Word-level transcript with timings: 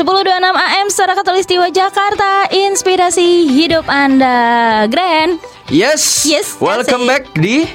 10.26 0.00 0.32
AM 0.56 0.88
secara 0.88 1.12
Katulistiwa 1.12 1.68
Jakarta 1.68 2.48
Inspirasi 2.48 3.52
hidup 3.52 3.84
Anda. 3.84 4.88
Grand. 4.88 5.36
Yes. 5.68 6.24
Yes, 6.24 6.56
Welcome 6.56 7.04
back 7.04 7.36
di 7.36 7.68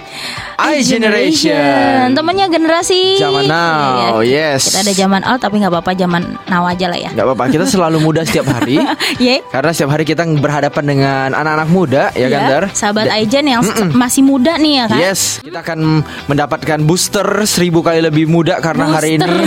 iGeneration. 0.57 2.11
Temennya 2.11 2.49
generasi. 2.49 3.21
Zaman 3.21 3.45
now, 3.45 4.25
Iya, 4.25 4.57
yes. 4.57 4.67
Kita 4.67 4.81
ada 4.81 4.93
zaman 4.97 5.21
old 5.21 5.37
tapi 5.37 5.61
nggak 5.61 5.69
apa-apa 5.69 5.93
zaman 5.93 6.33
now 6.49 6.65
aja 6.65 6.89
lah 6.89 6.97
ya. 6.97 7.13
Gak 7.13 7.23
apa-apa, 7.23 7.45
kita 7.47 7.69
selalu 7.69 8.01
muda 8.01 8.25
setiap 8.27 8.49
hari. 8.49 8.81
Ye. 9.15 9.45
Karena 9.45 9.69
setiap 9.69 9.93
hari 9.93 10.03
kita 10.03 10.25
berhadapan 10.25 10.83
dengan 10.83 11.27
anak-anak 11.29 11.69
muda, 11.69 12.03
ya 12.11 12.25
kan, 12.27 12.41
Dar? 12.49 12.65
Iya, 12.65 12.73
Sahabat 12.73 13.05
Da- 13.05 13.21
Aijen 13.21 13.45
yang 13.45 13.61
masih 13.93 14.25
muda 14.25 14.57
nih 14.57 14.73
ya 14.81 14.85
kan? 14.89 14.97
Yes, 14.97 15.45
kita 15.45 15.61
akan 15.61 16.01
mendapatkan 16.25 16.81
booster 16.81 17.45
seribu 17.45 17.85
kali 17.85 18.01
lebih 18.01 18.25
muda 18.25 18.57
karena 18.65 18.89
hari 18.91 19.21
ini 19.21 19.29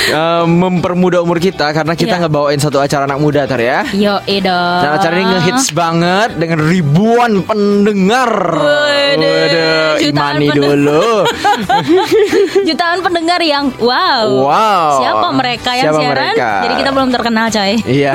eh, 0.00 0.44
mempermudah 0.44 1.20
umur 1.20 1.38
kita 1.38 1.70
karena 1.70 1.92
kita 1.92 2.14
Iya. 2.14 2.22
ngebawain 2.22 2.56
satu 2.56 2.78
acara 2.78 3.04
anak 3.04 3.18
muda, 3.18 3.44
Tar 3.44 3.58
ya. 3.58 3.82
Yo 3.90 4.16
dong 4.20 4.80
Dan 4.80 4.90
acara 4.92 5.12
ini 5.12 5.26
ngehits 5.28 5.70
banget 5.70 6.34
dengan 6.34 6.58
ribuan 6.60 7.42
pendengar. 7.42 8.30
Waduh, 8.54 9.98
jutaan 9.98 10.08
imani 10.36 10.46
pendengar. 10.48 10.68
dulu. 10.70 11.06
Jutaan 12.68 12.98
pendengar 13.00 13.40
yang 13.40 13.70
wow 13.78 14.26
Wow. 14.44 14.90
Siapa 14.98 15.28
mereka 15.32 15.70
yang 15.72 15.90
Siapa 15.90 15.98
siaran 15.98 16.24
mereka? 16.30 16.50
Jadi 16.62 16.74
kita 16.76 16.90
belum 16.90 17.08
terkenal 17.10 17.46
coy 17.48 17.72
Iya. 17.82 18.12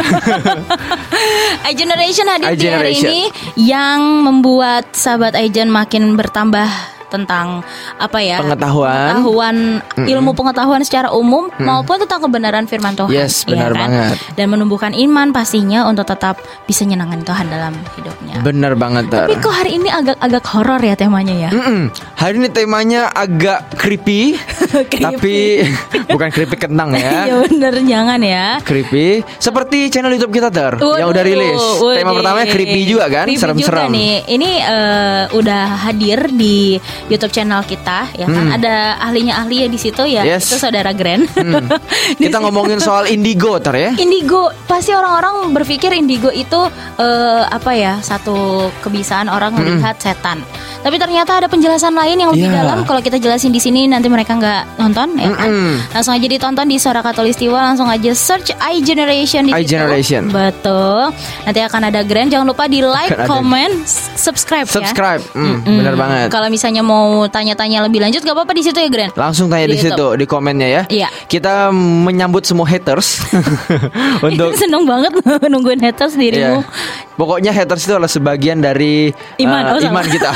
iGeneration 1.70 2.28
hadir 2.28 2.54
di 2.54 2.68
hari 2.68 2.94
ini 2.96 3.20
yang 3.56 4.00
membuat 4.22 4.92
sahabat 4.94 5.36
iGen 5.40 5.70
makin 5.70 6.14
bertambah 6.14 6.68
tentang 7.14 7.62
apa 7.96 8.18
ya 8.18 8.42
Pengetahuan. 8.42 9.14
pengetahuan, 9.14 9.56
ilmu 10.00 10.32
pengetahuan 10.34 10.82
secara 10.82 11.14
umum 11.14 11.54
maupun 11.56 12.02
tentang 12.02 12.20
kebenaran 12.20 12.66
firman 12.66 12.94
Tuhan 12.94 13.14
Yes, 13.14 13.46
ya 13.46 13.54
benar 13.54 13.72
kan? 13.72 13.82
banget. 13.84 14.18
dan 14.34 14.46
menumbuhkan 14.50 14.92
iman 14.92 15.30
pastinya 15.30 15.86
untuk 15.86 16.04
tetap 16.04 16.36
bisa 16.66 16.82
nyenangin 16.84 17.22
Tuhan 17.22 17.46
dalam 17.48 17.78
hidupnya 17.94 18.42
Bener 18.42 18.74
banget, 18.74 19.08
Tar. 19.08 19.24
tapi 19.24 19.38
kok 19.38 19.54
hari 19.54 19.78
ini 19.78 19.88
agak-agak 19.88 20.44
horor 20.50 20.82
ya 20.82 20.96
temanya 20.96 21.36
ya 21.38 21.50
Mm-mm. 21.50 21.94
Hari 22.16 22.36
ini 22.36 22.50
temanya 22.50 23.12
agak 23.12 23.76
creepy, 23.76 24.34
Creepy. 24.90 25.04
tapi 25.04 25.36
bukan 26.14 26.30
creepy 26.30 26.56
kentang 26.58 26.90
ya 26.92 27.28
ya. 27.30 27.36
bener 27.44 27.74
jangan 27.80 28.20
ya 28.20 28.58
Creepy 28.60 29.22
seperti 29.38 29.88
channel 29.88 30.10
YouTube 30.10 30.32
kita 30.32 30.48
Dar 30.48 30.80
yang 30.80 31.06
udah 31.06 31.20
Waduh, 31.20 31.24
rilis. 31.26 31.62
Tema 31.94 32.10
waduh. 32.10 32.16
pertamanya 32.16 32.48
creepy 32.48 32.82
juga 32.86 33.06
kan, 33.06 33.28
serem-serem. 33.28 33.90
nih. 33.90 34.16
Ini 34.26 34.50
eh, 34.62 35.24
udah 35.32 35.64
hadir 35.84 36.32
di 36.32 36.80
YouTube 37.12 37.32
channel 37.32 37.62
kita 37.64 38.12
ya 38.16 38.26
kan. 38.26 38.46
Ada 38.54 39.00
ahlinya 39.00 39.40
ahli 39.40 39.64
ya 39.64 39.68
di 39.68 39.78
situ 39.78 40.04
ya. 40.04 40.24
Hmm. 40.24 40.32
Yes. 40.36 40.48
Itu 40.48 40.58
saudara 40.58 40.92
Grand. 40.96 41.28
Di 42.20 42.28
Kita 42.28 42.38
situ- 42.38 42.44
ngomongin 42.44 42.80
soal 42.80 43.08
indigo 43.08 43.60
Tar 43.60 43.76
ya. 43.76 43.92
Indigo 43.96 44.52
pasti 44.66 44.92
orang-orang 44.92 45.52
berpikir 45.52 45.92
indigo 45.94 46.30
itu 46.30 46.60
eh, 46.98 47.44
apa 47.44 47.72
ya 47.74 48.00
satu 48.00 48.68
kebiasaan 48.80 49.28
orang 49.28 49.56
melihat 49.56 49.96
setan. 50.00 50.40
Tapi 50.84 50.96
ternyata 50.98 51.32
ada 51.34 51.48
penjelasan 51.48 51.92
lain 51.92 52.16
yang 52.18 52.30
lebih 52.30 52.46
Iya. 52.46 52.60
dalam. 52.60 52.84
Kalau 52.84 53.00
kita 53.00 53.16
jelasin 53.16 53.50
di 53.50 53.58
sini 53.58 53.88
nanti 53.88 54.06
mereka 54.06 54.36
nggak 54.36 54.78
nonton 54.78 55.16
ya 55.16 55.32
kan. 55.32 55.48
Mm-mm. 55.48 55.74
Langsung 55.90 56.12
aja 56.12 56.28
ditonton 56.28 56.66
di 56.66 56.76
Suara 56.76 57.00
Katulistiwa. 57.00 57.56
Langsung 57.64 57.88
aja 57.88 58.12
search 58.12 58.52
iGeneration 58.54 59.48
di 59.48 59.52
situ. 59.54 59.64
iGeneration. 59.66 60.28
Betul. 60.28 61.16
Nanti 61.42 61.60
akan 61.62 61.82
ada 61.86 62.04
Grand. 62.04 62.28
Jangan 62.28 62.44
lupa 62.46 62.68
di 62.68 62.80
like, 62.80 63.10
Akan 63.10 63.26
comment, 63.26 63.74
subscribe, 64.14 64.66
ya. 64.66 64.76
Subscribe, 64.76 65.24
Mm, 65.32 65.64
Mm-mm. 65.64 65.76
bener 65.78 65.96
banget. 65.96 66.28
Kalau 66.28 66.48
misalnya 66.48 66.82
mau 66.82 67.24
tanya-tanya 67.26 67.80
lebih 67.82 68.00
lanjut, 68.00 68.20
gak 68.20 68.34
apa-apa 68.34 68.52
di 68.52 68.62
situ 68.62 68.76
ya 68.76 68.90
Grand. 68.90 69.12
Langsung 69.14 69.48
tanya 69.48 69.66
Di 69.66 69.74
di 69.74 69.80
situ 69.80 70.06
di 70.14 70.26
komennya 70.26 70.68
ya. 70.68 70.82
Iya. 70.86 71.08
Kita 71.26 71.72
menyambut 71.72 72.44
semua 72.44 72.66
haters 72.66 73.24
untuk 74.28 74.52
Seneng 74.54 74.84
banget 74.84 75.16
nungguin 75.52 75.80
haters 75.80 76.14
dirimu. 76.14 76.60
Iya. 76.60 77.12
Pokoknya 77.14 77.50
haters 77.50 77.84
itu 77.84 77.94
adalah 77.94 78.08
sebagian 78.08 78.58
dari 78.58 79.14
Iman, 79.38 79.64
uh, 79.68 79.74
oh, 79.74 79.82
iman 79.84 80.02
kita. 80.04 80.34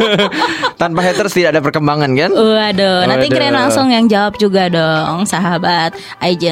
Tanpa 0.80 1.00
haters 1.00 1.32
tidak 1.32 1.50
ada 1.52 1.60
perkembangan 1.60 2.10
kan? 2.12 2.30
Waduh, 2.30 3.04
nanti 3.04 3.26
Waduh. 3.26 3.36
Grand 3.36 3.56
langsung 3.56 3.86
yang 3.88 4.06
jawab 4.06 4.34
juga 4.36 4.66
dong, 4.66 5.24
sahabat 5.24 5.94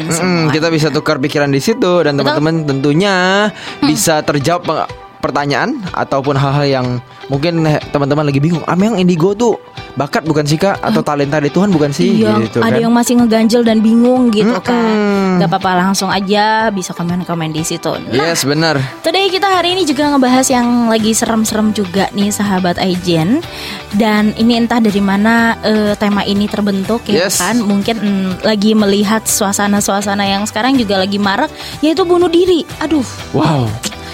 Mm, 0.04 0.12
semua. 0.12 0.50
kita 0.50 0.68
bisa 0.68 0.88
tukar 0.88 1.16
pikiran 1.16 1.48
di 1.48 1.58
situ 1.58 2.02
dan 2.02 2.14
teman-teman 2.14 2.66
tentunya 2.66 3.48
Hmm. 3.48 3.86
bisa 3.86 4.20
terjawab 4.20 4.62
peng- 4.62 4.90
pertanyaan 5.18 5.74
ataupun 5.92 6.34
hal-hal 6.34 6.66
yang 6.66 6.86
mungkin 7.28 7.64
teman-teman 7.92 8.24
lagi 8.26 8.40
bingung. 8.40 8.64
Ah, 8.64 8.74
memang 8.74 8.96
indigo 8.96 9.32
tuh 9.32 9.56
bakat 9.94 10.24
bukan 10.24 10.44
sih 10.44 10.56
kak 10.56 10.80
atau 10.80 11.02
talenta 11.02 11.38
dari 11.38 11.48
Tuhan 11.48 11.68
bukan 11.68 11.92
sih? 11.92 12.24
Iya, 12.24 12.40
gitu 12.48 12.58
ada 12.60 12.74
kan? 12.74 12.84
yang 12.84 12.92
masih 12.92 13.20
ngeganjel 13.20 13.62
dan 13.62 13.78
bingung 13.80 14.32
gitu 14.32 14.52
Mm-mm. 14.52 14.64
kan. 14.64 14.96
Gak 15.38 15.48
apa-apa 15.48 15.86
langsung 15.86 16.08
aja 16.08 16.68
bisa 16.68 16.90
komen-komen 16.92 17.52
di 17.52 17.62
situ. 17.62 17.92
Nah, 18.10 18.32
Yes 18.32 18.42
benar. 18.42 18.80
Today 19.00 19.28
kita 19.28 19.46
hari 19.46 19.76
ini 19.76 19.84
juga 19.84 20.08
ngebahas 20.08 20.48
yang 20.48 20.88
lagi 20.88 21.12
serem-serem 21.12 21.70
juga 21.70 22.08
nih 22.10 22.30
sahabat 22.30 22.80
Aijen 22.80 23.44
Dan 23.92 24.32
ini 24.34 24.56
entah 24.56 24.80
dari 24.80 24.98
mana 24.98 25.52
eh, 25.60 25.92
tema 25.96 26.22
ini 26.22 26.48
terbentuk 26.48 27.04
ya 27.04 27.26
Yes. 27.26 27.38
kan 27.38 27.58
Mungkin 27.58 27.96
mm, 27.98 28.30
lagi 28.42 28.72
melihat 28.72 29.26
suasana-suasana 29.26 30.24
yang 30.24 30.46
sekarang 30.46 30.78
juga 30.78 30.98
lagi 30.98 31.18
marak 31.18 31.50
Yaitu 31.80 32.02
bunuh 32.02 32.28
diri 32.28 32.62
Aduh 32.78 33.04
Wow, 33.32 33.66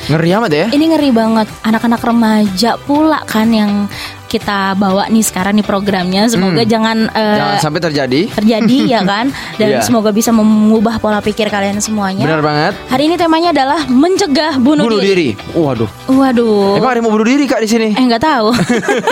ngeri 0.07 0.31
amat 0.33 0.51
ya. 0.51 0.67
ini 0.69 0.85
ngeri 0.87 1.11
banget 1.11 1.49
Anak-anak 1.63 2.01
remaja 2.01 2.77
pula 2.79 3.25
kan 3.25 3.49
yang 3.49 3.89
kita 4.27 4.75
bawa 4.75 5.07
nih 5.07 5.23
sekarang 5.23 5.55
nih 5.55 5.63
programnya 5.63 6.27
Semoga 6.27 6.61
jangan, 6.63 7.07
eh, 7.07 7.23
Hmm. 7.25 7.39
Jangan 7.39 7.59
sampai 7.63 7.81
terjadi. 7.81 8.21
terjadi 8.31 8.79
ya 8.85 9.01
kan 9.07 9.27
Dan 9.55 9.69
Iya. 9.71 9.81
semoga 9.81 10.11
bisa 10.11 10.29
mengubah 10.29 10.99
pola 10.99 11.19
pikir 11.19 11.47
kalian 11.47 11.79
semuanya 11.79 12.21
Benar 12.21 12.43
banget. 12.43 12.73
Hari 12.87 13.03
ini 13.05 13.17
temanya 13.17 13.49
adalah 13.51 13.81
mencegah 13.87 14.59
bunuh, 14.59 14.85
Bunuh 14.85 15.01
diri. 15.01 15.39
Waduh. 15.53 15.89
Waduh. 16.07 16.77
Emang 16.77 16.91
ada 16.91 16.99
yang 16.99 17.07
mau 17.07 17.15
bunuh 17.15 17.25
diri 17.27 17.45
kak 17.45 17.61
di 17.61 17.69
sini? 17.69 17.89
Eh 17.91 18.03
nggak 18.03 18.21
tahu. 18.21 18.49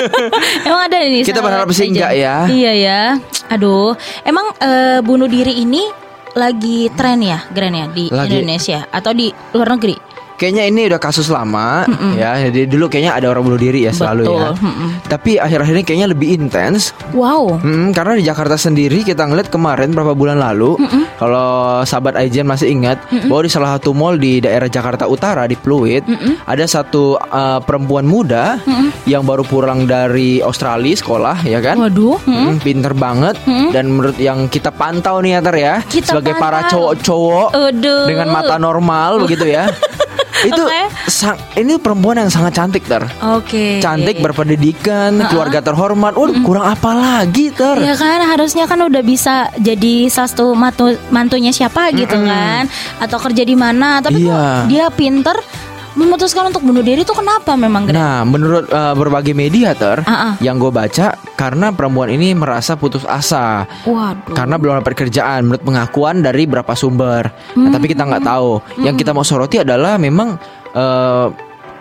emang 0.66 0.80
ada 0.82 0.96
nih. 0.98 1.22
Kita 1.22 1.38
berharap 1.38 1.70
sih 1.70 1.86
enggak 1.86 2.12
ya. 2.12 2.44
Iya 2.46 2.72
ya. 2.74 3.00
Aduh. 3.48 3.94
Emang 4.22 4.50
eh, 4.58 4.98
bunuh 5.00 5.26
diri 5.26 5.56
ini 5.56 5.86
lagi 6.32 6.88
tren 6.90 7.20
ya, 7.20 7.44
Grand 7.48 7.72
ya 7.72 7.86
di 7.86 8.08
Lagi. 8.08 8.26
Indonesia 8.34 8.88
atau 8.88 9.12
di 9.12 9.28
luar 9.52 9.76
negeri? 9.76 10.11
Kayaknya 10.36 10.64
ini 10.66 10.80
udah 10.90 10.98
kasus 10.98 11.28
lama 11.28 11.86
ya. 12.14 12.34
Jadi 12.42 12.66
dulu 12.66 12.86
kayaknya 12.86 13.14
ada 13.14 13.30
orang 13.30 13.46
bunuh 13.46 13.60
diri 13.60 13.86
ya 13.86 13.92
selalu 13.92 14.26
Betul, 14.26 14.38
ya. 14.38 14.50
mm-mm. 14.58 14.88
Tapi 15.06 15.30
akhir-akhir 15.38 15.74
ini 15.76 15.84
kayaknya 15.84 16.08
lebih 16.10 16.28
intens. 16.34 16.90
Wow. 17.12 17.62
Mm, 17.62 17.92
karena 17.92 18.12
di 18.16 18.24
Jakarta 18.24 18.56
sendiri 18.56 19.02
kita 19.02 19.22
ngeliat 19.22 19.48
kemarin 19.48 19.92
beberapa 19.92 20.12
bulan 20.12 20.38
lalu, 20.38 20.74
kalau 21.16 21.80
sahabat 21.84 22.18
Aijen 22.18 22.44
masih 22.44 22.70
ingat 22.70 22.98
bahwa 23.28 23.42
di 23.42 23.50
salah 23.50 23.78
satu 23.78 23.92
mall 23.92 24.16
di 24.16 24.40
daerah 24.40 24.66
Jakarta 24.66 25.06
Utara 25.06 25.46
di 25.46 25.54
Pluit 25.54 26.02
ada 26.42 26.64
satu 26.66 27.14
uh, 27.16 27.60
perempuan 27.60 28.04
muda 28.04 28.58
yang 29.04 29.22
baru 29.22 29.42
pulang 29.42 29.84
dari 29.84 30.40
Australia 30.40 30.94
sekolah 30.94 31.46
ya 31.46 31.62
kan. 31.62 31.78
Waduh. 31.78 32.18
Mm, 32.24 32.58
pinter 32.58 32.92
banget 32.92 33.38
dan 33.70 33.88
menurut 33.88 34.18
yang 34.18 34.46
kita 34.46 34.70
pantau 34.70 35.22
nih 35.22 35.32
ya 35.32 35.40
Tar 35.40 35.56
ya 35.56 35.74
Kita 35.82 36.06
sebagai 36.12 36.34
para 36.36 36.60
pantau. 36.60 36.70
cowok-cowok 36.90 37.48
Aduh. 37.54 38.04
dengan 38.06 38.28
mata 38.28 38.56
normal 38.56 39.22
begitu 39.22 39.46
ya. 39.46 39.70
Itu 40.48 40.62
Oke. 40.62 40.82
sang- 41.06 41.38
ini 41.54 41.76
perempuan 41.76 42.16
yang 42.16 42.28
sangat 42.28 42.52
cantik 42.54 42.82
Tar. 42.82 43.04
Oke. 43.32 43.78
Cantik, 43.78 44.18
berpendidikan, 44.18 45.20
keluarga 45.28 45.60
terhormat. 45.60 46.12
Waduh, 46.12 46.40
kurang 46.40 46.64
apa 46.64 46.90
lagi 46.92 47.50
Tar? 47.50 47.76
Ya 47.78 47.92
kan 47.94 48.20
harusnya 48.22 48.64
kan 48.64 48.80
udah 48.80 49.02
bisa 49.02 49.52
jadi 49.56 50.08
salah 50.08 50.28
satu 50.28 50.46
mantu, 50.52 50.92
mantunya 51.08 51.50
siapa 51.50 51.92
gitu 51.92 52.16
kan 52.16 52.64
atau 52.98 53.18
kerja 53.18 53.42
di 53.42 53.54
mana 53.54 54.00
tapi 54.00 54.22
kok 54.22 54.30
Iya. 54.30 54.46
dia 54.66 54.86
pinter 54.88 55.36
memutuskan 55.94 56.46
untuk 56.46 56.60
bunuh 56.60 56.80
diri 56.80 57.00
itu 57.00 57.10
kenapa 57.10 57.52
memang? 57.52 57.86
Nah, 57.86 58.22
menurut 58.22 58.68
uh, 58.68 58.92
berbagai 58.92 59.32
media 59.32 59.72
ter, 59.72 60.00
Ah, 60.02 60.12
ah. 60.12 60.34
yang 60.38 60.56
gue 60.56 60.68
baca, 60.68 61.12
karena 61.32 61.70
perempuan 61.70 62.08
ini 62.08 62.32
merasa 62.32 62.74
putus 62.74 63.04
asa, 63.04 63.68
Waduh. 63.82 64.32
karena 64.32 64.56
belum 64.56 64.80
dapat 64.80 64.94
kerjaan, 64.98 65.44
menurut 65.44 65.62
pengakuan 65.62 66.20
dari 66.20 66.44
beberapa 66.44 66.72
sumber. 66.72 67.28
Nah, 67.52 67.70
tapi 67.70 67.86
kita 67.86 68.02
nggak 68.02 68.22
tahu. 68.22 68.50
Yang 68.80 68.96
kita 68.98 69.10
mau 69.10 69.22
soroti 69.22 69.58
adalah 69.58 69.96
memang 69.96 70.36
uh, 70.70 71.26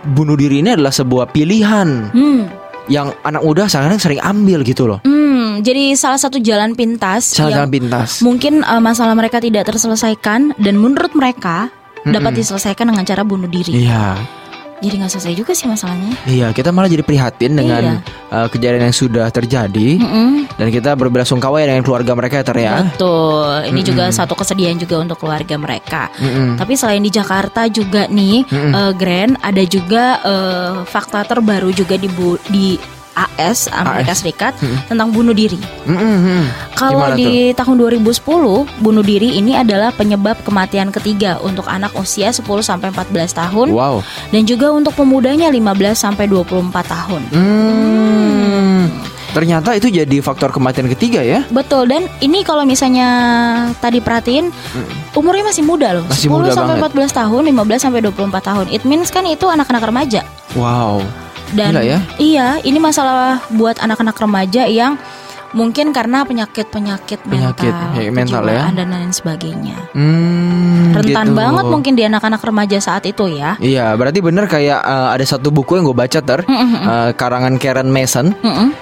bunuh 0.04 0.34
diri 0.34 0.60
ini 0.60 0.74
adalah 0.74 0.90
sebuah 0.90 1.30
pilihan 1.30 2.10
Hmm. 2.10 2.50
yang 2.88 3.14
anak 3.22 3.42
muda 3.42 3.66
sekarang 3.66 3.96
sering 3.96 4.20
ambil 4.20 4.62
gitu 4.62 4.86
loh. 4.86 5.00
Hmm, 5.02 5.62
jadi 5.62 5.94
salah 5.94 6.18
satu 6.18 6.38
jalan 6.38 6.74
pintas 6.74 7.32
Salah 7.32 7.48
yang 7.48 7.58
jalan 7.64 7.72
pintas. 7.72 8.20
mungkin 8.20 8.62
uh, 8.62 8.80
masalah 8.80 9.14
mereka 9.14 9.38
tidak 9.38 9.64
terselesaikan 9.64 10.58
dan 10.58 10.76
menurut 10.76 11.14
mereka 11.14 11.70
dapat 12.04 12.32
diselesaikan 12.34 12.90
dengan 12.90 13.04
cara 13.04 13.22
bunuh 13.22 13.46
diri. 13.46 13.86
Iya. 13.86 14.18
Jadi 14.82 14.98
nggak 14.98 15.14
selesai 15.14 15.34
juga 15.38 15.54
sih 15.54 15.70
masalahnya. 15.70 16.18
Iya, 16.26 16.50
kita 16.50 16.74
malah 16.74 16.90
jadi 16.90 17.06
prihatin 17.06 17.54
dengan 17.54 18.02
Iya. 18.02 18.34
uh, 18.34 18.48
kejadian 18.50 18.90
yang 18.90 18.96
sudah 18.98 19.30
terjadi 19.30 20.02
Mm-mm. 20.02 20.50
dan 20.58 20.74
kita 20.74 20.98
berbelasungkawa 20.98 21.62
ya 21.62 21.70
dengan 21.70 21.86
keluarga 21.86 22.18
mereka 22.18 22.42
ya, 22.42 22.46
Ter 22.50 22.58
ya. 22.58 22.76
Betul. 22.90 23.70
Ini 23.70 23.82
juga 23.86 24.10
satu 24.10 24.34
kesedihan 24.34 24.74
juga 24.74 24.98
untuk 24.98 25.22
keluarga 25.22 25.54
mereka. 25.54 26.10
Mm-mm. 26.18 26.58
Tapi 26.58 26.74
selain 26.74 27.06
di 27.06 27.14
Jakarta 27.14 27.70
juga 27.70 28.10
nih, 28.10 28.42
eh, 28.50 28.92
Grand 28.98 29.38
ada 29.38 29.62
juga 29.62 30.18
eh, 30.18 30.74
fakta 30.82 31.30
terbaru 31.30 31.70
juga 31.70 31.94
di 31.94 32.10
bu- 32.10 32.42
di 32.50 32.82
AS 33.16 33.68
Amerika 33.72 34.14
AS. 34.14 34.20
Serikat 34.24 34.54
tentang 34.88 35.12
bunuh 35.12 35.36
diri. 35.36 35.60
Mm, 35.86 35.98
mm, 35.98 36.18
mm. 36.22 36.44
Kalau 36.78 37.12
Gimana 37.12 37.18
di 37.18 37.52
tahun 37.54 37.76
2010, 37.78 38.66
bunuh 38.82 39.04
diri 39.06 39.38
ini 39.38 39.54
adalah 39.54 39.94
penyebab 39.94 40.40
kematian 40.42 40.90
ketiga 40.90 41.38
untuk 41.44 41.68
anak 41.68 41.94
usia 41.98 42.32
10 42.34 42.44
sampai 42.64 42.90
14 42.90 43.34
tahun 43.36 43.68
Wow. 43.74 44.02
dan 44.34 44.44
juga 44.48 44.72
untuk 44.74 44.96
pemudanya 44.98 45.52
15 45.54 45.98
sampai 46.00 46.26
24 46.26 46.86
tahun. 46.88 47.22
Hmm. 47.36 48.86
Ternyata 49.32 49.80
itu 49.80 49.88
jadi 49.88 50.20
faktor 50.20 50.52
kematian 50.52 50.92
ketiga 50.92 51.24
ya? 51.24 51.48
Betul 51.48 51.88
dan 51.88 52.12
ini 52.20 52.44
kalau 52.44 52.68
misalnya 52.68 53.08
tadi 53.80 54.04
perhatiin 54.04 54.52
umurnya 55.16 55.48
masih 55.48 55.64
muda 55.64 55.96
loh. 55.96 56.06
Masih 56.12 56.28
10 56.28 56.36
muda 56.36 56.52
sampai 56.52 56.76
banget. 56.84 57.16
14 57.16 57.16
tahun, 57.16 57.42
15 57.48 57.80
sampai 57.80 58.00
24 58.04 58.44
tahun. 58.44 58.66
It 58.76 58.84
means 58.84 59.08
kan 59.08 59.24
itu 59.24 59.48
anak-anak 59.48 59.88
remaja. 59.88 60.28
Wow. 60.52 61.00
Dan 61.52 61.76
Gila 61.76 61.84
ya? 61.84 62.00
iya, 62.16 62.48
ini 62.64 62.80
masalah 62.80 63.44
buat 63.52 63.76
anak-anak 63.84 64.16
remaja 64.16 64.64
yang 64.68 64.96
mungkin 65.52 65.92
karena 65.92 66.24
penyakit-penyakit 66.24 67.20
Penyakit, 67.22 67.74
mental, 67.74 67.92
penyakit 67.96 68.14
mental 68.14 68.44
ya? 68.48 68.64
dan 68.72 68.88
lain 68.92 69.12
sebagainya. 69.12 69.78
Hmm, 69.92 70.96
Rentan 70.96 71.28
gitu. 71.32 71.38
banget 71.38 71.66
mungkin 71.68 71.94
di 71.96 72.04
anak-anak 72.08 72.42
remaja 72.42 72.78
saat 72.80 73.04
itu 73.08 73.28
ya. 73.32 73.56
Iya, 73.60 73.96
berarti 73.96 74.20
bener 74.24 74.46
kayak 74.48 74.80
eh, 74.80 75.10
ada 75.18 75.26
satu 75.26 75.52
buku 75.52 75.80
yang 75.80 75.88
gue 75.88 75.98
baca 75.98 76.20
ter, 76.22 76.40
eh, 76.48 77.10
karangan 77.16 77.56
Karen 77.58 77.90
Mason. 77.90 78.32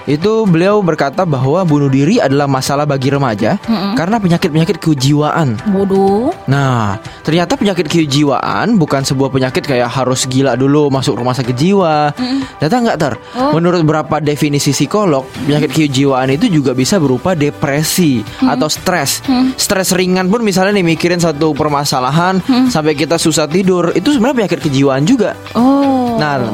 Itu 0.06 0.45
beliau 0.50 0.81
berkata 0.81 1.24
bahwa 1.25 1.62
bunuh 1.66 1.89
diri 1.89 2.18
adalah 2.21 2.45
masalah 2.45 2.86
bagi 2.86 3.10
remaja 3.10 3.57
karena 3.95 4.18
penyakit-penyakit 4.19 4.77
kejiwaan. 4.81 5.57
Bodoh. 5.69 6.33
Nah, 6.45 6.98
ternyata 7.22 7.56
penyakit 7.56 7.86
kejiwaan 7.86 8.75
bukan 8.77 9.06
sebuah 9.06 9.30
penyakit 9.30 9.63
kayak 9.65 9.89
harus 9.89 10.25
gila 10.25 10.54
dulu 10.54 10.89
masuk 10.89 11.18
rumah 11.18 11.33
sakit 11.33 11.56
jiwa. 11.56 12.13
Ternyata 12.60 12.75
enggak 12.77 12.98
ter. 13.00 13.13
Oh. 13.38 13.56
Menurut 13.56 13.81
beberapa 13.86 14.19
definisi 14.19 14.75
psikolog, 14.75 15.25
penyakit 15.45 15.72
kejiwaan 15.72 16.30
itu 16.33 16.51
juga 16.51 16.59
bisa 16.62 17.00
berupa 17.00 17.34
depresi 17.34 18.22
atau 18.44 18.68
stres. 18.68 19.24
Stres 19.56 19.96
ringan 19.96 20.28
pun 20.28 20.44
misalnya 20.44 20.80
nih 20.80 20.96
mikirin 20.96 21.20
satu 21.20 21.56
permasalahan 21.56 22.40
sampai 22.68 22.94
kita 22.94 23.16
susah 23.18 23.48
tidur, 23.48 23.92
itu 23.96 24.16
sebenarnya 24.16 24.46
penyakit 24.46 24.60
kejiwaan 24.66 25.04
juga. 25.08 25.34
Oh. 25.56 26.20
Nah, 26.20 26.52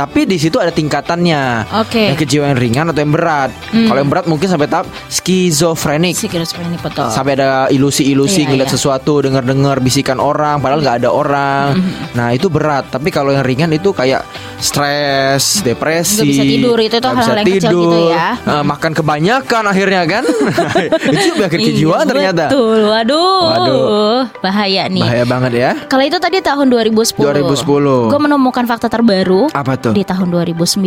tapi 0.00 0.24
di 0.24 0.40
situ 0.40 0.56
ada 0.56 0.72
tingkatannya. 0.72 1.68
Oke. 1.84 2.08
Yang 2.08 2.24
kejiwaan 2.24 2.56
yang 2.56 2.60
ringan 2.60 2.84
atau 2.88 3.04
yang 3.04 3.12
berat. 3.12 3.52
Kalau 3.68 3.98
yang 4.00 4.08
berat 4.08 4.24
mungkin 4.24 4.48
sampai 4.48 4.64
tahap 4.64 4.88
skizofrenik. 5.12 6.16
Schizophrenia 6.16 6.80
betul. 6.80 7.12
Sampai 7.12 7.36
ada 7.36 7.68
ilusi-ilusi 7.68 8.48
Iya, 8.48 8.48
ngeliat 8.48 8.68
iya. 8.72 8.76
sesuatu, 8.80 9.20
dengar-dengar 9.20 9.84
bisikan 9.84 10.16
orang, 10.16 10.64
padahal 10.64 10.80
nggak 10.80 10.96
ada 11.04 11.10
orang. 11.12 11.76
Nah 12.16 12.32
itu 12.32 12.48
berat. 12.48 12.88
Tapi 12.88 13.12
kalau 13.12 13.36
yang 13.36 13.44
ringan 13.44 13.76
itu 13.76 13.92
kayak 13.92 14.24
stres, 14.56 15.60
depresi, 15.60 16.16
Nggak 16.16 16.32
bisa 16.32 16.44
tidur, 16.48 16.78
itu 16.80 16.96
tuh 16.96 17.10
hal-hal 17.12 17.20
bisa 17.20 17.36
yang 17.36 17.44
kecil 17.44 17.60
gitu 17.60 17.68
tidur, 17.68 18.12
ya. 18.16 18.28
eh, 18.40 18.64
makan 18.64 18.92
kebanyakan 18.96 19.62
akhirnya 19.68 20.02
kan. 20.08 20.24
itu 21.12 21.32
penyakit 21.36 21.58
Iya, 21.60 21.68
kejiwaan 21.76 22.04
ternyata. 22.08 22.44
Betul. 22.48 22.78
Waduh. 22.88 23.40
Waduh. 23.52 24.18
Bahaya 24.40 24.88
nih. 24.88 25.04
Bahaya 25.04 25.24
banget 25.28 25.52
ya. 25.52 25.70
Kalau 25.92 26.04
itu 26.08 26.16
tadi 26.16 26.40
tahun 26.40 26.72
2010. 26.72 27.20
2010. 27.20 28.08
Gue 28.08 28.20
menemukan 28.20 28.64
fakta 28.64 28.88
terbaru 28.88 29.52
Apa 29.52 29.76
tuh? 29.76 29.89
Di 29.92 30.02
tahun 30.02 30.28
2019. 30.28 30.80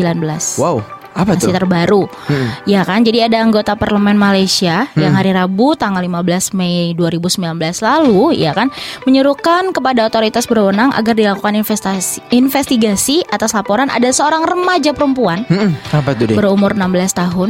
Wow, 0.58 0.82
apa 1.14 1.34
Masih 1.34 1.46
tuh? 1.46 1.54
terbaru. 1.54 2.02
Hmm. 2.26 2.48
Ya 2.66 2.82
kan, 2.82 3.02
jadi 3.02 3.28
ada 3.28 3.38
anggota 3.40 3.74
parlemen 3.74 4.16
Malaysia 4.16 4.90
yang 4.94 5.14
hari 5.14 5.30
Rabu 5.30 5.74
tanggal 5.74 6.02
15 6.02 6.54
Mei 6.54 6.92
2019 6.94 7.54
lalu 7.80 8.34
ya 8.36 8.52
kan 8.52 8.74
menyerukan 9.04 9.70
kepada 9.72 10.06
otoritas 10.06 10.44
berwenang 10.44 10.90
agar 10.92 11.14
dilakukan 11.14 11.54
investasi 11.56 12.18
investigasi 12.30 13.22
atas 13.28 13.54
laporan 13.54 13.88
ada 13.88 14.10
seorang 14.10 14.42
remaja 14.42 14.90
perempuan 14.90 15.46
Hmm, 15.46 15.78
apa 15.92 16.14
tuh 16.14 16.30
deh? 16.30 16.36
berumur 16.36 16.74
16 16.74 16.90
tahun 17.14 17.50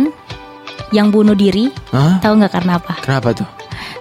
yang 0.91 1.09
bunuh 1.09 1.33
diri. 1.33 1.71
Hah? 1.89 2.19
Tahu 2.19 2.33
nggak 2.37 2.51
karena 2.51 2.77
apa? 2.77 2.99
Kenapa 2.99 3.31
tuh? 3.33 3.47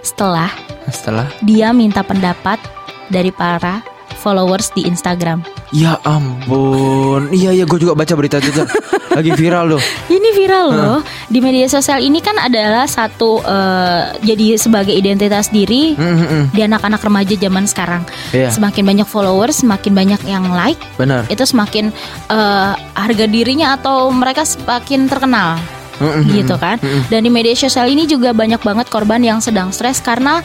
Setelah 0.01 0.51
Setelah 0.85 1.31
dia 1.39 1.71
minta 1.71 2.03
pendapat 2.03 2.59
dari 3.07 3.31
para 3.31 3.79
followers 4.17 4.69
di 4.71 4.83
Instagram. 4.83 5.39
Ya 5.73 5.97
ampun 6.05 7.33
Iya 7.33 7.49
iya 7.49 7.65
gue 7.65 7.79
juga 7.81 7.97
baca 7.97 8.13
berita 8.13 8.37
itu 8.37 8.53
tuh. 8.53 8.69
Lagi 9.17 9.33
viral 9.33 9.73
loh 9.73 9.81
Ini 10.05 10.29
viral 10.37 10.67
loh. 10.69 10.99
Di 11.29 11.41
media 11.41 11.65
sosial 11.65 12.05
ini 12.05 12.21
kan 12.21 12.37
adalah 12.37 12.85
satu 12.85 13.41
eh, 13.41 14.01
jadi 14.21 14.57
sebagai 14.61 14.93
identitas 14.93 15.49
diri 15.49 15.97
Hmm, 15.97 16.15
hmm, 16.15 16.27
hmm. 16.29 16.43
di 16.53 16.61
anak-anak 16.61 17.01
remaja 17.01 17.35
zaman 17.35 17.65
sekarang. 17.65 18.01
Iya 18.31 18.53
Semakin 18.53 18.83
banyak 18.85 19.07
followers, 19.09 19.65
semakin 19.65 19.91
banyak 19.97 20.21
yang 20.29 20.45
like, 20.53 20.79
benar 20.95 21.25
itu 21.27 21.41
semakin 21.45 21.89
eh, 22.29 22.73
harga 22.77 23.25
dirinya 23.25 23.73
atau 23.73 24.13
mereka 24.13 24.45
semakin 24.45 25.09
terkenal. 25.09 25.57
Hmm, 25.97 26.09
hmm, 26.09 26.23
hmm. 26.25 26.33
gitu 26.41 26.55
kan. 26.57 26.77
Dan 27.09 27.21
di 27.21 27.29
media 27.29 27.53
sosial 27.53 27.85
ini 27.85 28.09
juga 28.09 28.33
banyak 28.33 28.61
banget 28.65 28.89
korban 28.89 29.21
yang 29.21 29.37
sedang 29.39 29.69
stres 29.69 30.01
karena 30.01 30.41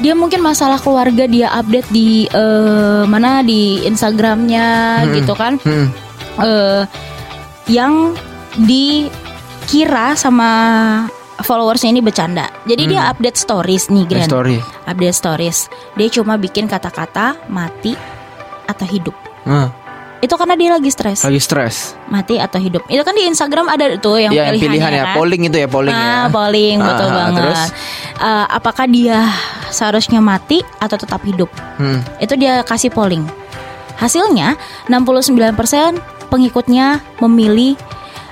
dia 0.00 0.12
mungkin 0.12 0.44
masalah 0.44 0.76
keluarga 0.80 1.24
dia 1.24 1.48
update 1.52 1.88
di 1.88 2.28
eh, 2.28 3.02
mana 3.08 3.40
di 3.40 3.84
Instagramnya 3.84 4.66
gitu 5.16 5.32
kan. 5.32 5.56
Hmm. 5.62 5.88
Eh, 6.40 6.82
yang 7.72 8.12
dikira 8.60 10.14
sama 10.14 10.50
followersnya 11.42 11.92
ini 11.92 12.00
bercanda. 12.00 12.48
Jadi 12.64 12.96
dia 12.96 13.08
update 13.12 13.36
stories 13.36 13.92
nih, 13.92 14.04
Grand. 14.08 14.28
Hmm. 14.28 14.32
Story 14.32 14.58
Update 14.86 15.16
stories. 15.16 15.58
Dia 15.98 16.08
cuma 16.08 16.40
bikin 16.40 16.70
kata-kata 16.70 17.36
mati 17.52 17.92
atau 18.66 18.86
hidup. 18.88 19.16
Nah, 19.46 19.70
Itu 20.26 20.34
karena 20.34 20.58
dia 20.58 20.74
lagi 20.74 20.90
stres. 20.90 21.22
Lagi 21.22 21.38
stres 21.38 21.94
Mati 22.10 22.34
atau 22.36 22.58
hidup. 22.58 22.82
Itu 22.86 23.06
kan 23.06 23.14
di 23.14 23.22
Instagram 23.24 23.70
ada 23.70 23.94
tuh 23.96 24.18
yang 24.18 24.34
pilihannya 24.34 24.58
pilihan 24.58 24.90
ya 24.90 25.04
kan? 25.06 25.14
Polling 25.14 25.42
itu 25.46 25.56
ya 25.56 25.68
Polling 25.70 25.94
ya 25.94 26.10
Ah, 26.10 26.26
polling 26.26 26.76
betul 26.82 27.06
Ah, 27.06 27.14
banget. 27.14 27.38
terus? 27.38 27.62
Eh, 28.18 28.46
apakah 28.50 28.86
dia 28.86 29.18
seharusnya 29.68 30.18
mati 30.18 30.66
atau 30.76 30.98
tetap 30.98 31.22
hidup? 31.22 31.46
Hmm. 31.78 32.02
Itu 32.18 32.34
dia 32.34 32.66
kasih 32.66 32.90
polling. 32.90 33.22
Hasilnya 33.96 34.58
69% 34.90 35.94
pengikutnya 36.26 37.00
memilih 37.22 37.78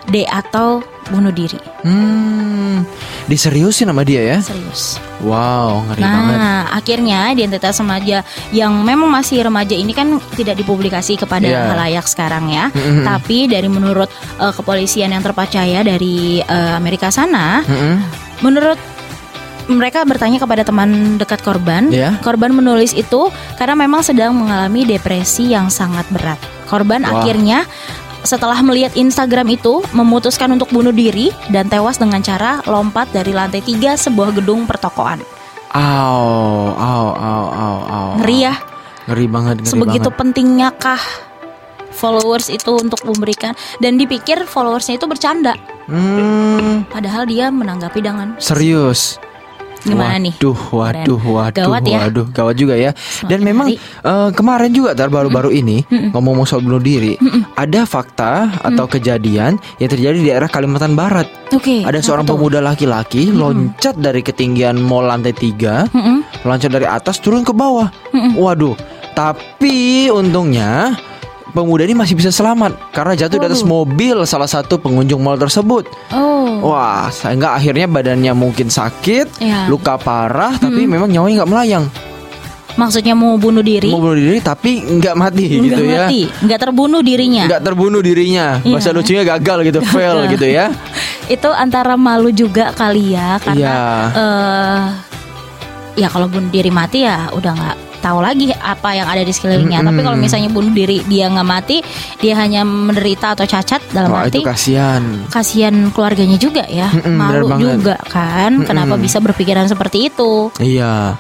D 0.05 0.26
atau 0.26 0.82
bunuh 1.08 1.31
diri. 1.31 1.56
Hmm, 1.81 2.82
diseriusin 3.25 3.87
sama 3.87 4.02
dia 4.02 4.20
ya? 4.20 4.38
Serius. 4.43 4.99
Wow, 5.25 5.88
ngeri 5.88 6.05
banget. 6.05 6.37
Nah, 6.37 6.62
akhirnya 6.71 7.19
identitas 7.32 7.81
remaja 7.81 8.21
yang 8.53 8.73
memang 8.85 9.09
masih 9.09 9.41
remaja 9.41 9.73
ini 9.73 9.97
kan 9.97 10.21
tidak 10.37 10.61
dipublikasi 10.61 11.17
kepada 11.17 11.49
Iya. 11.49 11.73
halayak 11.73 12.05
sekarang 12.05 12.53
ya. 12.53 12.69
Mm-mm. 12.71 13.09
Tapi 13.09 13.49
dari 13.49 13.67
menurut 13.67 14.12
eh, 14.38 14.53
kepolisian 14.53 15.11
yang 15.11 15.25
terpercaya 15.25 15.81
dari 15.81 16.44
eh, 16.44 16.73
Amerika 16.76 17.09
sana, 17.09 17.65
Mm-mm. 17.65 17.97
menurut 18.44 18.76
mereka 19.64 20.04
bertanya 20.04 20.37
kepada 20.37 20.61
teman 20.61 21.16
dekat 21.16 21.40
korban, 21.40 21.88
Iya. 21.88 22.21
korban 22.21 22.52
menulis 22.52 22.93
itu 22.93 23.33
karena 23.57 23.73
memang 23.73 24.04
sedang 24.04 24.37
mengalami 24.37 24.85
depresi 24.85 25.49
yang 25.49 25.73
sangat 25.73 26.04
berat. 26.12 26.37
Korban 26.69 27.04
Wah. 27.04 27.25
akhirnya 27.25 27.64
setelah 28.25 28.57
melihat 28.64 28.97
Instagram 28.97 29.52
itu 29.52 29.85
memutuskan 29.93 30.49
untuk 30.50 30.73
bunuh 30.73 30.90
diri 30.90 31.28
dan 31.52 31.69
tewas 31.69 32.00
dengan 32.00 32.25
cara 32.25 32.64
lompat 32.64 33.12
dari 33.12 33.31
lantai 33.31 33.61
tiga 33.61 33.95
sebuah 33.95 34.33
gedung 34.33 34.64
pertokoan. 34.64 35.21
Au, 35.75 36.73
au, 36.75 37.07
au, 37.12 37.45
au, 37.52 37.76
au. 37.85 38.07
Ngeri 38.23 38.49
ya, 38.49 38.54
Ngeri 39.04 39.26
banget, 39.28 39.57
ngeri 39.61 39.69
sebegitu 39.69 40.09
banget. 40.09 40.19
pentingnya 40.19 40.69
kah 40.73 41.02
followers 41.93 42.49
itu 42.49 42.75
untuk 42.75 43.04
memberikan 43.04 43.52
dan 43.78 43.95
dipikir 43.95 44.49
followersnya 44.49 44.99
itu 44.99 45.07
bercanda, 45.07 45.54
Hmm, 45.85 46.88
padahal 46.88 47.28
dia 47.28 47.52
menanggapi 47.52 48.00
dengan 48.00 48.33
serius. 48.40 49.21
Gimana 49.87 50.17
nih? 50.19 50.33
Waduh, 50.35 50.59
waduh, 50.73 51.21
waduh, 51.23 51.62
Gawat 51.62 51.83
ya. 51.85 51.99
waduh, 52.03 52.26
gawat 52.29 52.57
juga 52.57 52.75
ya. 52.75 52.91
Dan 53.23 53.38
Semakin 53.38 53.41
memang 53.45 53.67
hari. 53.69 53.79
eh, 54.03 54.31
kemarin 54.33 54.71
juga 54.71 54.91
tar 54.93 55.09
baru-baru 55.09 55.50
ini 55.50 55.85
ngomong 56.11 56.43
soal 56.43 56.61
bunuh 56.61 56.79
diri, 56.79 57.14
ada 57.55 57.85
fakta 57.85 58.33
atau 58.61 58.85
kejadian 58.85 59.55
yang 59.76 59.88
terjadi 59.88 60.17
di 60.17 60.26
daerah 60.26 60.47
Kalimantan 60.47 60.93
Barat. 60.93 61.29
Oke. 61.50 61.81
Ada 61.81 61.95
kenapa 61.95 62.03
seorang 62.03 62.25
tuh? 62.25 62.33
pemuda 62.35 62.59
laki-laki 62.59 63.31
loncat 63.31 63.95
dari 63.97 64.21
ketinggian 64.21 64.76
mall 64.76 65.05
lantai 65.05 65.31
3 65.31 65.87
Mm-mm. 65.88 66.19
loncat 66.43 66.71
dari 66.71 66.85
atas 66.85 67.19
turun 67.19 67.43
ke 67.43 67.53
bawah. 67.53 67.88
Waduh, 68.35 68.75
tapi 69.12 70.09
untungnya 70.09 70.97
pemuda 71.54 71.87
ini 71.87 71.94
masih 71.94 72.12
bisa 72.12 72.28
selamat 72.28 72.90
karena 72.90 73.14
jatuh 73.14 73.38
di 73.38 73.46
atas 73.46 73.62
mobil 73.62 74.18
salah 74.26 74.44
satu 74.44 74.76
pengunjung 74.76 75.23
mall 75.23 75.38
tersebut. 75.38 75.87
Oh. 76.11 76.75
Wah, 76.75 77.08
sehingga 77.08 77.54
akhirnya 77.54 77.87
badannya 77.87 78.34
mungkin 78.34 78.68
sakit, 78.68 79.38
Ya. 79.38 79.64
luka 79.66 79.94
parah, 79.94 80.58
tapi 80.58 80.84
memang 80.84 81.08
nyawanya 81.08 81.40
nggak 81.40 81.50
melayang. 81.50 81.84
Maksudnya 82.75 83.14
mau 83.14 83.38
bunuh 83.38 83.62
diri? 83.62 83.87
Mau 83.87 84.02
bunuh 84.02 84.18
diri 84.18 84.42
tapi 84.42 84.82
nggak 84.82 85.14
mati 85.14 85.46
Nggak 85.46 85.62
gitu 85.62 85.82
ya. 85.87 86.02
mati, 86.04 86.20
nggak 86.42 86.58
terbunuh 86.61 87.00
dirinya. 87.00 87.42
Nggak 87.46 87.62
terbunuh 87.62 88.00
dirinya. 88.02 88.46
Bahasa 88.61 88.90
Iya. 88.90 88.96
lucunya 88.99 89.23
gagal 89.23 89.58
gitu, 89.62 89.78
fail 89.87 90.16
gitu 90.26 90.46
ya. 90.50 90.66
Itu 91.38 91.49
antara 91.49 91.94
malu 91.94 92.28
juga 92.28 92.75
kali 92.75 93.14
ya 93.14 93.38
karena 93.38 93.62
Iya. 93.62 93.78
eh 94.12 94.80
ya 95.94 96.08
kalau 96.10 96.26
bunuh 96.26 96.50
diri 96.50 96.70
mati 96.70 97.06
ya 97.06 97.30
udah 97.30 97.52
nggak 97.54 97.76
tahu 98.04 98.20
lagi 98.20 98.52
apa 98.52 98.92
yang 98.92 99.08
ada 99.08 99.24
di 99.24 99.32
sekelilingnya. 99.32 99.80
Tapi 99.80 100.04
kalau 100.04 100.20
misalnya 100.20 100.52
bunuh 100.52 100.68
diri 100.76 101.00
dia 101.08 101.32
nggak 101.32 101.48
mati, 101.48 101.80
dia 102.20 102.36
hanya 102.36 102.60
menderita 102.60 103.32
atau 103.32 103.48
cacat 103.48 103.80
dalam 103.96 104.12
Wah 104.12 104.28
arti 104.28 104.44
kasihan. 104.44 105.00
kasihan 105.32 105.72
keluarganya 105.88 106.36
juga 106.36 106.68
ya, 106.68 106.92
Mm-mm, 106.92 107.16
bener 107.16 107.16
malu 107.16 107.48
juga 107.56 107.96
kan. 108.12 108.60
Kenapa 108.68 109.00
bisa 109.00 109.24
berpikiran 109.24 109.64
seperti 109.64 110.12
itu? 110.12 110.52
Iya. 110.60 111.16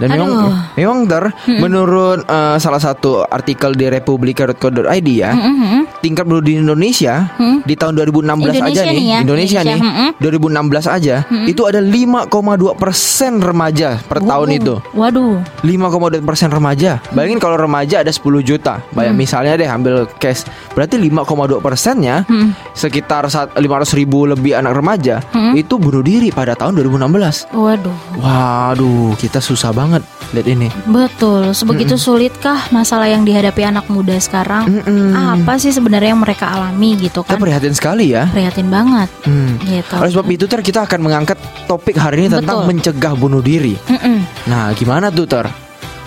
Dan 0.00 0.08
memang 0.10 0.30
memang 0.74 0.98
ter 1.04 1.24
menurut 1.46 2.24
eh, 2.24 2.56
salah 2.56 2.80
satu 2.80 3.22
artikel 3.22 3.72
di 3.72 3.86
republika.co.id 3.86 5.08
ya, 5.10 5.30
Mhm. 5.30 6.00
tingkat 6.00 6.24
bunuh 6.24 6.40
diri 6.40 6.58
Indonesia 6.58 7.28
di 7.60 7.74
tahun 7.74 7.92
2016 7.94 8.56
aja 8.56 8.80
Indonesia 8.80 8.82
nih, 8.82 8.96
nih 8.96 9.04
ya, 9.06 9.18
Indonesia, 9.20 9.60
Indonesia, 9.60 9.60
nih, 9.60 9.80
mm-mm. 9.84 10.10
2016 10.16 10.86
aja 10.88 11.16
itu 11.44 11.62
ada 11.62 11.80
5,2 11.80 12.30
persen 12.74 13.32
remaja 13.38 14.00
per 14.00 14.18
tahun 14.18 14.48
Waduh. 14.48 14.58
itu. 14.58 14.74
Waduh. 14.96 15.34
5,2 15.60 16.24
persen 16.24 16.48
remaja. 16.48 17.02
Bayangin 17.10 17.36
kalau 17.36 17.58
remaja 17.58 18.00
ada 18.00 18.08
10 18.08 18.40
juta. 18.40 18.80
Bayang 18.90 19.12
misalnya 19.12 19.54
deh 19.54 19.68
ambil 19.68 20.08
cash. 20.16 20.46
Berarti 20.72 20.96
5,2 20.96 21.60
persennya 21.60 22.24
sekitar 22.72 23.26
saat 23.28 23.52
500 23.52 23.92
ribu 23.92 24.24
lebih 24.24 24.54
anak 24.54 24.72
remaja 24.72 25.20
itu 25.52 25.76
bunuh 25.76 26.00
diri 26.00 26.30
pada 26.30 26.54
tahun 26.54 26.78
2016. 26.78 27.50
Waduh. 27.50 27.96
Waduh, 28.16 29.12
kita 29.18 29.42
susah 29.42 29.70
banget 29.70 29.89
lihat 30.30 30.46
ini. 30.46 30.68
Betul, 30.86 31.50
sebegitu 31.50 31.98
sulitkah 31.98 32.70
masalah 32.70 33.10
yang 33.10 33.26
dihadapi 33.26 33.66
anak 33.66 33.90
muda 33.90 34.14
sekarang? 34.16 34.70
Mm-mm. 34.70 35.10
Apa 35.10 35.58
sih 35.58 35.74
sebenarnya 35.74 36.14
yang 36.14 36.22
mereka 36.22 36.46
alami 36.46 36.94
gitu 36.96 37.26
Kita 37.26 37.34
kan? 37.34 37.42
prihatin 37.42 37.74
sekali 37.74 38.14
ya. 38.14 38.30
Prihatin 38.30 38.70
banget. 38.70 39.10
Hmm. 39.26 39.58
Gitu. 39.58 39.94
Oleh 39.98 40.10
sebab 40.14 40.26
itu 40.30 40.46
ter 40.46 40.62
kita 40.62 40.86
akan 40.86 41.00
mengangkat 41.02 41.38
topik 41.66 41.98
hari 41.98 42.22
ini 42.22 42.28
tentang 42.30 42.62
Betul. 42.62 42.70
mencegah 42.70 43.14
bunuh 43.18 43.42
diri. 43.42 43.74
Mm-mm. 43.90 44.22
Nah, 44.46 44.70
gimana 44.78 45.10
tuh 45.10 45.26
ter? 45.26 45.50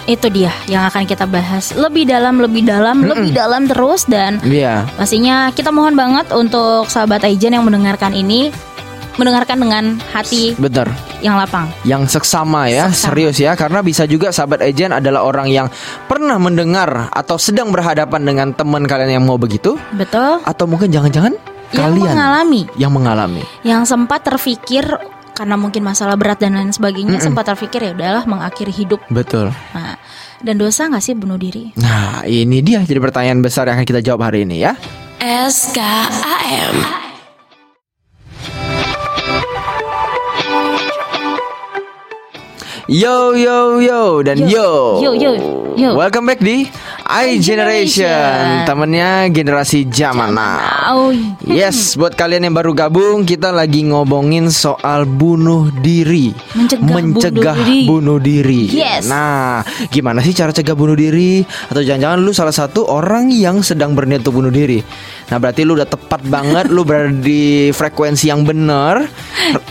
Itu 0.04 0.28
dia 0.28 0.52
yang 0.68 0.84
akan 0.84 1.08
kita 1.08 1.24
bahas 1.24 1.72
lebih 1.72 2.04
dalam, 2.04 2.36
lebih 2.36 2.68
dalam, 2.68 3.08
lebih 3.08 3.32
dalam 3.32 3.72
terus 3.72 4.04
dan 4.04 4.36
Iya. 4.44 4.84
pastinya 5.00 5.48
kita 5.56 5.72
mohon 5.72 5.96
banget 5.96 6.28
untuk 6.36 6.92
sahabat 6.92 7.24
Aijen 7.24 7.56
yang 7.56 7.64
mendengarkan 7.64 8.12
ini 8.12 8.52
mendengarkan 9.16 9.58
dengan 9.62 9.84
hati 10.10 10.58
Bener. 10.58 10.90
yang 11.22 11.38
lapang. 11.38 11.70
Yang 11.86 12.18
seksama 12.18 12.66
ya, 12.68 12.90
Seksama. 12.90 13.04
serius 13.14 13.38
ya, 13.38 13.54
karena 13.54 13.80
bisa 13.80 14.04
juga 14.06 14.34
sahabat 14.34 14.62
agent 14.62 14.98
adalah 14.98 15.22
orang 15.22 15.48
yang 15.50 15.68
pernah 16.06 16.38
mendengar 16.38 17.10
atau 17.10 17.38
sedang 17.38 17.70
berhadapan 17.70 18.22
dengan 18.24 18.48
teman 18.52 18.84
kalian 18.84 19.22
yang 19.22 19.26
mau 19.26 19.38
begitu, 19.38 19.78
Betul? 19.94 20.42
atau 20.42 20.66
mungkin 20.66 20.90
jangan-jangan 20.90 21.34
Yang 21.74 21.78
kalian 21.80 22.10
mengalami, 22.14 22.62
yang 22.78 22.92
mengalami. 22.94 23.44
yang 23.62 23.82
sempat 23.86 24.26
terfikir 24.26 24.86
karena 25.34 25.58
mungkin 25.58 25.82
masalah 25.82 26.14
berat 26.14 26.38
dan 26.38 26.54
lain 26.54 26.70
sebagainya 26.70 27.18
sempat 27.18 27.50
terfikir 27.50 27.82
ya 27.82 27.92
udahlah 27.98 28.22
mengakhiri 28.30 28.70
hidup. 28.70 29.02
Betul. 29.10 29.50
Nah, 29.74 29.98
dan 30.46 30.56
dosa 30.62 30.86
nggak 30.86 31.02
sih 31.02 31.18
bunuh 31.18 31.42
diri? 31.42 31.74
Nah, 31.82 32.22
ini 32.30 32.62
dia 32.62 32.86
jadi 32.86 33.02
pertanyaan 33.02 33.42
besar 33.42 33.66
yang 33.66 33.82
akan 33.82 33.88
kita 33.90 34.02
jawab 34.06 34.30
hari 34.30 34.46
ini 34.46 34.62
ya. 34.62 34.78
SKAM 35.50 37.03
Yo 42.84 43.32
yo 43.32 43.80
yo 43.80 44.20
dan 44.28 44.44
yo. 44.44 45.00
Yo, 45.00 45.16
yo, 45.16 45.32
yo. 45.72 45.96
Welcome 45.96 46.28
back 46.28 46.44
di 46.44 46.68
I 47.08 47.40
Generation, 47.40 48.04
Generation. 48.04 48.68
temennya 48.68 49.10
generasi 49.32 49.88
zaman 49.88 50.36
now. 50.36 50.92
Oh, 50.92 51.12
Yes, 51.48 51.96
buat 51.96 52.12
kalian 52.12 52.44
yang 52.44 52.52
baru 52.52 52.76
gabung, 52.76 53.24
kita 53.24 53.56
lagi 53.56 53.88
ngomongin 53.88 54.52
soal 54.52 55.08
bunuh 55.08 55.72
diri, 55.80 56.36
Mencegah 56.52 56.84
bunuh 56.84 57.32
diri. 57.56 57.80
bunuh 57.88 58.20
diri. 58.20 58.62
Yes. 58.68 59.08
Nah, 59.08 59.64
gimana 59.88 60.20
sih 60.20 60.36
cara 60.36 60.52
cegah 60.52 60.76
bunuh 60.76 61.00
diri? 61.00 61.40
Atau 61.72 61.88
jangan-jangan 61.88 62.20
lu 62.20 62.36
salah 62.36 62.56
satu 62.56 62.84
orang 62.84 63.32
yang 63.32 63.64
sedang 63.64 63.96
berniat 63.96 64.28
untuk 64.28 64.44
bunuh 64.44 64.52
diri? 64.52 64.84
Nah, 65.32 65.40
berarti 65.40 65.64
lu 65.64 65.80
udah 65.80 65.88
tepat 65.88 66.20
banget, 66.28 66.68
lu 66.68 66.84
berada 66.84 67.16
di 67.16 67.72
frekuensi 67.72 68.28
yang 68.28 68.44
benar. 68.44 69.08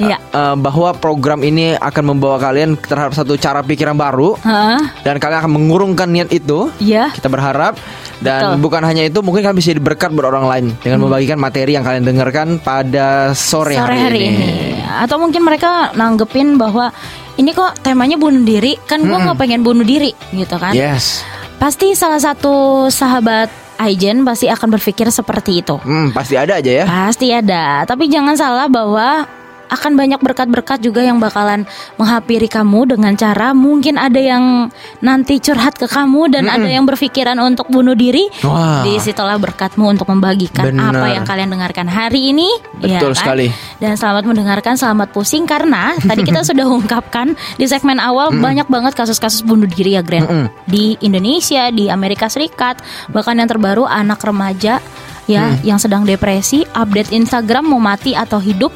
Iya. 0.03 0.19
Eh, 0.21 0.57
bahwa 0.59 0.93
program 0.97 1.41
ini 1.43 1.75
akan 1.77 2.15
membawa 2.15 2.37
kalian 2.41 2.77
terhadap 2.77 3.17
satu 3.17 3.39
cara 3.39 3.65
pikiran 3.65 3.97
baru 3.97 4.37
Hah? 4.43 4.81
dan 5.03 5.17
kalian 5.17 5.41
akan 5.45 5.53
mengurungkan 5.53 6.09
niat 6.11 6.29
itu. 6.33 6.69
Iya. 6.83 7.13
Kita 7.15 7.29
berharap 7.33 7.79
dan 8.23 8.39
Betul. 8.39 8.53
Hmm. 8.55 8.63
bukan 8.63 8.83
hanya 8.87 9.03
itu 9.07 9.19
mungkin 9.21 9.43
kalian 9.43 9.59
bisa 9.59 9.75
berkat 9.83 10.15
buat 10.15 10.31
orang 10.31 10.47
lain 10.47 10.67
dengan 10.79 10.99
membagikan 11.03 11.39
materi 11.41 11.75
yang 11.75 11.83
kalian 11.83 12.07
dengarkan 12.07 12.63
pada 12.63 13.35
sore, 13.35 13.75
Sore 13.75 13.97
hari, 13.99 14.31
ini. 14.31 14.49
Atau 14.87 15.19
mungkin 15.19 15.43
mereka 15.43 15.91
nanggepin 15.99 16.55
bahwa 16.55 16.95
ini 17.41 17.51
kok 17.57 17.81
temanya 17.81 18.21
bunuh 18.21 18.45
diri, 18.45 18.77
kan 18.85 19.03
gua 19.03 19.25
nggak 19.25 19.39
pengen 19.41 19.65
bunuh 19.65 19.83
diri 19.83 20.13
gitu 20.37 20.55
kan? 20.61 20.77
Yes. 20.77 21.25
Pasti 21.57 21.95
salah 21.95 22.19
satu 22.21 22.87
sahabat 22.91 23.63
Aijen 23.83 24.23
pasti 24.23 24.47
akan 24.47 24.79
berpikir 24.79 25.11
seperti 25.11 25.65
itu. 25.65 25.75
Hmm, 25.83 26.15
pasti 26.15 26.39
ada 26.39 26.63
aja 26.63 26.71
ya. 26.71 26.85
Pasti 26.87 27.35
ada, 27.35 27.83
tapi 27.83 28.07
jangan 28.07 28.39
salah 28.39 28.71
bahwa 28.71 29.27
akan 29.73 29.97
banyak 29.97 30.21
berkat-berkat 30.21 30.85
juga 30.85 31.01
yang 31.01 31.17
bakalan 31.17 31.65
menghampiri 31.97 32.45
kamu 32.45 32.93
dengan 32.93 33.17
cara 33.17 33.57
mungkin 33.57 33.97
ada 33.97 34.21
yang 34.21 34.69
nanti 35.01 35.41
curhat 35.41 35.81
ke 35.81 35.89
kamu 35.89 36.29
dan 36.29 36.53
ada 36.53 36.69
yang 36.69 36.85
berpikiran 36.85 37.41
untuk 37.41 37.73
bunuh 37.73 37.97
diri. 37.97 38.29
Wah. 38.45 38.85
Di 38.85 39.01
situlah 39.01 39.41
berkatmu 39.41 39.89
untuk 39.89 40.13
membagikan 40.13 40.69
Benar. 40.69 40.93
apa 40.93 41.07
yang 41.17 41.25
kalian 41.25 41.49
dengarkan 41.49 41.89
hari 41.89 42.37
ini. 42.37 42.49
ya 42.85 43.01
Betul 43.01 43.17
kan? 43.17 43.21
sekali. 43.25 43.49
Dan 43.81 43.97
selamat 43.97 44.29
mendengarkan, 44.29 44.77
selamat 44.77 45.09
pusing 45.17 45.49
karena 45.49 45.97
tadi 46.09 46.21
kita 46.21 46.45
sudah 46.45 46.69
ungkapkan 46.69 47.33
di 47.57 47.65
segmen 47.65 47.97
awal 47.97 48.35
banyak 48.37 48.69
banget 48.69 48.93
kasus-kasus 48.93 49.41
bunuh 49.41 49.67
diri 49.67 49.97
ya, 49.97 50.05
Grand. 50.05 50.53
Di 50.69 51.01
Indonesia, 51.01 51.73
di 51.73 51.89
Amerika 51.89 52.29
Serikat, 52.29 52.85
bahkan 53.09 53.41
yang 53.41 53.49
terbaru 53.49 53.89
anak 53.89 54.21
remaja 54.21 54.83
ya 55.31 55.55
yang 55.63 55.79
sedang 55.79 56.03
depresi, 56.03 56.67
update 56.75 57.15
Instagram 57.15 57.71
mau 57.71 57.81
mati 57.81 58.13
atau 58.13 58.43
hidup, 58.43 58.75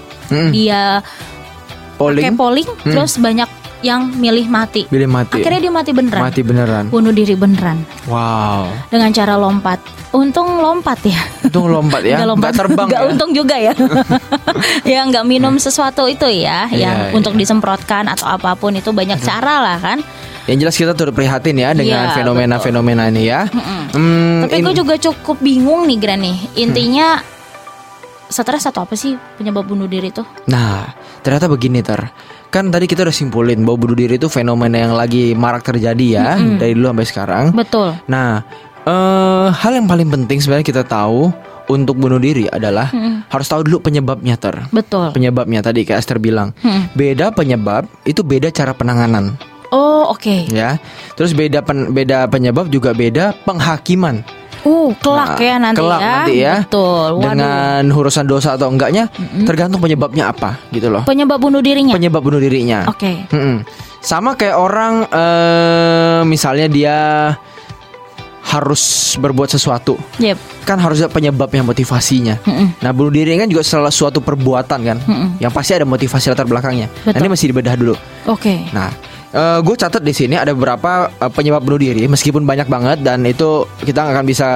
dia 0.49 1.01
pakai 1.97 1.97
Polling 1.97 2.37
polling, 2.37 2.69
terus 2.83 3.17
banyak 3.17 3.49
yang 3.79 4.09
milih 4.11 4.47
mati. 4.47 4.85
pilih 4.85 5.07
mati. 5.07 5.37
Akhirnya 5.37 5.61
dia 5.61 5.71
mati 5.71 5.91
beneran. 5.91 6.23
mati 6.23 6.41
beneran. 6.41 6.85
Bunuh 6.87 7.09
diri 7.11 7.33
beneran 7.33 7.85
Wow. 8.05 8.69
dengan 8.89 9.09
cara 9.11 9.35
lompat. 9.35 9.79
Untung 10.11 10.59
lompat 10.59 10.97
ya. 11.03 11.21
Itu 11.43 11.61
lompat 11.63 12.01
ya. 12.01 12.17
Nggak 12.19 12.31
lompat 12.31 12.53
terbang 12.53 12.89
Nggak 12.89 13.01
ya. 13.01 13.07
untung 13.07 13.31
juga 13.33 13.57
ya 13.59 13.73
Ya 14.89 15.01
nggak 15.05 15.25
minum 15.25 15.55
sesuatu 15.57 16.07
itu 16.07 16.25
ya 16.25 16.65
Yang 16.67 16.97
Iya, 17.05 17.13
untuk 17.13 17.33
iya. 17.33 17.41
disemprotkan 17.43 18.09
Atau 18.09 18.25
apa 18.25 18.55
pun 18.55 18.73
itu 18.73 18.89
banyak 18.91 19.21
cara 19.21 19.61
lah 19.61 19.77
kan 19.77 19.99
Yang 20.47 20.57
jelas 20.59 20.77
kita 20.79 20.93
turut 20.95 21.13
prihatin 21.13 21.59
ya 21.59 21.71
dengan 21.71 22.07
Iya, 22.07 22.17
fenomena-fenomena 22.17 23.11
ini 23.11 23.29
ya. 23.29 23.45
Hmm, 23.93 24.49
Tapi 24.49 24.63
gue 24.63 24.75
juga 24.79 24.95
cukup 24.97 25.37
bingung 25.39 25.85
nih 25.85 25.99
Gran 25.99 26.23
nih 26.23 26.39
Intinya 26.57 27.21
Stres 28.27 28.65
atau 28.65 28.83
apa 28.83 28.93
sih 28.93 29.15
penyebab 29.37 29.65
bunuh 29.65 29.87
diri 29.87 30.11
tuh 30.11 30.27
Nah, 30.47 30.83
ternyata 31.21 31.47
begini 31.47 31.79
ter. 31.79 32.11
Kan 32.47 32.69
tadi 32.69 32.85
kita 32.85 33.03
udah 33.03 33.13
simpulin 33.13 33.63
bahwa 33.63 33.79
bunuh 33.81 33.97
diri 33.97 34.17
itu 34.17 34.27
fenomena 34.27 34.79
yang 34.79 34.93
lagi 34.93 35.33
marak 35.33 35.63
terjadi 35.63 36.07
ya 36.13 36.27
dari 36.57 36.73
dulu 36.73 36.91
sampai 36.91 37.07
sekarang. 37.07 37.45
Betul 37.53 37.95
Nah, 38.07 38.43
eh 38.83 39.49
hal 39.49 39.73
yang 39.75 39.87
paling 39.87 40.07
penting 40.07 40.39
sebenarnya 40.39 40.65
kita 40.65 40.83
tahu 40.83 41.31
untuk 41.67 41.95
bunuh 41.97 42.17
diri 42.17 42.47
adalah 42.47 42.87
harus 43.27 43.47
tahu 43.47 43.63
dulu 43.63 43.83
penyebabnya 43.85 44.35
ter. 44.35 44.55
Betul 44.71 45.11
Penyebabnya 45.11 45.61
tadi 45.61 45.83
kayak 45.83 45.99
Esther 45.99 46.19
bilang, 46.19 46.55
Mm. 46.63 46.95
beda 46.95 47.31
penyebab 47.31 47.87
itu 48.03 48.23
beda 48.23 48.49
cara 48.49 48.71
penanganan 48.71 49.35
Oh 49.69 50.07
oke 50.09 50.47
ya. 50.49 50.79
Terus 51.15 51.35
beda 51.35 51.59
pen- 51.61 51.91
beda 51.91 52.27
penyebab 52.27 52.71
juga 52.71 52.95
beda 52.95 53.35
penghakiman. 53.43 54.23
Uh 54.67 54.91
kelak 54.99 55.39
Nah, 55.39 55.47
ya 55.47 55.55
nanti 55.63 55.79
kelak 55.79 56.01
ya 56.03 56.11
nanti 56.11 56.35
ya. 56.43 56.55
Betul 56.67 57.09
Waduh 57.17 57.23
Dengan 57.23 57.83
urusan 57.95 58.27
dosa 58.27 58.59
atau 58.59 58.67
enggaknya 58.67 59.07
tergantung 59.47 59.79
penyebabnya 59.79 60.35
apa 60.35 60.59
gitu 60.75 60.91
loh. 60.91 61.07
Penyebab 61.07 61.39
bunuh 61.39 61.63
dirinya 61.63 61.95
Penyebab 61.95 62.19
bunuh 62.27 62.43
dirinya. 62.43 62.83
Oke 62.91 63.31
Mm-mm. 63.31 63.63
Sama 64.03 64.35
kayak 64.35 64.59
orang 64.59 65.07
eh 65.07 66.21
misalnya 66.27 66.67
dia 66.67 66.99
harus 68.47 69.15
berbuat 69.19 69.51
sesuatu, 69.51 69.99
Yep 70.23 70.39
kan 70.63 70.79
harus 70.79 71.03
ada 71.03 71.11
penyebabnya 71.11 71.67
motivasinya. 71.67 72.39
Mm-mm. 72.47 72.79
Nah 72.79 72.91
bunuh 72.95 73.11
diri 73.11 73.35
kan 73.35 73.51
juga 73.51 73.67
salah 73.67 73.91
suatu 73.91 74.23
perbuatan 74.23 74.81
kan, 74.87 74.99
Mm-mm. 75.03 75.43
yang 75.43 75.51
pasti 75.51 75.75
ada 75.75 75.83
motivasi 75.83 76.31
latar 76.31 76.47
belakangnya. 76.47 76.87
Nah, 76.87 77.11
Betul. 77.11 77.27
ini 77.27 77.29
mesti 77.35 77.47
dibedah 77.51 77.75
dulu. 77.75 77.95
Oke 78.31 78.71
Nah, 78.71 78.95
gue 79.61 79.77
catat 79.77 80.01
di 80.01 80.11
sini 80.11 80.35
ada 80.35 80.51
beberapa 80.51 81.13
eh, 81.13 81.29
penyebab 81.29 81.61
bunuh 81.61 81.79
diri, 81.79 82.05
meskipun 82.07 82.43
banyak 82.43 82.67
banget 82.67 82.99
dan 83.01 83.21
itu 83.23 83.69
kita 83.79 84.03
nggak 84.03 84.15
akan 84.15 84.27
bisa 84.27 84.49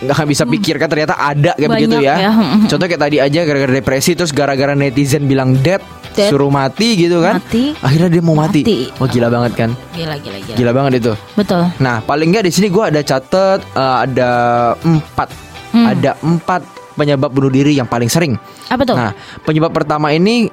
nggak 0.00 0.14
akan 0.14 0.28
bisa 0.28 0.44
pikirkan 0.44 0.88
ternyata 0.88 1.12
ada 1.14 1.52
kayak 1.54 1.60
Hmm. 1.60 1.76
Banyak 1.76 1.88
begitu 1.92 1.96
ya. 2.00 2.14
ya. 2.18 2.30
Contoh 2.66 2.86
kayak 2.86 3.02
tadi 3.02 3.16
aja 3.18 3.40
gara-gara 3.44 3.72
depresi 3.74 4.10
terus 4.12 4.32
gara-gara 4.32 4.72
netizen 4.72 5.24
bilang 5.24 5.60
dead, 5.60 5.84
Dead. 6.12 6.32
suruh 6.32 6.48
mati 6.48 6.96
gitu 6.96 7.20
kan. 7.20 7.36
Mati. 7.36 7.76
Akhirnya 7.76 8.08
dia 8.08 8.22
mau 8.24 8.32
mati. 8.32 8.64
Mati. 8.64 8.78
Wah 8.96 9.08
gila 9.08 9.28
banget 9.28 9.52
kan. 9.54 9.70
Gila 9.92 10.16
gila 10.16 10.38
gila 10.40 10.56
Gila 10.56 10.70
banget 10.72 10.92
itu. 11.00 11.12
Betul 11.36 11.68
Nah, 11.78 12.00
paling 12.00 12.32
nggak 12.32 12.44
di 12.44 12.52
sini 12.52 12.68
gue 12.68 12.80
ada 12.82 13.00
catet 13.00 13.60
eh, 13.62 13.96
ada 14.02 14.30
empat, 14.78 15.28
Hmm. 15.70 15.86
ada 15.86 16.16
empat 16.18 16.62
penyebab 16.96 17.30
bunuh 17.30 17.48
diri 17.48 17.72
yang 17.72 17.86
paling 17.86 18.08
sering. 18.08 18.34
Apa 18.66 18.82
tuh? 18.82 18.96
Nah, 18.96 19.12
penyebab 19.44 19.70
pertama 19.70 20.10
ini 20.10 20.48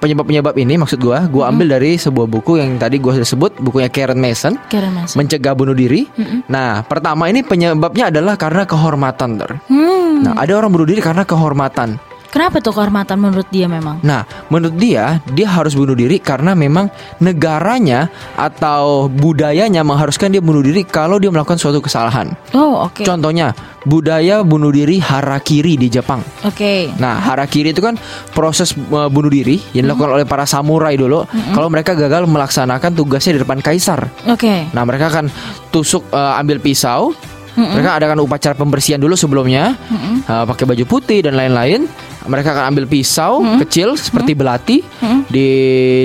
penyebab-penyebab 0.00 0.56
ini 0.56 0.80
maksud 0.80 0.98
gua, 0.98 1.28
gua 1.28 1.52
ambil 1.52 1.76
dari 1.76 2.00
sebuah 2.00 2.26
buku 2.26 2.58
yang 2.58 2.80
tadi 2.80 2.96
gua 2.96 3.20
sudah 3.20 3.28
sebut, 3.28 3.52
bukunya 3.60 3.92
Karen 3.92 4.16
Mason. 4.16 4.56
Karen 4.72 4.90
Mason. 4.96 5.20
Mencegah 5.20 5.52
bunuh 5.52 5.76
diri. 5.76 6.08
Nah, 6.48 6.82
pertama 6.82 7.28
ini 7.28 7.44
penyebabnya 7.44 8.08
adalah 8.08 8.40
karena 8.40 8.64
kehormatan, 8.64 9.36
ter. 9.36 9.50
Hmm. 9.68 10.24
Nah, 10.24 10.32
ada 10.40 10.56
orang 10.56 10.72
bunuh 10.72 10.88
diri 10.88 11.04
karena 11.04 11.28
kehormatan. 11.28 12.00
Kenapa 12.30 12.62
tuh 12.62 12.70
kehormatan 12.70 13.18
menurut 13.18 13.50
dia 13.50 13.66
memang? 13.66 13.98
Nah, 14.06 14.22
menurut 14.54 14.78
dia, 14.78 15.18
dia 15.34 15.50
harus 15.50 15.74
bunuh 15.74 15.98
diri 15.98 16.22
karena 16.22 16.54
memang 16.54 16.86
negaranya 17.18 18.06
atau 18.38 19.10
budayanya 19.10 19.82
mengharuskan 19.82 20.30
dia 20.30 20.38
bunuh 20.38 20.62
diri 20.62 20.86
kalau 20.86 21.18
dia 21.18 21.26
melakukan 21.34 21.58
suatu 21.58 21.82
kesalahan. 21.82 22.30
Oh, 22.54 22.86
oke. 22.86 23.02
Contohnya, 23.02 23.50
budaya 23.88 24.44
bunuh 24.44 24.68
diri 24.68 25.00
harakiri 25.00 25.80
di 25.80 25.88
Jepang. 25.88 26.20
Oke. 26.44 26.92
Nah, 27.00 27.16
harakiri 27.20 27.72
itu 27.72 27.80
kan 27.80 27.96
proses 28.36 28.76
uh, 28.76 29.08
bunuh 29.08 29.32
diri 29.32 29.56
yang 29.72 29.88
dilakukan 29.88 30.20
oleh 30.20 30.26
para 30.28 30.44
samurai 30.44 30.96
dulu. 30.96 31.24
Kalau 31.56 31.68
mereka 31.72 31.96
gagal 31.96 32.28
melaksanakan 32.28 32.92
tugasnya 32.92 33.40
di 33.40 33.40
depan 33.44 33.64
kaisar. 33.64 34.12
Oke. 34.28 34.68
Nah, 34.76 34.82
mereka 34.84 35.08
akan 35.08 35.32
tusuk 35.72 36.04
uh, 36.12 36.36
ambil 36.36 36.60
pisau. 36.60 37.16
Mereka 37.50 38.00
adakan 38.00 38.24
upacara 38.24 38.56
pembersihan 38.56 38.96
dulu 38.96 39.12
sebelumnya, 39.18 39.76
uh, 40.30 40.48
pakai 40.48 40.64
baju 40.64 40.84
putih 40.88 41.20
dan 41.20 41.36
lain-lain. 41.36 41.84
Mereka 42.24 42.56
akan 42.56 42.72
ambil 42.72 42.88
pisau 42.88 43.44
kecil 43.60 44.00
seperti 44.00 44.32
belati 44.32 44.78
di 45.28 45.48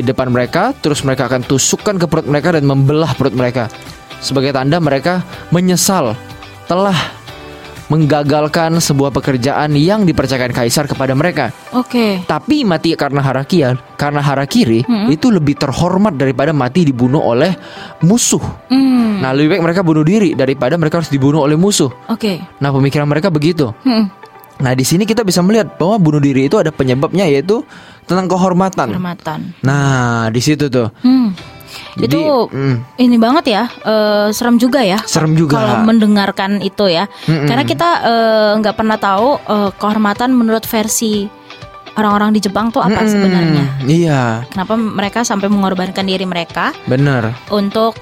depan 0.03 0.35
mereka, 0.35 0.75
terus 0.75 1.05
mereka 1.07 1.31
akan 1.31 1.47
tusukkan 1.47 1.95
ke 1.95 2.11
perut 2.11 2.27
mereka 2.27 2.59
dan 2.59 2.67
membelah 2.67 3.13
perut 3.15 3.31
mereka 3.31 3.71
sebagai 4.19 4.51
tanda 4.51 4.81
mereka 4.81 5.21
menyesal 5.53 6.17
telah 6.65 6.97
menggagalkan 7.85 8.81
sebuah 8.81 9.13
pekerjaan 9.13 9.77
yang 9.77 10.03
dipercayakan 10.09 10.51
kaisar 10.53 10.89
kepada 10.89 11.13
mereka. 11.13 11.53
Oke. 11.77 12.25
Tapi 12.25 12.65
mati 12.65 12.97
karena 12.97 13.21
harakian, 13.21 13.77
karena 13.95 14.21
harakiri 14.25 14.81
itu 15.11 15.27
lebih 15.29 15.59
terhormat 15.59 16.17
daripada 16.17 16.49
mati 16.49 16.87
dibunuh 16.87 17.21
oleh 17.21 17.53
musuh. 18.01 18.41
Hmm. 18.69 19.21
Nah, 19.21 19.31
lebih 19.31 19.57
baik 19.57 19.63
mereka 19.63 19.81
bunuh 19.85 20.03
diri 20.03 20.35
daripada 20.35 20.75
mereka 20.75 20.99
harus 20.99 21.11
dibunuh 21.13 21.45
oleh 21.45 21.55
musuh. 21.55 21.87
Oke. 22.11 22.41
Nah, 22.59 22.69
pemikiran 22.73 23.07
mereka 23.07 23.31
begitu. 23.31 23.71
Hmm. 23.85 24.11
Nah, 24.55 24.71
di 24.71 24.87
sini 24.87 25.03
kita 25.03 25.27
bisa 25.27 25.43
melihat 25.43 25.75
bahwa 25.75 25.99
bunuh 25.99 26.23
diri 26.23 26.47
itu 26.47 26.55
ada 26.55 26.71
penyebabnya 26.71 27.27
yaitu 27.27 27.63
tentang 28.07 28.31
kehormatan. 28.31 28.95
Kehormatan. 28.95 29.39
Nah, 29.63 30.31
di 30.31 30.39
situ 30.39 30.71
tuh. 30.71 30.91
Hmm. 31.03 31.35
Jadi, 31.95 32.15
itu 32.15 32.21
mm, 32.51 32.75
ini 32.99 33.17
banget 33.17 33.45
ya, 33.51 33.63
eh, 33.83 34.27
serem 34.35 34.59
juga 34.59 34.83
ya. 34.83 34.99
Serem 35.05 35.35
juga. 35.35 35.59
Kalau 35.59 35.75
mendengarkan 35.87 36.59
itu 36.59 36.91
ya, 36.91 37.07
Mm-mm. 37.27 37.47
karena 37.47 37.63
kita 37.63 37.89
eh, 38.03 38.51
nggak 38.59 38.75
pernah 38.75 38.97
tahu 38.99 39.39
eh, 39.39 39.69
kehormatan 39.79 40.35
menurut 40.35 40.63
versi 40.67 41.27
orang-orang 41.95 42.35
di 42.35 42.43
Jepang 42.43 42.69
tuh 42.75 42.83
apa 42.83 42.99
mm-mm. 42.99 43.11
sebenarnya. 43.11 43.65
Iya, 43.87 44.21
Kenapa 44.51 44.75
mereka 44.75 45.23
sampai 45.23 45.47
mengorbankan 45.47 46.03
diri 46.03 46.27
mereka 46.27 46.75
benar. 46.87 47.31
untuk 47.51 47.95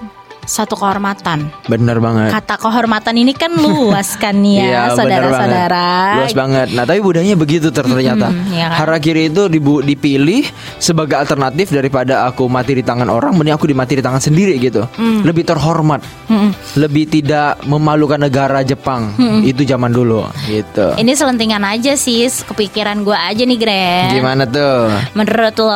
satu 0.45 0.73
kehormatan. 0.73 1.47
Benar 1.65 1.97
banget. 1.97 2.29
Kata 2.31 2.55
kehormatan 2.57 3.15
ini 3.15 3.31
kan 3.31 3.51
luas 3.51 4.15
kan 4.15 4.35
Iya, 4.43 4.59
ya, 4.61 4.81
benar 4.91 4.97
saudara-saudara. 4.97 5.89
Luas 6.17 6.33
banget. 6.33 6.67
Nah, 6.71 6.83
tapi 6.83 6.99
budayanya 6.99 7.33
begitu 7.33 7.67
ter- 7.69 7.83
ternyata. 7.83 8.27
Mm-mm, 8.27 8.51
iya 8.51 8.67
kan? 8.67 8.77
Harakiri 8.79 9.27
itu 9.27 9.47
dibu- 9.47 9.81
dipilih 9.81 10.43
sebagai 10.77 11.15
alternatif 11.15 11.69
daripada 11.69 12.25
aku 12.25 12.45
mati 12.45 12.73
di 12.73 12.83
tangan 12.83 13.07
orang, 13.07 13.33
mending 13.33 13.51
aku 13.51 13.65
dimati 13.65 13.95
di 13.95 14.03
tangan 14.03 14.19
sendiri 14.19 14.57
gitu. 14.57 14.83
Mm. 14.93 15.23
Lebih 15.23 15.43
terhormat, 15.45 16.01
Mm-mm. 16.27 16.51
lebih 16.75 17.07
tidak 17.07 17.63
memalukan 17.63 18.17
negara 18.17 18.61
Jepang. 18.61 19.15
Itu 19.41 19.63
zaman 19.63 19.89
dulu 19.89 20.23
gitu. 20.45 20.95
Ini 20.95 21.11
selentingan 21.13 21.63
aja 21.63 21.93
sih, 21.93 22.23
kepikiran 22.25 23.01
gue 23.01 23.15
aja 23.15 23.41
nih 23.41 23.57
Gren. 23.57 24.07
Gimana 24.13 24.43
tuh? 24.43 24.91
Menurut 25.13 25.55
lo, 25.57 25.71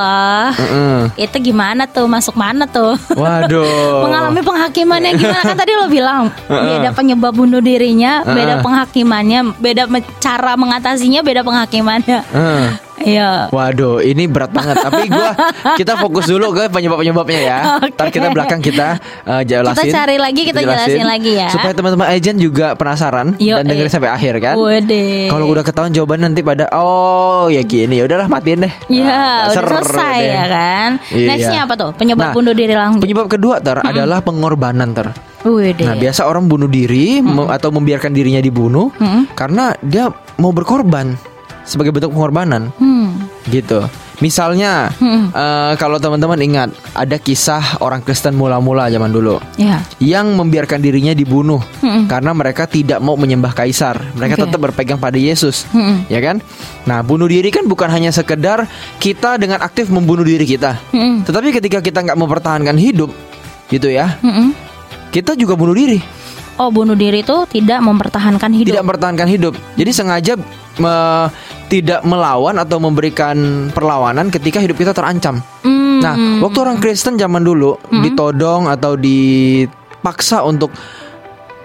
Mm-mm. 0.51 0.97
itu 1.15 1.37
gimana 1.41 1.85
tuh? 1.85 2.05
Masuk 2.05 2.33
mana 2.33 2.65
tuh? 2.65 2.95
Waduh. 3.13 4.01
Mengalami 4.03 4.41
penghakimannya 4.57 5.11
gimana? 5.13 5.41
Kan 5.45 5.57
tadi 5.57 5.71
lo 5.77 5.85
bilang 5.85 6.33
beda 6.49 6.89
penyebab 6.97 7.33
bunuh 7.37 7.61
dirinya, 7.61 8.25
beda 8.25 8.65
penghakimannya, 8.65 9.53
beda 9.61 9.85
cara 10.17 10.57
mengatasinya, 10.57 11.21
beda 11.21 11.45
penghakimannya. 11.45 12.19
Iya. 12.97 13.47
Waduh, 13.49 13.99
ini 13.99 14.25
berat 14.25 14.49
banget. 14.49 14.77
Tapi 14.79 15.07
gua 15.07 15.31
kita 15.75 15.97
fokus 15.97 16.25
dulu 16.25 16.49
ke 16.51 16.65
penyebab-penyebabnya 16.67 17.39
ya. 17.39 17.57
Oke. 17.77 17.93
Ntar 17.97 18.07
kita 18.09 18.27
belakang 18.29 18.59
kita 18.59 18.97
uh, 19.23 19.41
jelasin. 19.41 19.77
Kita 19.79 19.95
cari 19.95 20.17
lagi, 20.17 20.41
kita 20.43 20.59
jelasin 20.59 21.05
lagi 21.05 21.31
ya. 21.35 21.49
Supaya 21.49 21.71
teman-teman 21.71 22.07
agent 22.07 22.37
juga 22.37 22.73
penasaran 22.73 23.37
Yo, 23.37 23.57
dan 23.57 23.65
dengerin 23.65 23.87
eh. 23.87 23.93
sampai 23.93 24.09
akhir 24.09 24.33
kan. 24.39 24.55
Wede. 24.57 25.29
Kalau 25.29 25.45
udah 25.47 25.63
ketahuan 25.63 25.91
jawaban 25.91 26.19
nanti 26.21 26.41
pada 26.41 26.67
oh 26.73 27.47
ya 27.47 27.61
gini, 27.61 27.97
ya 27.97 28.05
udahlah 28.05 28.25
matiin 28.25 28.65
deh. 28.65 28.73
Iya, 28.87 29.05
Nah, 29.07 29.37
udah 29.47 29.61
selesai 29.71 30.17
deh. 30.17 30.27
ya 30.27 30.45
kan. 30.47 30.89
Iya. 31.09 31.27
Nextnya 31.29 31.59
apa 31.63 31.73
tuh? 31.75 31.91
Penyebab 31.93 32.23
Nah, 32.23 32.33
bunuh 32.33 32.53
diri 32.53 32.73
langsung. 32.73 33.01
Penyebab 33.01 33.27
kedua 33.27 33.61
ter 33.61 33.77
adalah 33.79 34.19
pengorbanan 34.19 34.91
ter. 34.91 35.13
Wede. 35.45 35.85
Nah 35.85 35.95
biasa 35.95 36.25
orang 36.25 36.49
bunuh 36.49 36.67
diri 36.67 37.21
me- 37.21 37.47
atau 37.47 37.69
membiarkan 37.69 38.11
dirinya 38.11 38.41
dibunuh 38.41 38.91
Mm-mm. 38.93 39.31
karena 39.31 39.71
dia 39.79 40.09
mau 40.35 40.51
berkorban 40.51 41.15
sebagai 41.67 41.91
bentuk 41.91 42.15
pengorbanan. 42.15 42.71
Hmm. 42.79 43.27
gitu. 43.47 43.79
Misalnya, 44.19 44.91
Hmm. 44.99 45.31
eh, 45.31 45.73
kalau 45.79 46.01
teman-teman 46.01 46.35
ingat 46.41 46.69
ada 46.91 47.15
kisah 47.15 47.79
orang 47.79 48.03
Kristen 48.03 48.35
mula-mula 48.35 48.91
zaman 48.91 49.07
dulu 49.07 49.37
Ya. 49.55 49.85
yang 50.01 50.35
membiarkan 50.35 50.81
dirinya 50.81 51.15
dibunuh 51.15 51.63
Hmm. 51.79 52.11
karena 52.11 52.35
mereka 52.35 52.67
tidak 52.67 52.99
mau 52.99 53.15
menyembah 53.15 53.55
kaisar. 53.55 54.03
Mereka 54.19 54.35
Oke. 54.35 54.43
tetap 54.49 54.59
berpegang 54.59 54.99
pada 54.99 55.15
Yesus, 55.15 55.63
Hmm. 55.69 56.03
ya 56.09 56.19
kan? 56.19 56.43
Nah, 56.83 57.05
bunuh 57.05 57.29
diri 57.29 57.47
kan 57.47 57.69
bukan 57.69 57.87
hanya 57.87 58.11
sekedar 58.11 58.67
kita 58.97 59.39
dengan 59.39 59.61
aktif 59.63 59.87
membunuh 59.87 60.27
diri 60.27 60.43
kita, 60.43 60.75
Hmm. 60.91 61.23
tetapi 61.23 61.55
ketika 61.55 61.79
kita 61.79 62.03
nggak 62.03 62.19
mempertahankan 62.19 62.75
hidup, 62.75 63.13
gitu 63.69 63.87
ya, 63.87 64.17
Hmm. 64.19 64.51
kita 65.13 65.39
juga 65.39 65.55
bunuh 65.55 65.77
diri. 65.77 66.01
Oh, 66.57 66.73
bunuh 66.73 66.97
diri 66.97 67.21
itu 67.21 67.37
tidak 67.53 67.79
mempertahankan 67.85 68.49
hidup. 68.49 68.75
tidak 68.75 68.83
mempertahankan 68.83 69.29
hidup. 69.29 69.53
Jadi 69.77 69.91
sengaja 69.93 70.33
me- 70.81 71.29
tidak 71.67 72.01
melawan 72.01 72.55
atau 72.55 72.79
memberikan 72.79 73.35
perlawanan 73.69 74.27
ketika 74.27 74.57
hidup 74.57 74.75
kita 74.75 74.91
terancam. 74.91 75.43
Hmm. 75.61 75.99
Nah, 75.99 76.15
waktu 76.39 76.57
orang 76.61 76.77
Kristen 76.77 77.15
zaman 77.15 77.41
dulu 77.41 77.75
ditodong 77.91 78.67
atau 78.67 78.95
dipaksa 78.95 80.41
untuk 80.41 80.71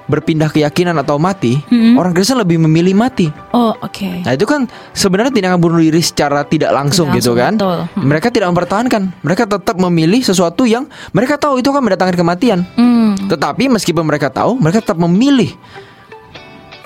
berpindah 0.03 0.51
keyakinan 0.51 0.99
atau 0.99 1.17
mati, 1.17 1.62
Hmm. 1.71 1.97
orang 1.97 2.12
Kristen 2.12 2.37
lebih 2.37 2.59
memilih 2.61 2.93
mati. 2.93 3.31
Oh, 3.55 3.73
oke. 3.73 4.27
Nah, 4.27 4.35
itu 4.35 4.45
kan 4.45 4.67
sebenarnya 4.93 5.33
tindakan 5.33 5.57
bunuh 5.57 5.81
diri 5.81 6.03
secara 6.03 6.43
tidak 6.45 6.75
langsung 6.75 7.09
Tidak 7.09 7.17
gitu 7.23 7.33
kan. 7.33 7.55
betul. 7.57 7.79
Hmm. 7.87 8.03
Mereka 8.11 8.29
tidak 8.29 8.51
mempertahankan. 8.53 9.03
Mereka 9.23 9.47
tetap 9.47 9.77
memilih 9.79 10.21
sesuatu 10.21 10.67
yang 10.67 10.85
mereka 11.15 11.38
tahu 11.38 11.62
itu 11.62 11.71
akan 11.71 11.87
mendatangkan 11.87 12.19
kematian. 12.19 12.59
Hmm. 12.75 13.15
Tetapi 13.31 13.71
meskipun 13.71 14.05
mereka 14.05 14.29
tahu, 14.29 14.59
mereka 14.59 14.83
tetap 14.83 14.99
memilih. 15.01 15.55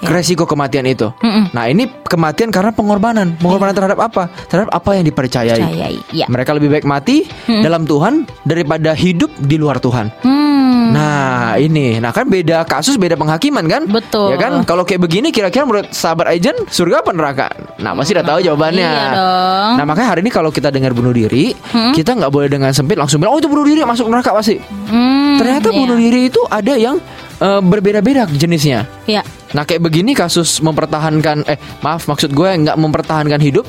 Resiko 0.08 0.44
kematian 0.46 0.86
itu. 0.86 1.10
Mm-mm. 1.22 1.50
Nah, 1.52 1.64
ini 1.66 1.90
kematian 2.06 2.54
karena 2.54 2.70
pengorbanan. 2.72 3.36
Pengorbanan 3.38 3.74
terhadap 3.74 3.98
apa? 4.00 4.30
Terhadap 4.48 4.70
apa 4.72 4.90
yang 4.94 5.04
dipercayai. 5.04 5.58
Percayai. 5.58 5.98
Ya. 6.14 6.26
Mereka 6.30 6.50
lebih 6.56 6.70
baik 6.72 6.86
mati 6.86 7.26
dalam 7.46 7.84
Tuhan 7.84 8.24
daripada 8.46 8.94
hidup 8.94 9.30
di 9.42 9.56
luar 9.58 9.82
Tuhan. 9.82 10.08
Hmm. 10.22 10.56
Nah, 10.94 11.58
ini. 11.58 11.98
Nah, 11.98 12.14
kan 12.14 12.30
beda 12.30 12.62
kasus, 12.62 12.94
beda 12.94 13.18
penghakiman 13.18 13.66
kan? 13.66 13.82
Betul. 13.90 14.34
Ya 14.34 14.36
kan? 14.38 14.62
Kalau 14.62 14.86
kayak 14.86 15.02
begini 15.02 15.34
kira-kira 15.34 15.66
menurut 15.66 15.90
sahabat 15.90 16.30
agent 16.30 16.56
surga 16.70 17.02
apa 17.02 17.10
neraka? 17.10 17.46
Nah, 17.82 17.92
pasti 17.98 18.14
udah 18.14 18.26
tahu 18.26 18.38
jawabannya. 18.42 18.86
Iya 18.86 19.04
dong. 19.12 19.72
Nah, 19.82 19.84
makanya 19.84 20.08
hari 20.14 20.20
ini 20.22 20.30
kalau 20.30 20.50
kita 20.54 20.70
dengar 20.70 20.94
bunuh 20.94 21.10
diri, 21.10 21.52
kita 21.94 22.14
nggak 22.14 22.30
boleh 22.30 22.48
dengan 22.48 22.70
sempit 22.70 22.96
langsung 22.96 23.18
bilang, 23.18 23.34
"Oh, 23.34 23.40
itu 23.42 23.50
bunuh 23.50 23.66
diri 23.66 23.82
masuk 23.82 24.06
neraka 24.06 24.30
pasti." 24.32 24.56
Hmm, 24.88 25.36
Ternyata 25.36 25.74
iya. 25.74 25.76
bunuh 25.76 25.96
diri 25.98 26.20
itu 26.30 26.40
ada 26.48 26.72
yang 26.78 26.96
eh, 27.36 27.60
berbeda-beda 27.60 28.24
jenisnya. 28.32 28.88
Ya. 29.04 29.20
Nah 29.48 29.62
kayak 29.62 29.78
begini 29.80 30.12
kasus 30.12 30.59
mempertahankan 30.59 31.46
eh 31.46 31.54
maaf 31.80 32.06
maksud 32.06 32.30
gue 32.30 32.48
nggak 32.48 32.74
mempertahankan 32.74 33.38
hidup 33.38 33.66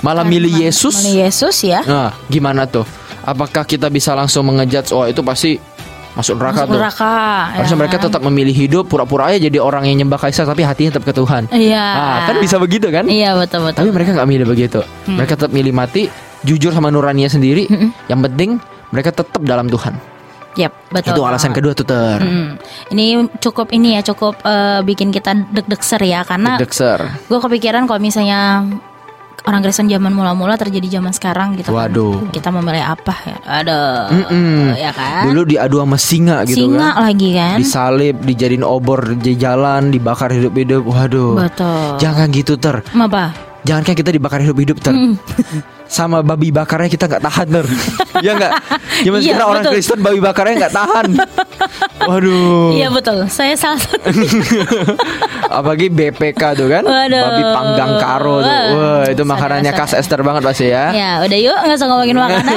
malah 0.00 0.22
milih 0.22 0.52
Yesus. 0.60 1.02
Milih 1.02 1.24
Yesus 1.24 1.56
ya. 1.62 1.80
Nah 1.82 2.14
gimana 2.26 2.64
tuh? 2.64 2.86
Apakah 3.22 3.62
kita 3.62 3.88
bisa 3.88 4.12
langsung 4.12 4.46
mengejudge 4.46 4.90
oh 4.90 5.02
itu 5.02 5.18
pasti 5.20 5.58
masuk 6.14 6.38
neraka 6.38 6.62
Masuk 6.62 6.70
tuh? 6.70 6.78
neraka. 6.78 7.12
ya 7.12 7.56
Harusnya 7.58 7.76
mereka 7.76 7.96
kan? 7.96 8.04
tetap 8.08 8.20
memilih 8.22 8.54
hidup 8.54 8.84
pura-pura 8.86 9.28
aja 9.28 9.38
jadi 9.42 9.58
orang 9.58 9.84
yang 9.84 10.00
nyembah 10.00 10.16
kaisar 10.18 10.46
tapi 10.46 10.62
hatinya 10.62 10.94
tetap 10.94 11.04
ke 11.04 11.14
Tuhan. 11.14 11.42
Iya. 11.50 11.84
Ah 11.84 12.18
kan 12.24 12.36
bisa 12.38 12.56
begitu 12.56 12.86
kan? 12.88 13.04
Iya 13.04 13.34
betul 13.34 13.66
betul. 13.66 13.82
Tapi 13.82 13.90
mereka 13.90 14.10
nggak 14.14 14.28
milih 14.28 14.46
begitu. 14.46 14.80
Hmm. 15.04 15.18
Mereka 15.18 15.34
tetap 15.34 15.50
milih 15.50 15.74
mati 15.74 16.06
jujur 16.40 16.70
sama 16.70 16.88
nuraninya 16.88 17.28
sendiri. 17.28 17.66
Yang 18.06 18.20
penting 18.30 18.50
mereka 18.88 19.10
tetap 19.10 19.42
dalam 19.42 19.66
Tuhan. 19.66 19.98
Yap, 20.56 20.72
betul. 20.88 21.12
Itu 21.12 21.20
alasan 21.20 21.52
kedua 21.52 21.72
tuh 21.72 21.84
ter. 21.84 22.16
Hmm. 22.18 22.56
Ini 22.88 23.06
cukup 23.38 23.70
ini 23.70 23.94
ya 23.94 24.02
cukup 24.02 24.40
eh, 24.40 24.80
bikin 24.80 25.12
kita 25.12 25.36
deg-degser 25.52 26.00
ya 26.00 26.24
karena 26.24 26.56
Dekser. 26.56 26.96
gue 27.28 27.38
kepikiran 27.38 27.84
kalau 27.84 28.00
misalnya 28.00 28.64
orang 29.44 29.62
Kristen 29.62 29.86
zaman 29.86 30.10
mula-mula 30.10 30.56
terjadi 30.56 30.98
zaman 30.98 31.12
sekarang 31.12 31.54
gitu 31.54 31.70
kan. 31.70 31.86
Waduh. 31.86 32.32
Kita 32.32 32.48
memilih 32.50 32.82
apa 32.82 33.14
ya? 33.22 33.36
Ada 33.44 33.78
Mm-mm. 34.10 34.74
ya 34.74 34.90
kan. 34.90 35.22
Dulu 35.28 35.46
diadu 35.46 35.76
sama 35.78 35.94
singa 35.96 36.42
gitu 36.42 36.66
Singa 36.66 36.88
kan. 36.90 37.04
lagi 37.04 37.28
kan. 37.30 37.56
Disalib, 37.60 38.16
dijadiin 38.24 38.64
obor 38.64 39.14
di 39.14 39.36
jalan, 39.36 39.92
dibakar 39.92 40.32
hidup-hidup. 40.32 40.82
Waduh. 40.82 41.46
Betul. 41.46 42.00
Jangan 42.00 42.26
gitu 42.32 42.56
ter. 42.56 42.80
Apa? 42.82 43.30
Jangan 43.62 43.82
kan 43.84 43.94
kita 43.94 44.10
dibakar 44.10 44.40
hidup-hidup 44.40 44.80
ter. 44.80 44.90
Mm. 44.90 45.14
sama 45.86 46.18
babi 46.18 46.50
bakarnya 46.50 46.86
kita 46.86 47.06
nggak 47.06 47.22
tahan 47.22 47.46
ter 47.48 47.66
ya 48.26 48.32
nggak 48.32 48.52
Zaman 48.96 49.18
Iya, 49.18 49.28
sekarang 49.28 49.48
orang 49.48 49.62
betul. 49.62 49.72
Kristen 49.72 49.98
babi 50.00 50.18
bakarnya 50.18 50.54
nggak 50.58 50.74
tahan 50.74 51.06
waduh 52.08 52.68
Iya 52.70 52.88
betul. 52.88 53.18
Saya 53.26 53.54
salah 53.54 53.76
satu. 53.76 53.98
apalagi 55.48 55.86
BPK 55.88 56.42
tuh 56.54 56.68
kan 56.68 56.82
Waduh. 56.82 57.22
babi 57.22 57.42
panggang 57.44 57.92
karo 57.96 58.36
tuh 58.40 58.56
Wah, 58.72 59.04
itu 59.06 59.22
makanannya 59.22 59.72
khas. 59.72 59.92
Esther 59.94 60.20
banget 60.20 60.42
pasti 60.42 60.66
ya 60.66 60.90
ya 60.90 61.10
udah 61.20 61.38
yuk 61.38 61.56
nggak 61.56 61.76
usah 61.76 61.88
ngomongin 61.88 62.16
makanan. 62.16 62.56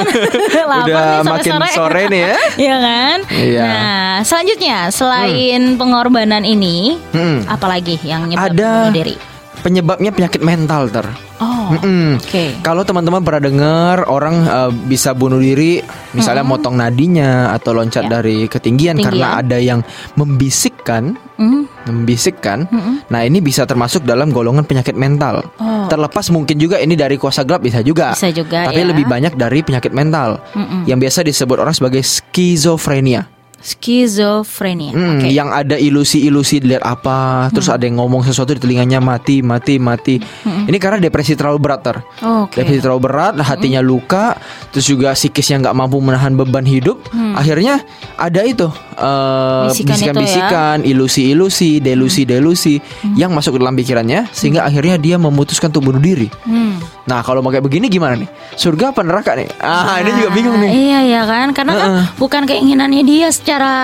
Udah 0.80 0.84
nih 0.84 1.20
makin 1.24 1.52
sore-sore. 1.52 1.72
sore 1.72 2.02
nih 2.08 2.20
ya. 2.22 2.36
Iya 2.56 2.76
kan? 2.78 3.16
Iya. 3.30 3.62
Nah 3.62 4.12
selanjutnya 4.22 4.78
selain 4.90 5.62
pengorbanan 5.76 6.42
ini, 6.42 6.98
Hmm. 7.10 7.42
apalagi 7.46 7.96
yang 8.02 8.26
nyebabin 8.26 8.54
Ada 8.54 8.70
bunuh 8.82 8.94
diri? 8.94 9.14
penyebabnya 9.60 10.10
penyakit 10.10 10.40
mental 10.40 10.88
ter 10.88 11.06
Oh, 11.40 11.72
Mm-mm. 11.72 12.20
oke. 12.20 12.60
Kalau 12.60 12.84
teman-teman 12.84 13.24
pernah 13.24 13.42
dengar 13.42 13.96
orang 14.06 14.36
eh, 14.42 14.70
bisa 14.84 15.10
bunuh 15.10 15.40
diri, 15.40 15.80
misalnya 16.12 16.44
motong 16.44 16.76
nadinya 16.76 17.50
atau 17.50 17.72
loncat 17.72 18.04
Ya. 18.04 18.20
dari 18.20 18.44
ketinggian, 18.44 18.96
karena 18.96 19.40
Ketinggian. 19.40 19.48
ada 19.48 19.56
yang 19.56 19.80
membisikkan, 20.14 21.16
Hmm. 21.34 21.64
membisikkan. 21.84 22.68
Nah 23.08 23.24
ini 23.24 23.40
bisa 23.40 23.64
termasuk 23.64 24.04
dalam 24.04 24.28
golongan 24.28 24.62
penyakit 24.62 24.92
mental. 24.92 25.40
Oh. 25.56 25.88
Terlepas 25.88 26.28
mungkin 26.28 26.56
juga 26.56 26.76
ini 26.76 26.92
dari 26.92 27.16
kuasa 27.16 27.40
gelap 27.40 27.64
bisa 27.64 27.80
juga. 27.80 28.12
Bisa 28.12 28.28
juga, 28.28 28.68
Tapi 28.68 28.84
ya. 28.84 28.88
lebih 28.92 29.04
banyak 29.04 29.32
dari 29.34 29.64
penyakit 29.64 29.90
mental, 29.90 30.44
Mm-mm. 30.52 30.84
yang 30.84 30.96
biasa 30.96 31.24
disebut 31.24 31.56
orang 31.56 31.72
sebagai 31.72 32.04
skizofrenia. 32.04 33.39
Skizofrenia. 33.60 34.96
Hmm, 34.96 35.20
Oke. 35.20 35.28
Yang 35.28 35.48
ada 35.52 35.76
ilusi-ilusi 35.76 36.64
dilihat 36.64 36.80
apa, 36.80 37.52
terus 37.52 37.68
ada 37.68 37.84
yang 37.84 38.00
ngomong 38.00 38.24
sesuatu 38.24 38.56
di 38.56 38.60
telinganya 38.60 39.04
mati, 39.04 39.44
mati, 39.44 39.76
mati. 39.76 40.16
Ini 40.44 40.76
karena 40.80 40.96
depresi 40.96 41.36
terlalu 41.36 41.60
berat 41.60 41.80
ter. 41.84 41.96
Oke. 42.24 42.64
Depresi 42.64 42.80
terlalu 42.80 43.00
berat, 43.04 43.36
hatinya 43.44 43.84
luka, 43.84 44.40
terus 44.72 44.88
juga 44.88 45.12
psikisnya 45.12 45.60
nggak 45.68 45.76
mampu 45.76 46.00
menahan 46.00 46.32
beban 46.34 46.64
hidup. 46.64 47.04
Akhirnya 47.36 47.84
ada 48.16 48.40
itu 48.44 48.68
eh, 48.96 49.68
ya. 49.68 49.76
bisikan-bisikan, 49.76 50.76
ilusi-ilusi, 50.84 51.84
delusi-delusi 51.84 52.80
yang 53.20 53.36
masuk 53.36 53.56
ke 53.56 53.58
dalam 53.60 53.76
pikirannya, 53.76 54.32
sehingga 54.32 54.64
akhirnya 54.64 54.96
dia 54.96 55.16
memutuskan 55.20 55.68
untuk 55.68 55.92
bunuh 55.92 56.00
diri. 56.00 56.32
Hmm. 56.48 56.80
Nah 57.10 57.20
kalau 57.20 57.42
kayak 57.42 57.60
begini 57.60 57.90
gimana 57.90 58.14
nih? 58.14 58.30
Surga 58.54 58.94
apa 58.94 59.02
neraka 59.02 59.34
nih? 59.34 59.50
Ah 59.58 59.98
ini 59.98 60.14
juga 60.14 60.30
bingung 60.30 60.54
nih. 60.56 60.70
Iya 60.70 61.00
ya 61.02 61.22
kan, 61.24 61.50
karena 61.50 61.72
kan 61.74 61.88
bukan 62.14 62.46
keinginannya 62.46 63.02
dia 63.02 63.28
secara 63.28 63.74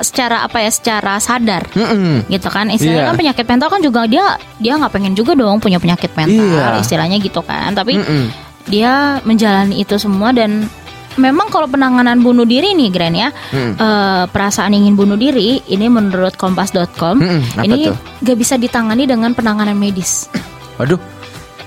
secara 0.00 0.46
apa 0.46 0.62
ya, 0.62 0.70
secara 0.70 1.18
sadar. 1.18 1.66
Mm-mm. 1.74 2.22
gitu 2.28 2.46
kan 2.46 2.70
istilahnya 2.70 3.02
Iya. 3.02 3.08
kan 3.08 3.16
penyakit 3.16 3.44
mental 3.44 3.68
kan 3.68 3.80
juga 3.80 4.06
dia 4.06 4.24
dia 4.56 4.72
nggak 4.72 4.92
pengen 4.92 5.12
juga 5.12 5.34
dong 5.34 5.58
punya 5.58 5.76
penyakit 5.76 6.14
mental 6.14 6.46
Iya. 6.46 6.78
istilahnya 6.78 7.18
gitu 7.18 7.42
kan 7.42 7.74
tapi 7.74 7.98
Mm-mm. 7.98 8.30
dia 8.66 9.18
menjalani 9.22 9.76
itu 9.76 9.96
semua 9.96 10.30
dan 10.30 10.70
memang 11.16 11.48
kalau 11.48 11.66
penanganan 11.66 12.20
bunuh 12.20 12.44
diri 12.44 12.70
nih 12.72 12.88
Gren 12.88 13.14
ya 13.14 13.28
Mm. 13.50 13.72
eh, 13.74 14.24
perasaan 14.28 14.70
ingin 14.70 14.94
bunuh 14.94 15.16
diri 15.16 15.58
ini 15.66 15.88
menurut 15.88 16.36
kompas.com 16.36 17.18
apa 17.18 17.64
ini 17.64 17.88
tuh? 17.88 17.96
gak 18.22 18.36
bisa 18.36 18.54
ditangani 18.54 19.04
dengan 19.04 19.32
penanganan 19.32 19.74
medis 19.74 20.28
Waduh. 20.76 21.00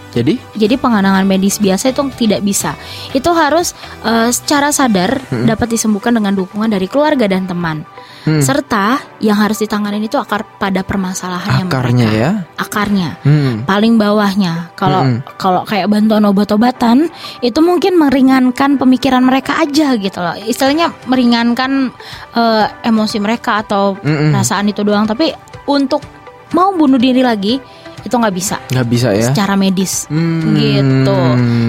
Jadi? 0.09 0.41
jadi 0.53 0.75
penanganan 0.75 1.21
medis 1.23 1.57
biasa 1.57 1.89
itu 1.89 2.01
tidak 2.17 2.41
bisa 2.41 2.73
itu 3.11 3.29
harus 3.29 3.77
eh, 4.01 4.29
secara 4.29 4.69
sadar 4.69 5.21
dapat 5.45 5.69
disembuhkan 5.69 6.11
dengan 6.11 6.33
dukungan 6.33 6.67
dari 6.67 6.85
keluarga 6.85 7.25
dan 7.25 7.45
teman 7.45 7.85
Hmm. 8.19 8.43
serta 8.43 8.99
yang 9.23 9.39
harus 9.39 9.63
ditangani 9.63 10.03
itu 10.03 10.19
akar 10.19 10.43
pada 10.59 10.83
permasalahannya 10.83 11.71
Akarnya 11.71 12.03
mereka. 12.03 12.19
ya. 12.19 12.31
akarnya 12.53 13.09
Hmm. 13.23 13.63
paling 13.63 13.95
bawahnya 13.95 14.75
kalau 14.75 15.07
Mm-mm. 15.07 15.23
kalau 15.39 15.63
kayak 15.63 15.87
bantuan 15.87 16.27
obat-obatan 16.27 17.07
itu 17.39 17.59
mungkin 17.63 17.95
meringankan 17.95 18.75
pemikiran 18.75 19.23
mereka 19.23 19.55
aja 19.57 19.95
gitu 19.95 20.19
loh 20.19 20.35
istilahnya 20.35 20.91
meringankan 21.07 21.95
eh, 22.35 22.65
emosi 22.83 23.23
mereka 23.23 23.63
atau 23.63 23.95
Mm-mm. 23.95 24.35
perasaan 24.35 24.67
itu 24.67 24.83
doang 24.83 25.07
tapi 25.07 25.31
untuk 25.65 26.03
mau 26.51 26.75
bunuh 26.75 26.99
diri 26.99 27.23
lagi 27.23 27.55
itu 28.01 28.11
nggak 28.11 28.31
bisa 28.31 28.57
Nggak 28.67 28.87
bisa 28.87 29.07
ya? 29.11 29.27
secara 29.29 29.53
medis 29.53 30.05
Hmm. 30.05 30.53
gitu 30.53 31.17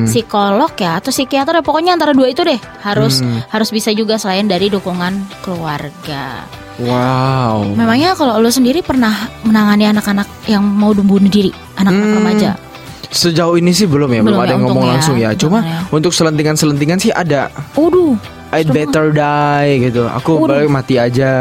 psikolog 0.04 0.72
ya 0.74 0.96
atau 0.96 1.10
psikiater 1.10 1.56
ya 1.56 1.62
pokoknya 1.62 1.92
antara 1.92 2.10
dua 2.10 2.26
itu 2.26 2.40
deh 2.40 2.56
harus 2.80 3.20
harus 3.48 3.68
bisa 3.68 3.90
juga 3.90 4.16
selain 4.16 4.44
dari 4.44 4.66
dukungan 4.66 5.14
keluarga 5.40 6.44
Wow. 6.80 7.76
memangnya 7.76 8.14
kalau 8.14 8.36
lo 8.36 8.48
sendiri 8.48 8.80
pernah 8.80 9.12
menangani 9.42 9.84
anak-anak 9.86 10.24
yang 10.46 10.64
mau 10.64 10.90
bunuh 10.90 11.28
diri 11.28 11.52
anak-anak 11.74 12.08
Hmm. 12.08 12.18
remaja 12.18 12.50
Sejauh 13.10 13.58
ini 13.58 13.74
sih 13.74 13.90
belum 13.90 14.06
ya, 14.06 14.22
belum, 14.22 14.30
Belum 14.30 14.38
ada 14.38 14.46
ya, 14.46 14.54
yang 14.54 14.62
ngomong 14.62 14.86
ya. 14.86 14.90
langsung 14.94 15.16
ya. 15.18 15.30
Cuma 15.34 15.58
ya. 15.60 15.82
untuk 15.90 16.14
selentingan-selentingan 16.14 17.02
sih 17.02 17.10
ada. 17.10 17.50
Waduh, 17.74 18.14
I'd 18.54 18.70
better 18.70 19.10
die 19.10 19.90
gitu. 19.90 20.06
Aku 20.06 20.38
Waduh. 20.38 20.62
balik 20.62 20.70
mati 20.70 20.94
aja. 20.94 21.32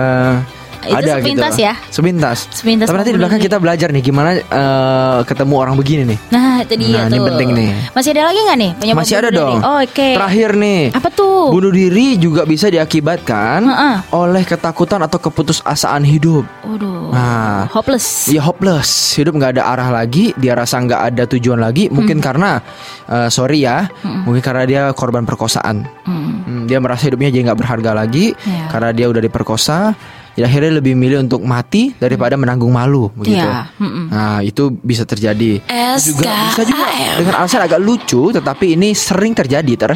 Itu 0.81 0.95
ada 0.95 1.11
sepintas 1.17 1.53
gitu. 1.53 1.65
ya? 1.65 1.73
Sepintas. 1.89 2.37
Sepintas 2.49 2.87
Tapi 2.87 2.97
nanti 2.97 3.11
di 3.11 3.19
belakang 3.19 3.39
kita 3.39 3.57
belajar 3.57 3.87
nih 3.89 4.01
gimana 4.01 4.29
eh, 4.33 5.19
ketemu 5.23 5.53
orang 5.55 5.75
begini 5.75 6.03
nih. 6.05 6.19
Nah, 6.29 6.55
itu 6.59 6.73
dia 6.75 6.87
Nah, 6.89 7.03
ini 7.05 7.17
tuh. 7.17 7.25
penting 7.27 7.49
nih. 7.51 7.69
Masih 7.91 8.09
ada 8.11 8.21
lagi 8.25 8.39
nggak 8.41 8.57
nih 8.57 8.71
penyebab 8.75 8.99
Masih 9.01 9.15
ada 9.17 9.29
dong. 9.29 9.57
Oh, 9.59 9.79
Oke. 9.79 10.07
Terakhir 10.13 10.49
nih. 10.55 10.81
Apa 10.91 11.09
tuh? 11.09 11.49
Bunuh 11.49 11.69
diri 11.69 12.15
juga 12.15 12.43
bisa 12.43 12.67
diakibatkan 12.67 13.59
Heeh. 13.61 13.95
oleh 14.11 14.43
ketakutan 14.43 14.99
atau 15.01 15.19
keputusasaan 15.19 16.03
hidup. 16.03 16.43
Waduh. 16.63 17.11
Nah. 17.11 17.67
Hopeless. 17.69 18.27
Ya 18.27 18.41
hopeless, 18.41 19.13
hidup 19.13 19.35
nggak 19.35 19.55
ada 19.55 19.63
arah 19.67 19.89
lagi, 19.89 20.31
dia 20.35 20.53
rasa 20.53 20.79
nggak 20.79 21.01
ada 21.07 21.23
tujuan 21.27 21.57
lagi, 21.57 21.87
mungkin 21.87 22.19
karena 22.19 22.59
eh, 23.05 23.29
sorry 23.29 23.61
ya, 23.61 23.87
mungkin 24.03 24.39
karena 24.39 24.63
dia 24.63 24.81
korban 24.91 25.23
perkosaan. 25.23 25.85
Hmm. 26.03 26.27
Hmm, 26.39 26.63
dia 26.65 26.79
merasa 26.79 27.05
hidupnya 27.05 27.29
jadi 27.29 27.43
nggak 27.45 27.59
berharga 27.59 27.91
lagi 27.93 28.31
Ya. 28.41 28.69
karena 28.69 28.89
dia 28.89 29.05
udah 29.05 29.21
diperkosa. 29.21 29.93
Jadi 30.31 30.43
akhirnya 30.43 30.71
lebih 30.75 30.93
milih 30.93 31.21
untuk 31.21 31.41
mati 31.41 31.91
daripada 31.93 32.33
menanggung 32.33 32.69
malu 32.69 33.11
begitu. 33.11 33.43
Mm-mm. 33.77 34.07
Nah 34.07 34.39
itu 34.39 34.69
bisa 34.73 35.03
terjadi. 35.03 35.59
Juga 35.97 36.31
bisa 36.47 36.63
juga 36.63 36.85
dengan 37.15 37.35
alasan 37.37 37.61
agak 37.61 37.77
lucu, 37.77 38.29
tetapi 38.29 38.73
ini 38.73 38.91
sering 38.91 39.31
terjadi 39.31 39.73
ter, 39.75 39.91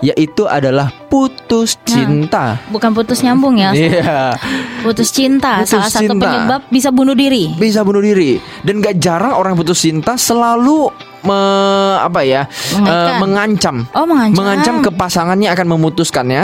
yaitu 0.00 0.44
adalah 0.44 0.92
putus 1.08 1.74
Nah. 1.74 1.86
cinta. 1.86 2.44
Bukan 2.68 2.90
putus 2.92 3.18
nyambung 3.20 3.56
ya. 3.56 3.72
Iya. 3.72 4.36
Putus 4.80 5.08
cinta, 5.08 5.58
Putus 5.58 5.74
salah 5.74 5.88
satu 5.88 6.12
cinta. 6.12 6.22
penyebab 6.22 6.60
bisa 6.68 6.88
bunuh 6.88 7.14
diri. 7.14 7.50
bisa 7.54 7.80
bunuh 7.80 8.00
diri 8.00 8.36
dan 8.60 8.78
gak 8.78 8.96
jarang 8.96 9.32
orang 9.32 9.54
putus 9.54 9.80
cinta 9.80 10.14
selalu 10.14 10.92
me- 11.24 11.34
apa 11.98 12.20
ya 12.20 12.44
Mengaitkan. 12.74 13.08
eh, 13.08 13.18
mengancam 13.18 13.76
Oh, 13.90 14.04
mengancam. 14.04 14.74
ke 14.82 14.90
pasangannya 14.92 15.48
akan 15.48 15.66
memutuskannya 15.68 16.42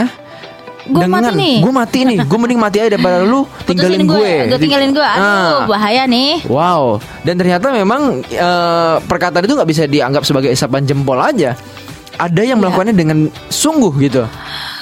Gua 0.83 1.05
mati 1.05 1.29
nih. 1.31 1.55
gue 1.59 1.69
mati 1.71 1.99
nih 2.03 2.17
gue 2.21 2.37
mending 2.37 2.57
mati 2.57 2.77
aja 2.77 2.89
daripada 2.89 3.21
lu 3.21 3.45
tinggalin 3.69 4.01
Putusin 4.01 4.09
gue 4.09 4.33
Gue 4.47 4.59
tinggalin 4.59 4.91
gue. 4.91 5.03
Aduh, 5.03 5.21
Nah. 5.21 5.65
bahaya 5.67 6.03
nih. 6.05 6.41
wow 6.45 6.97
dan 7.21 7.35
ternyata 7.35 7.69
memang 7.69 8.01
eh, 8.25 8.95
perkataan 9.01 9.41
itu 9.41 9.53
nggak 9.53 9.69
bisa 9.69 9.83
dianggap 9.85 10.21
sebagai 10.21 10.49
isapan 10.49 10.81
jempol 10.83 11.17
aja 11.17 11.53
ada 12.13 12.37
Iya. 12.37 12.53
yang 12.53 12.59
melakukannya 12.59 12.93
dengan 12.93 13.17
sungguh 13.47 13.93
gitu 13.99 14.25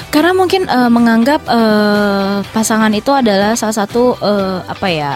Karena 0.10 0.34
mungkin 0.34 0.66
eh, 0.66 0.90
menganggap 0.90 1.42
eh, 1.44 2.36
pasangan 2.48 2.90
itu 2.92 3.12
adalah 3.12 3.54
salah 3.54 3.78
satu 3.78 4.16
eh, 4.16 4.58
apa 4.66 4.88
ya? 4.88 5.14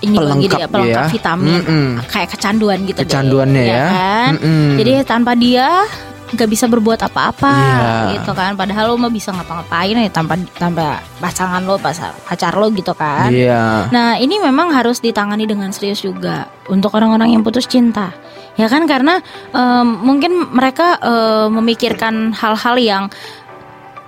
Ini 0.00 0.14
bagi 0.14 0.26
Pelengkap 0.46 0.58
dia 0.58 0.66
pelengkap 0.66 0.98
ya. 1.00 1.06
vitamin, 1.08 1.60
Mm-mm. 1.62 1.88
kayak 2.06 2.28
kecanduan 2.30 2.78
gitu. 2.82 2.94
deh, 2.96 3.06
Kecanduannya 3.06 3.62
ya. 3.64 3.86
kan? 3.88 4.30
Mm-mm. 4.34 4.66
Jadi 4.76 4.92
tanpa 5.02 5.32
dia 5.32 5.86
nggak 6.32 6.48
bisa 6.48 6.64
berbuat 6.64 6.96
apa-apa 6.98 7.52
Iya. 7.52 7.92
gitu 8.16 8.32
kan. 8.32 8.56
Padahal 8.56 8.88
lo 8.88 8.96
mah 8.96 9.08
bisa 9.08 9.30
ngapa-ngapain 9.30 9.92
ya 9.92 10.08
tanpa 10.08 10.34
tanpa 10.56 10.98
pasangan 11.18 11.60
lo, 11.60 11.76
pacar, 11.76 12.16
pacar 12.24 12.56
lo 12.56 12.68
gitu 12.68 12.92
kan. 12.92 13.28
iya 13.28 13.86
Nah 13.88 14.16
ini 14.16 14.36
memang 14.38 14.72
harus 14.72 14.98
ditangani 14.98 15.44
dengan 15.44 15.68
serius 15.70 16.00
juga 16.00 16.48
untuk 16.66 16.92
orang-orang 16.92 17.32
yang 17.32 17.42
putus 17.42 17.64
cinta, 17.64 18.10
ya 18.56 18.64
kan 18.66 18.88
karena 18.88 19.20
em, 19.50 19.86
mungkin 20.00 20.48
mereka 20.50 20.96
em, 20.98 21.52
memikirkan 21.52 22.32
hal-hal 22.32 22.76
yang 22.76 23.04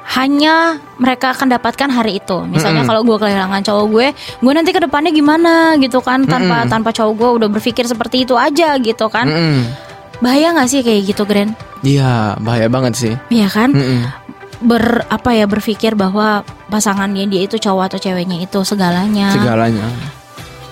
hanya 0.04 0.76
mereka 1.00 1.32
akan 1.32 1.48
dapatkan 1.48 1.88
hari 1.88 2.20
itu. 2.20 2.44
Misalnya 2.44 2.84
Mm-mm. 2.84 2.90
kalau 2.92 3.00
gue 3.02 3.16
kehilangan 3.18 3.64
cowok 3.64 3.84
gue, 3.88 4.06
gue 4.14 4.52
nanti 4.52 4.70
ke 4.70 4.80
depannya 4.80 5.08
gimana 5.10 5.80
gitu 5.80 6.04
kan? 6.04 6.28
Tanpa 6.28 6.64
Mm-mm. 6.64 6.70
tanpa 6.70 6.92
cowok 6.92 7.12
gue 7.16 7.30
udah 7.40 7.48
berpikir 7.48 7.88
seperti 7.88 8.28
itu 8.28 8.36
aja 8.36 8.76
gitu 8.76 9.08
kan? 9.08 9.24
Mm-mm. 9.24 9.64
Bahaya 10.24 10.50
nggak 10.50 10.66
sih 10.66 10.80
kayak 10.80 11.04
gitu, 11.04 11.22
Gren? 11.24 11.52
iya 11.84 12.32
bahaya 12.40 12.64
banget 12.66 12.96
sih 12.96 13.12
Iya 13.28 13.44
kan? 13.46 13.68
Mm-mm. 13.70 14.08
Ber 14.64 15.04
apa 15.06 15.36
ya 15.36 15.44
berpikir 15.44 15.92
bahwa 15.92 16.40
pasangannya 16.66 17.28
dia 17.28 17.44
itu 17.44 17.60
cowok 17.60 17.92
atau 17.92 17.98
ceweknya 18.00 18.40
itu 18.40 18.64
segalanya. 18.64 19.28
segalanya 19.30 19.84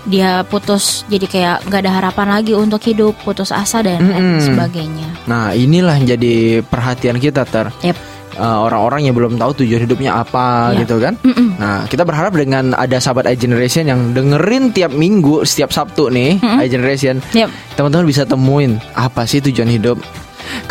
dia 0.03 0.43
putus 0.43 1.07
jadi 1.07 1.27
kayak 1.27 1.57
nggak 1.63 1.81
ada 1.81 1.93
harapan 1.95 2.29
lagi 2.33 2.59
untuk 2.59 2.83
hidup 2.83 3.15
putus 3.23 3.55
asa 3.55 3.87
dan 3.87 4.03
lain 4.03 4.35
Mm-mm. 4.35 4.43
sebagainya 4.43 5.09
Nah 5.31 5.55
inilah 5.55 5.95
yang 5.95 6.19
jadi 6.19 6.35
perhatian 6.65 7.23
kita 7.23 7.47
ter 7.47 7.71
Yep. 7.85 7.95
Eh, 8.33 8.41
orang-orang 8.41 9.05
yang 9.05 9.13
belum 9.13 9.37
tahu 9.37 9.61
tujuan 9.61 9.85
hidupnya 9.85 10.17
apa 10.17 10.73
Iya. 10.73 10.81
gitu 10.83 10.97
kan. 10.97 11.21
Mm-mm. 11.21 11.49
Nah 11.57 11.85
kita 11.85 12.01
berharap 12.03 12.33
dengan 12.33 12.73
ada 12.73 12.97
sahabat 12.97 13.29
iGeneration 13.29 13.85
yang 13.85 14.01
dengerin 14.11 14.73
tiap 14.73 14.89
minggu 14.89 15.45
setiap 15.45 15.69
Sabtu 15.69 16.09
nih 16.09 16.41
Mm-mm. 16.41 16.59
iGeneration 16.61 17.21
Yep. 17.31 17.53
teman-teman 17.77 18.09
bisa 18.09 18.25
temuin 18.25 18.81
apa 18.95 19.25
sih 19.25 19.41
tujuan 19.43 19.69
hidup. 19.69 20.01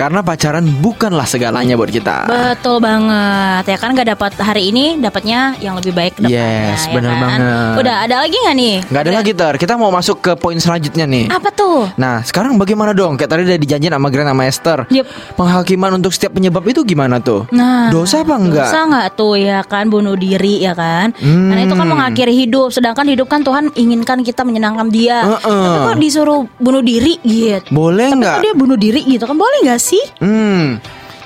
Karena 0.02 0.26
pacaran 0.26 0.66
bukanlah 0.82 1.30
segalanya 1.30 1.78
buat 1.78 1.94
kita. 1.94 2.26
Betul 2.26 2.82
banget 2.82 3.70
ya 3.70 3.78
kan 3.78 3.94
nggak 3.94 4.18
dapat 4.18 4.32
hari 4.42 4.74
ini 4.74 4.98
dapatnya 4.98 5.54
yang 5.62 5.78
lebih 5.78 5.94
baik 5.94 6.18
depannya, 6.18 6.74
Yes, 6.74 6.90
ya 6.90 6.98
bener 6.98 7.14
kan? 7.14 7.22
banget. 7.22 7.40
Udah 7.86 7.96
ada 8.02 8.16
lagi 8.26 8.34
nggak 8.34 8.56
nih? 8.58 8.76
Nggak 8.90 9.02
ada 9.06 9.12
lagi 9.14 9.32
ter. 9.38 9.54
Kita 9.62 9.74
mau 9.78 9.94
masuk 9.94 10.18
ke 10.18 10.32
poin 10.34 10.58
selanjutnya 10.58 11.06
nih. 11.06 11.30
Apa 11.30 11.54
tuh? 11.54 11.86
Nah, 12.02 12.26
sekarang 12.26 12.58
bagaimana 12.58 12.98
dong? 12.98 13.14
Kayak 13.14 13.30
tadi 13.30 13.42
udah 13.46 13.60
dijanjiin 13.62 13.94
sama 13.94 14.08
Grand 14.10 14.30
sama 14.34 14.44
Esther. 14.50 14.80
Yup. 14.90 15.06
Penghakiman 15.38 15.92
untuk 16.02 16.12
setiap 16.18 16.34
penyebab 16.34 16.66
itu 16.66 16.82
gimana 16.82 17.22
tuh? 17.22 17.46
Nah, 17.54 17.94
dosa 17.94 18.26
apa 18.26 18.42
enggak? 18.42 18.74
Dosa 18.74 18.80
nggak 18.90 19.08
tuh 19.14 19.38
ya 19.38 19.62
kan 19.62 19.86
bunuh 19.86 20.18
diri 20.18 20.66
ya 20.66 20.74
kan? 20.74 21.14
Hmm. 21.22 21.54
Karena 21.54 21.62
itu 21.62 21.76
kan 21.78 21.86
mengakhiri 21.86 22.34
hidup, 22.34 22.74
sedangkan 22.74 23.06
hidup 23.06 23.30
kan 23.30 23.46
Tuhan 23.46 23.70
inginkan 23.78 24.26
kita 24.26 24.42
menyenangkan 24.42 24.90
Dia. 24.90 25.22
Heeh. 25.30 25.46
Tapi 25.46 25.78
kok 25.86 25.98
disuruh 26.02 26.42
bunuh 26.58 26.82
diri 26.82 27.22
gitu? 27.22 27.70
Boleh 27.70 28.10
Tapi 28.10 28.18
nggak? 28.18 28.38
dia 28.42 28.54
bunuh 28.58 28.78
diri 28.82 29.06
gitu 29.06 29.30
kan? 29.30 29.38
Boleh 29.38 29.62
nggak 29.62 29.78
sih? 29.78 29.91
Hmm. 30.20 30.78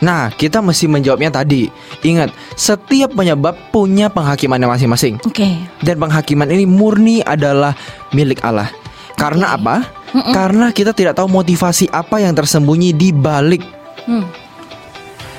Nah, 0.03 0.27
kita 0.29 0.59
mesti 0.59 0.85
menjawabnya 0.85 1.31
tadi. 1.31 1.71
Ingat, 2.03 2.29
setiap 2.53 3.15
penyebab 3.15 3.55
punya 3.71 4.11
penghakimannya 4.11 4.67
masing-masing. 4.67 5.17
Oke. 5.23 5.55
Dan 5.79 5.95
penghakiman 5.97 6.51
ini 6.51 6.67
murni 6.67 7.23
adalah 7.23 7.73
milik 8.11 8.43
Allah. 8.43 8.69
Karena 9.15 9.55
apa? 9.55 9.87
Karena 10.11 10.69
kita 10.71 10.91
tidak 10.91 11.15
tahu 11.15 11.31
motivasi 11.31 11.87
apa 11.89 12.19
yang 12.19 12.35
tersembunyi 12.35 12.91
di 12.91 13.09
balik 13.11 13.63
Hmm. 14.05 14.27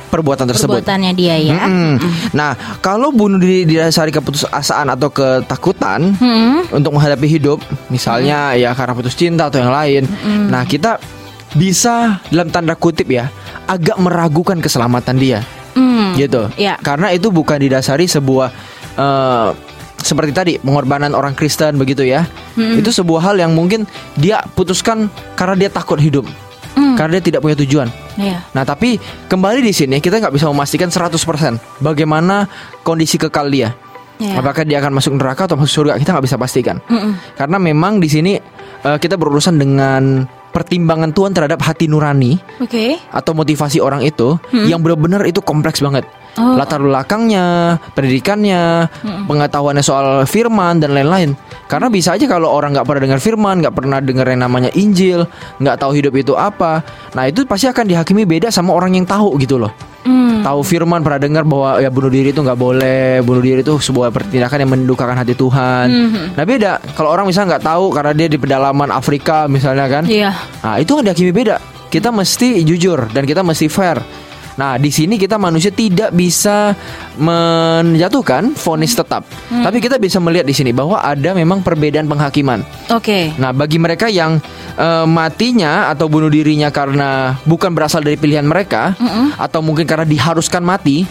perbuatan 0.07 0.49
tersebut. 0.49 0.81
Perbuatannya 0.81 1.13
dia 1.13 1.37
ya. 1.37 1.55
Mm-mm. 1.61 2.01
Nah, 2.33 2.57
kalau 2.81 3.13
bunuh 3.13 3.37
diri 3.37 3.69
didasari 3.69 4.09
keputusasaan 4.09 4.89
atau 4.89 5.13
ketakutan 5.13 6.17
Hmm. 6.17 6.65
untuk 6.73 6.97
menghadapi 6.97 7.29
hidup, 7.29 7.61
misalnya 7.93 8.57
ya 8.57 8.73
karena 8.73 8.97
putus 8.97 9.13
cinta 9.13 9.53
atau 9.53 9.61
yang 9.61 9.71
lain. 9.71 10.03
Nah, 10.49 10.65
kita 10.65 10.97
bisa 11.57 12.21
dalam 12.29 12.53
tanda 12.53 12.77
kutip 12.77 13.09
ya, 13.09 13.33
agak 13.67 13.97
meragukan 13.97 14.61
keselamatan 14.61 15.17
dia, 15.17 15.41
Hmm. 15.73 16.13
gitu. 16.17 16.49
Ya. 16.57 16.77
Karena 16.81 17.13
itu 17.13 17.29
bukan 17.29 17.61
didasari 17.61 18.09
sebuah 18.09 18.49
eh, 18.97 19.49
seperti 19.97 20.33
tadi 20.33 20.53
pengorbanan 20.63 21.13
orang 21.13 21.35
Kristen 21.35 21.77
begitu 21.77 22.07
ya. 22.07 22.25
Itu 22.57 22.89
sebuah 22.89 23.33
hal 23.33 23.37
yang 23.37 23.53
mungkin 23.53 23.85
dia 24.17 24.41
putuskan 24.55 25.13
karena 25.35 25.67
dia 25.67 25.71
takut 25.73 26.01
hidup. 26.01 26.25
Hmm. 26.77 26.97
Karena 26.97 27.19
dia 27.19 27.33
tidak 27.33 27.41
punya 27.45 27.57
tujuan. 27.61 27.89
Iya. 28.17 28.41
Nah 28.53 28.65
tapi 28.65 28.97
kembali 29.29 29.61
di 29.65 29.73
sini 29.73 30.01
kita 30.01 30.21
nggak 30.21 30.33
bisa 30.33 30.49
memastikan 30.49 30.89
100% 30.93 31.57
bagaimana 31.81 32.49
kondisi 32.85 33.17
kekal 33.17 33.49
dia. 33.53 33.73
Iya. 34.17 34.41
Apakah 34.41 34.65
dia 34.65 34.81
akan 34.81 34.97
masuk 34.97 35.13
neraka 35.21 35.45
atau 35.45 35.61
masuk 35.61 35.85
surga 35.85 36.01
kita 36.01 36.17
nggak 36.17 36.25
bisa 36.25 36.41
pastikan. 36.41 36.77
Mm-mm. 36.89 37.17
Karena 37.37 37.61
memang 37.61 38.01
di 38.01 38.09
sini 38.09 38.33
eh, 38.81 38.97
kita 38.97 39.21
berurusan 39.21 39.61
dengan 39.61 40.25
pertimbangan 40.57 41.13
Tuhan 41.13 41.37
terhadap 41.37 41.61
hati 41.61 41.85
nurani 41.85 42.41
Oke. 42.65 42.97
atau 43.13 43.37
motivasi 43.37 43.77
orang 43.77 44.01
itu 44.01 44.41
yang 44.65 44.81
benar-benar 44.81 45.29
itu 45.29 45.45
kompleks 45.45 45.85
banget. 45.85 46.09
Oh. 46.37 46.53
Latar 46.57 46.85
belakangnya, 46.85 47.81
pendidikannya, 47.97 48.93
pengetahuannya 49.25 49.81
soal 49.81 50.29
firman 50.29 50.85
dan 50.85 50.93
lain-lain. 50.93 51.33
Karena 51.67 51.89
bisa 51.89 52.15
aja 52.15 52.29
kalau 52.29 52.53
orang 52.53 52.77
nggak 52.77 52.87
pernah 52.87 53.03
dengar 53.09 53.21
firman, 53.25 53.65
nggak 53.65 53.75
pernah 53.75 53.99
dengar 53.99 54.29
yang 54.29 54.45
namanya 54.45 54.71
Injil, 54.77 55.25
nggak 55.59 55.77
tahu 55.81 55.97
hidup 55.97 56.15
itu 56.15 56.37
apa, 56.39 56.85
nah 57.17 57.27
itu 57.27 57.43
pasti 57.49 57.67
akan 57.67 57.89
dihakimi 57.91 58.23
beda 58.23 58.53
sama 58.55 58.71
orang 58.71 58.95
yang 58.95 59.09
tahu 59.09 59.35
gitu 59.41 59.59
loh. 59.59 59.73
Hmm. 60.07 60.47
Tahu 60.47 60.63
firman 60.63 61.03
pernah 61.03 61.19
dengar 61.19 61.43
bahwa 61.43 61.83
ya 61.83 61.91
bunuh 61.91 62.07
diri 62.07 62.31
itu 62.31 62.39
nggak 62.39 62.55
boleh, 62.55 63.19
bunuh 63.27 63.43
diri 63.43 63.67
itu 63.67 63.75
sebuah 63.83 64.15
pertindakan 64.15 64.63
yang 64.63 64.71
mendukakan 64.79 65.19
hati 65.19 65.35
Tuhan. 65.35 65.87
Nah 66.39 66.45
beda 66.47 66.79
kalau 66.95 67.11
orang 67.11 67.27
misalnya 67.27 67.59
nggak 67.59 67.67
tahu 67.67 67.91
karena 67.91 68.13
dia 68.15 68.29
di 68.31 68.39
pedalaman 68.39 68.95
Afrika 68.95 69.51
misalnya 69.51 69.91
kan, 69.91 70.07
Iya. 70.07 70.31
Nah, 70.63 70.79
itu 70.79 70.95
kan 70.95 71.03
dihakimi 71.03 71.33
beda. 71.35 71.59
Kita 71.91 72.15
mesti 72.15 72.63
jujur 72.63 73.11
dan 73.11 73.27
kita 73.27 73.43
mesti 73.43 73.67
fair. 73.67 73.99
Nah, 74.57 74.81
di 74.81 74.89
sini 74.89 75.21
kita 75.21 75.37
manusia 75.37 75.69
tidak 75.69 76.17
bisa 76.17 76.73
menjatuhkan 77.21 78.57
vonis 78.57 78.97
tetap. 78.97 79.29
Tapi 79.53 79.79
kita 79.85 80.01
bisa 80.01 80.17
melihat 80.21 80.49
di 80.49 80.57
sini 80.57 80.73
bahwa 80.73 81.01
ada 81.01 81.37
memang 81.37 81.61
perbedaan 81.61 82.09
penghakiman. 82.09 82.65
Oke. 82.93 83.37
Nah, 83.37 83.53
bagi 83.53 83.77
mereka 83.77 84.09
yang 84.09 84.41
eh, 84.77 85.07
matinya 85.07 85.93
atau 85.93 86.09
bunuh 86.09 86.33
dirinya 86.33 86.73
karena 86.73 87.37
bukan 87.45 87.73
berasal 87.77 88.01
dari 88.01 88.17
pilihan 88.17 88.45
mereka 88.49 88.97
atau 89.37 89.61
mungkin 89.61 89.85
karena 89.85 90.09
diharuskan 90.09 90.65
mati 90.65 91.05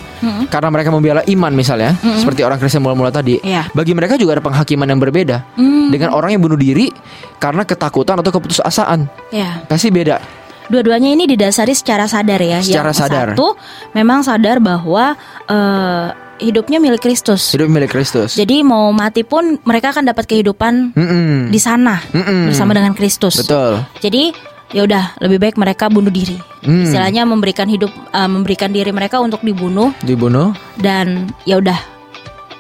karena 0.50 0.70
mereka 0.74 0.90
membela 0.90 1.22
iman 1.22 1.54
misalnya, 1.54 1.94
seperti 2.02 2.42
orang 2.42 2.58
Kristen 2.58 2.82
mula-mula 2.82 3.14
tadi. 3.14 3.38
Iya. 3.46 3.70
Bagi 3.78 3.94
mereka 3.94 4.18
juga 4.18 4.42
ada 4.42 4.44
penghakiman 4.44 4.90
yang 4.90 4.98
berbeda 4.98 5.46
dengan 5.94 6.18
orang 6.18 6.34
yang 6.34 6.42
bunuh 6.42 6.58
diri 6.58 6.90
karena 7.38 7.62
ketakutan 7.62 8.18
atau 8.26 8.34
keputusasaan. 8.34 9.06
Ya. 9.30 9.62
Pasti 9.70 9.94
beda. 9.94 10.45
Dua-duanya 10.66 11.14
ini 11.14 11.24
didasari 11.26 11.74
secara 11.74 12.10
sadar 12.10 12.42
ya. 12.42 12.60
Secara 12.62 12.90
Yang 12.90 13.00
sadar. 13.06 13.28
Satu 13.34 13.48
memang 13.94 14.26
sadar 14.26 14.58
bahwa 14.58 15.14
eh, 15.46 16.08
hidupnya 16.42 16.82
milik 16.82 17.06
Kristus. 17.06 17.54
Hidup 17.54 17.70
milik 17.70 17.94
Kristus. 17.94 18.36
Jadi 18.36 18.66
mau 18.66 18.90
mati 18.92 19.22
pun 19.24 19.62
mereka 19.64 19.94
akan 19.94 20.10
dapat 20.10 20.26
kehidupan 20.26 20.92
Mm-mm. 20.98 21.54
di 21.54 21.60
sana 21.62 22.02
Mm-mm. 22.12 22.50
bersama 22.52 22.74
dengan 22.74 22.98
Kristus. 22.98 23.40
Betul. 23.40 23.86
Jadi 24.02 24.34
ya 24.74 24.84
udah 24.84 25.16
lebih 25.22 25.38
baik 25.40 25.56
mereka 25.56 25.88
bunuh 25.88 26.10
diri. 26.12 26.36
Hmm. 26.66 26.84
Istilahnya 26.84 27.24
memberikan 27.24 27.70
hidup 27.70 27.94
eh, 27.94 28.30
memberikan 28.30 28.74
diri 28.74 28.90
mereka 28.90 29.22
untuk 29.22 29.46
dibunuh 29.46 29.94
Dibunuh. 30.02 30.52
dan 30.82 31.30
ya 31.46 31.62
udah 31.62 31.78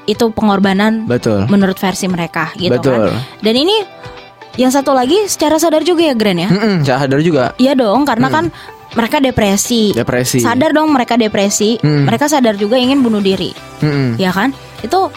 itu 0.05 0.29
pengorbanan 0.29 1.09
Betul. 1.09 1.49
menurut 1.49 1.81
versi 1.81 2.05
mereka 2.05 2.53
gitu 2.55 2.77
Betul. 2.77 3.09
kan. 3.09 3.17
Dan 3.41 3.57
ini 3.57 3.81
yang 4.55 4.71
satu 4.71 4.91
lagi 4.91 5.27
secara 5.27 5.55
sadar 5.55 5.81
juga 5.81 6.03
ya 6.03 6.15
Gren 6.15 6.39
ya. 6.39 6.49
Mm-mm, 6.49 6.75
saya 6.83 7.03
sadar 7.03 7.19
juga. 7.19 7.51
Iya 7.55 7.75
dong 7.75 8.03
karena 8.03 8.27
kan 8.27 8.45
mereka 8.95 9.19
depresi. 9.19 9.91
Depresi. 9.91 10.39
Sadar 10.39 10.71
dong 10.71 10.91
mereka 10.91 11.15
depresi. 11.15 11.75
Hmm. 11.79 12.07
Mereka 12.07 12.25
sadar 12.25 12.55
juga 12.55 12.79
ingin 12.79 13.03
bunuh 13.03 13.19
diri. 13.19 13.51
Mm-mm. 13.83 14.15
Ya 14.15 14.31
kan? 14.31 14.55
Itu 14.79 15.11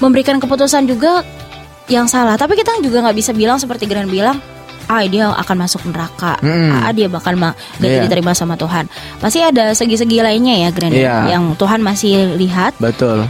memberikan 0.00 0.40
keputusan 0.40 0.84
juga 0.84 1.20
yang 1.86 2.08
salah. 2.08 2.34
Tapi 2.34 2.56
kita 2.56 2.80
juga 2.80 3.04
nggak 3.04 3.16
bisa 3.16 3.30
bilang 3.30 3.60
seperti 3.60 3.84
Gren 3.84 4.08
bilang, 4.08 4.40
ah 4.84 5.04
dia 5.04 5.28
akan 5.30 5.56
masuk 5.60 5.84
neraka, 5.84 6.36
Mm-mm. 6.40 6.72
ah 6.80 6.92
dia 6.92 7.08
bakal 7.08 7.36
ma 7.36 7.52
gak 7.76 7.88
Iya. 7.88 8.02
diterima 8.04 8.32
sama 8.32 8.56
Tuhan. 8.56 8.88
Pasti 9.20 9.40
ada 9.40 9.72
segi-segi 9.72 10.20
lainnya 10.20 10.56
ya 10.58 10.68
Gren 10.72 10.92
ya, 10.92 11.00
Iya. 11.00 11.16
yang 11.36 11.52
Tuhan 11.56 11.80
masih 11.80 12.36
lihat. 12.36 12.76
Betul. 12.80 13.28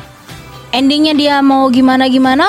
Endingnya 0.70 1.14
dia 1.14 1.34
mau 1.38 1.70
gimana 1.70 2.06
gimana, 2.06 2.46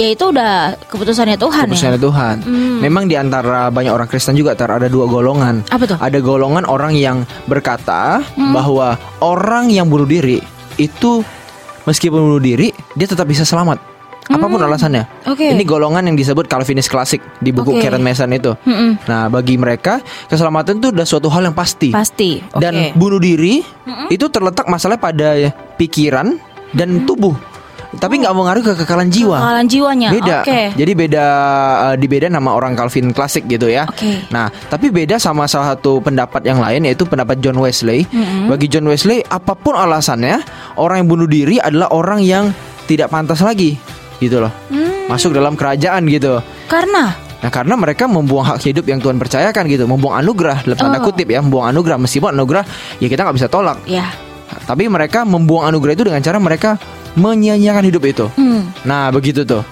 ya 0.00 0.08
itu 0.10 0.24
udah 0.26 0.80
keputusannya 0.88 1.36
Tuhan 1.36 1.68
Keputusan 1.68 1.92
ya. 1.92 2.00
Tuhan. 2.00 2.36
Hmm. 2.40 2.78
Memang 2.80 3.04
di 3.04 3.14
antara 3.14 3.68
banyak 3.68 3.92
orang 3.92 4.08
Kristen 4.08 4.32
juga 4.32 4.56
ter 4.56 4.66
ada 4.66 4.88
dua 4.88 5.04
golongan. 5.04 5.60
Apa 5.68 5.84
tuh? 5.84 5.98
Ada 6.00 6.18
golongan 6.18 6.64
orang 6.64 6.96
yang 6.96 7.22
berkata 7.44 8.24
Hmm. 8.32 8.56
bahwa 8.56 8.96
orang 9.20 9.68
yang 9.68 9.84
bunuh 9.86 10.08
diri 10.08 10.40
itu 10.74 11.20
meskipun 11.84 12.16
bunuh 12.16 12.40
diri 12.40 12.72
dia 12.96 13.04
tetap 13.04 13.28
bisa 13.28 13.44
selamat. 13.44 13.76
Apa 14.30 14.46
pun 14.46 14.62
alasannya. 14.62 15.02
Hmm. 15.26 15.34
Oke. 15.34 15.42
Ini 15.50 15.64
golongan 15.66 16.06
yang 16.06 16.14
disebut 16.14 16.46
Calvinis 16.46 16.86
klasik 16.86 17.18
di 17.42 17.50
buku 17.50 17.74
Oke. 17.74 17.82
Karen 17.82 17.98
Mason 17.98 18.30
itu. 18.30 18.54
Mm-mm. 18.62 19.02
Nah, 19.10 19.26
bagi 19.26 19.58
mereka 19.58 19.98
keselamatan 20.30 20.78
itu 20.78 20.94
udah 20.94 21.02
suatu 21.02 21.26
hal 21.26 21.50
yang 21.50 21.56
pasti. 21.56 21.90
Pasti. 21.90 22.38
Oke. 22.38 22.62
Dan 22.62 22.94
bunuh 22.94 23.18
diri 23.18 23.58
itu 24.06 24.30
terletak 24.30 24.70
masalah 24.70 25.02
pada 25.02 25.34
pikiran 25.74 26.38
dan 26.70 27.02
tubuh. 27.02 27.34
Tapi 27.90 28.22
nggak 28.22 28.30
mengaruhi 28.30 28.62
ke 28.62 28.72
kekekalan 28.78 29.10
jiwa. 29.10 29.34
Kekalahan 29.42 29.66
jiwanya. 29.66 30.08
Beda. 30.14 30.36
Oke. 30.46 30.60
Jadi 30.78 30.92
beda 30.94 31.24
eh, 31.90 31.94
di 31.98 32.06
beda 32.06 32.26
nama 32.30 32.54
orang 32.54 32.78
Calvin 32.78 33.10
klasik 33.10 33.50
gitu 33.50 33.66
ya. 33.66 33.82
Oke. 33.90 34.30
Nah, 34.30 34.46
tapi 34.70 34.94
beda 34.94 35.18
sama 35.18 35.50
salah 35.50 35.74
satu 35.74 35.98
pendapat 35.98 36.46
yang 36.46 36.62
lain 36.62 36.86
yaitu 36.86 37.02
pendapat 37.02 37.42
John 37.42 37.58
Wesley. 37.58 38.06
Bagi 38.46 38.70
John 38.70 38.86
Wesley, 38.86 39.26
apa 39.26 39.58
pun 39.58 39.74
alasannya, 39.74 40.38
orang 40.78 41.02
yang 41.02 41.08
bunuh 41.10 41.26
diri 41.26 41.58
adalah 41.58 41.90
orang 41.90 42.22
yang 42.22 42.54
tidak 42.86 43.10
pantas 43.10 43.42
lagi, 43.42 43.74
gitu 44.18 44.38
loh. 44.38 44.54
Hmm. 44.70 45.10
Masuk 45.10 45.34
dalam 45.34 45.58
kerajaan 45.58 46.06
gitu. 46.06 46.38
Karena 46.70 47.10
Nah, 47.40 47.48
karena 47.48 47.72
mereka 47.72 48.04
membuang 48.04 48.44
hak 48.52 48.60
hidup 48.68 48.84
yang 48.84 49.00
Tuhan 49.00 49.16
percayakan 49.16 49.64
gitu, 49.64 49.88
membuang 49.88 50.20
anugerah 50.20 50.60
dalam 50.60 50.76
tanda 50.76 51.00
Oh. 51.00 51.08
kutip 51.08 51.24
ya, 51.24 51.40
membuang 51.40 51.72
anugerah 51.72 51.96
meskipun 51.96 52.36
anugerah 52.36 52.68
ya 53.00 53.08
kita 53.08 53.24
nggak 53.24 53.36
bisa 53.40 53.48
tolak. 53.48 53.80
ya. 53.88 54.12
Tapi 54.68 54.84
mereka 54.92 55.24
membuang 55.24 55.72
anugerah 55.72 55.96
itu 55.96 56.04
dengan 56.04 56.20
cara 56.20 56.36
mereka 56.36 56.76
menyia-nyiakan 57.18 57.84
hidup 57.86 58.02
itu. 58.06 58.26
Hmm. 58.36 58.70
Nah 58.86 59.10
begitu 59.10 59.42
tuh. 59.42 59.62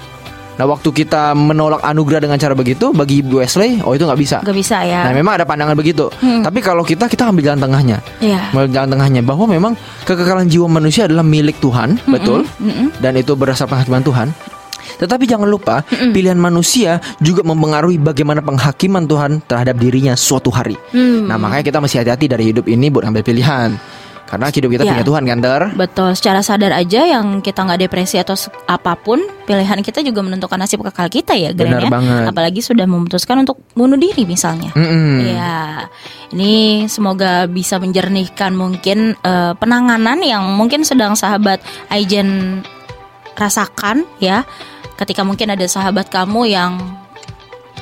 Nah 0.58 0.66
waktu 0.66 0.90
kita 0.90 1.38
menolak 1.38 1.78
anugerah 1.86 2.18
dengan 2.18 2.34
cara 2.34 2.50
begitu 2.50 2.90
bagi 2.90 3.22
Wesley, 3.22 3.78
oh 3.86 3.94
itu 3.94 4.02
nggak 4.02 4.18
bisa. 4.18 4.36
Gak 4.42 4.58
bisa 4.58 4.82
ya. 4.82 5.06
Nah 5.06 5.14
memang 5.14 5.38
ada 5.38 5.46
pandangan 5.46 5.78
begitu. 5.78 6.10
Hmm. 6.18 6.42
Tapi 6.42 6.58
kalau 6.58 6.82
kita 6.82 7.06
kita 7.06 7.30
ambil 7.30 7.46
jalan 7.46 7.62
tengahnya, 7.62 8.02
Iya. 8.18 8.50
ambil 8.50 8.66
jalan 8.66 8.90
tengahnya 8.90 9.22
bahwa 9.22 9.46
memang 9.46 9.78
kekekalan 10.02 10.50
jiwa 10.50 10.66
manusia 10.66 11.06
adalah 11.06 11.22
milik 11.22 11.62
Tuhan, 11.62 12.02
betul, 12.10 12.42
Mm-mm. 12.58 12.90
dan 12.98 13.14
itu 13.14 13.38
berdasar 13.38 13.70
penghakiman 13.70 14.02
Tuhan. 14.02 14.28
Tetapi 14.98 15.30
jangan 15.30 15.46
lupa 15.46 15.86
pilihan 15.86 16.34
manusia 16.34 16.98
juga 17.22 17.46
mempengaruhi 17.46 18.02
bagaimana 18.02 18.42
penghakiman 18.42 19.06
Tuhan 19.06 19.38
terhadap 19.46 19.78
dirinya 19.78 20.18
suatu 20.18 20.50
hari. 20.50 20.74
Hmm. 20.90 21.30
Nah 21.30 21.38
makanya 21.38 21.70
kita 21.70 21.78
mesti 21.78 22.02
hati-hati 22.02 22.26
dari 22.26 22.50
hidup 22.50 22.66
ini 22.66 22.90
buat 22.90 23.06
ambil 23.06 23.22
pilihan. 23.22 23.78
Karena 24.28 24.52
hidup 24.52 24.68
kita 24.68 24.84
Ya. 24.84 24.92
punya 24.92 25.06
Tuhan 25.08 25.22
kan, 25.24 25.38
Ter? 25.40 25.62
Betul, 25.72 26.10
secara 26.12 26.44
sadar 26.44 26.76
aja 26.76 27.00
yang 27.08 27.40
kita 27.40 27.64
nggak 27.64 27.88
depresi 27.88 28.20
atau 28.20 28.36
apa 28.68 28.92
pun, 28.92 29.24
pilihan 29.48 29.80
kita 29.80 30.04
juga 30.04 30.20
menentukan 30.20 30.60
nasib 30.60 30.84
kekal 30.84 31.08
kita 31.08 31.32
ya, 31.32 31.56
Gren 31.56 31.72
Benar 31.72 31.88
ya. 31.88 31.90
banget. 31.90 32.24
Apalagi 32.28 32.60
sudah 32.60 32.84
memutuskan 32.84 33.40
untuk 33.40 33.64
bunuh 33.72 33.96
diri 33.96 34.28
misalnya. 34.28 34.68
Mm-mm. 34.76 35.32
Ya, 35.32 35.88
ini 36.36 36.84
semoga 36.92 37.48
bisa 37.48 37.80
menjernihkan 37.80 38.52
mungkin 38.52 39.16
eh, 39.16 39.52
penanganan 39.56 40.20
yang 40.20 40.44
mungkin 40.52 40.84
sedang 40.84 41.16
sahabat 41.16 41.64
Aijen 41.88 42.60
rasakan 43.32 44.04
ya. 44.20 44.44
Ketika 45.00 45.24
mungkin 45.24 45.56
ada 45.56 45.64
sahabat 45.64 46.12
kamu 46.12 46.52
yang 46.52 46.76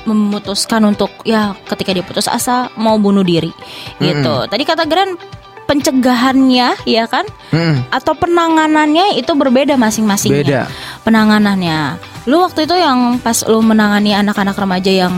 memutuskan 0.07 0.79
untuk 0.87 1.11
ya 1.27 1.51
ketika 1.67 1.91
dia 1.91 2.05
putus 2.05 2.31
asa 2.31 2.71
mau 2.79 2.95
bunuh 2.95 3.27
diri 3.27 3.51
gitu. 3.99 4.47
Tadi 4.47 4.63
kata 4.63 4.87
Gran 4.87 5.19
pencegahannya 5.67 6.79
ya 6.83 7.03
kan 7.05 7.27
Mm-mm. 7.51 7.91
atau 7.91 8.15
penanganannya 8.15 9.15
itu 9.15 9.29
berbeda 9.31 9.75
masing-masingnya. 9.75 10.41
Beda. 10.41 10.61
Penanganannya. 11.03 11.99
Lu 12.25 12.41
waktu 12.41 12.63
itu 12.63 12.73
yang 12.73 13.19
pas 13.19 13.43
lu 13.43 13.59
menangani 13.59 14.11
anak-anak 14.11 14.55
remaja 14.55 14.89
yang 14.89 15.13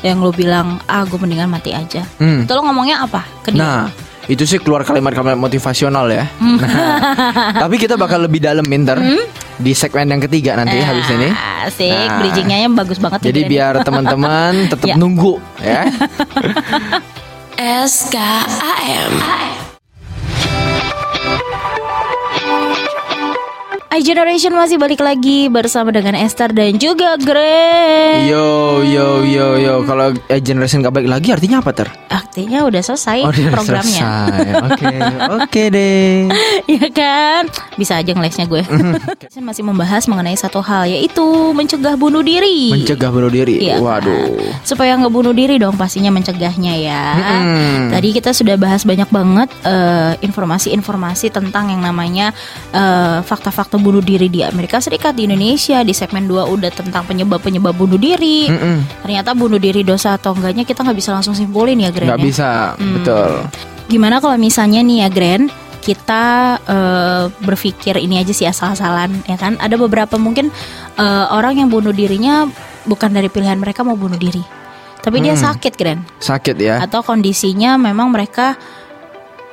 yang 0.00 0.18
lu 0.18 0.30
bilang 0.30 0.82
ah 0.84 1.02
gue 1.02 1.16
mendingan 1.16 1.46
mati 1.46 1.70
aja. 1.70 2.02
Mm. 2.18 2.44
Itu 2.44 2.52
lu 2.52 2.62
ngomongnya 2.62 3.00
apa 3.00 3.22
ke 3.40 3.50
dia? 3.50 3.60
Nah, 3.60 3.82
itu 4.26 4.42
sih 4.42 4.56
keluar 4.56 4.80
kalimat-kalimat 4.80 5.36
motivasional 5.36 6.06
ya. 6.08 6.24
Nah, 6.36 6.96
tapi 7.62 7.76
kita 7.76 7.94
bakal 7.94 8.24
lebih 8.24 8.38
dalam 8.38 8.64
Minter 8.64 8.96
di 9.56 9.72
segmen 9.72 10.08
yang 10.08 10.22
ketiga 10.22 10.56
nanti 10.56 10.78
habis 10.78 11.04
ini. 11.10 11.28
Asik, 11.60 11.92
Nah. 11.92 12.16
bridgingnya 12.16 12.64
bagus 12.72 12.96
banget 12.96 13.20
Jadi 13.20 13.40
biar 13.44 13.84
teman-teman 13.84 14.66
tetap 14.66 14.88
Ya. 14.92 14.96
nunggu 14.96 15.36
ya. 15.60 15.84
SKAM 17.60 19.20
iGeneration 23.90 24.54
masih 24.54 24.78
balik 24.78 25.02
lagi 25.02 25.50
bersama 25.50 25.90
dengan 25.90 26.14
Esther 26.14 26.54
dan 26.54 26.78
juga 26.78 27.18
Gren. 27.18 28.22
Yo 28.30 28.86
yo 28.86 29.26
yo 29.26 29.58
yo 29.58 29.74
kalau 29.82 30.14
eh, 30.30 30.38
generation 30.38 30.78
gak 30.78 30.94
baik 30.94 31.10
lagi 31.10 31.34
artinya 31.34 31.58
apa 31.58 31.74
ter? 31.74 31.90
Artinya 32.06 32.62
udah 32.70 32.78
selesai 32.78 33.26
Oh, 33.26 33.34
udah 33.34 33.50
programnya. 33.50 34.06
Oke 34.70 34.94
oke 35.42 35.62
deh. 35.74 36.30
ya 36.78 36.86
kan? 36.94 37.50
Bisa 37.74 37.98
aja 37.98 38.14
ngelesnya 38.14 38.46
gue. 38.46 38.62
Saya 39.34 39.42
masih 39.42 39.66
membahas 39.66 40.06
mengenai 40.06 40.38
satu 40.38 40.62
hal 40.62 40.86
yaitu 40.86 41.26
mencegah 41.50 41.98
bunuh 41.98 42.22
diri. 42.22 42.70
Mencegah 42.70 43.10
bunuh 43.10 43.26
diri. 43.26 43.74
Kan? 43.74 43.82
Waduh. 43.82 44.38
Supaya 44.62 44.94
nggak 45.02 45.10
bunuh 45.10 45.34
diri 45.34 45.58
dong 45.58 45.74
pastinya 45.74 46.14
mencegahnya 46.14 46.78
ya. 46.78 47.04
Mm-mm. 47.18 47.90
Tadi 47.90 48.08
kita 48.14 48.30
sudah 48.30 48.54
bahas 48.54 48.86
banyak 48.86 49.10
banget 49.10 49.50
eh, 49.66 50.14
informasi-informasi 50.22 51.34
tentang 51.34 51.74
yang 51.74 51.82
namanya 51.82 52.30
eh, 52.70 53.18
fakta-fakta 53.26 53.79
bunuh 53.80 54.00
diri 54.00 54.28
di 54.28 54.40
Amerika 54.40 54.78
Serikat, 54.78 55.12
di 55.12 55.24
Indonesia. 55.24 55.80
Di 55.80 55.90
segmen 55.90 56.24
2 56.24 56.44
udah 56.46 56.70
tentang 56.70 57.02
penyebab-penyebab 57.04 57.72
bunuh 57.72 57.96
diri. 57.96 58.46
Mm-mm. 58.46 59.02
Ternyata 59.02 59.32
bunuh 59.32 59.56
diri 59.56 59.80
dosa 59.80 60.14
atau 60.14 60.32
enggaknya 60.32 60.62
kita 60.62 60.80
nggak 60.80 60.94
bisa 60.94 61.10
langsung 61.10 61.32
simpulin 61.32 61.76
ya, 61.76 61.90
Gren. 61.90 62.08
Nggak 62.08 62.20
ya? 62.20 62.24
bisa 62.24 62.48
Hmm. 62.76 62.94
betul. 62.96 63.30
Gimana 63.88 64.20
kalau 64.20 64.36
misalnya 64.36 64.80
nih 64.80 65.02
ya 65.02 65.08
Gren 65.08 65.50
kita 65.80 66.24
eh, 66.62 67.24
berpikir 67.40 67.96
ini 67.96 68.20
aja 68.20 68.30
sih 68.30 68.44
asal-asalan 68.44 69.24
ya 69.24 69.34
kan 69.34 69.56
ada 69.56 69.74
beberapa 69.74 70.20
mungkin 70.20 70.52
eh, 70.94 71.26
orang 71.32 71.56
yang 71.56 71.68
bunuh 71.72 71.90
dirinya 71.90 72.44
bukan 72.84 73.08
dari 73.10 73.26
pilihan 73.26 73.56
mereka 73.56 73.80
mau 73.80 73.96
bunuh 73.96 74.14
diri 74.14 74.44
tapi 75.00 75.24
dia 75.24 75.32
Hmm. 75.32 75.40
sakit 75.48 75.72
Gren 75.74 76.04
Sakit 76.20 76.56
ya. 76.60 76.84
atau 76.84 77.00
kondisinya 77.00 77.80
memang 77.80 78.12
mereka 78.12 78.60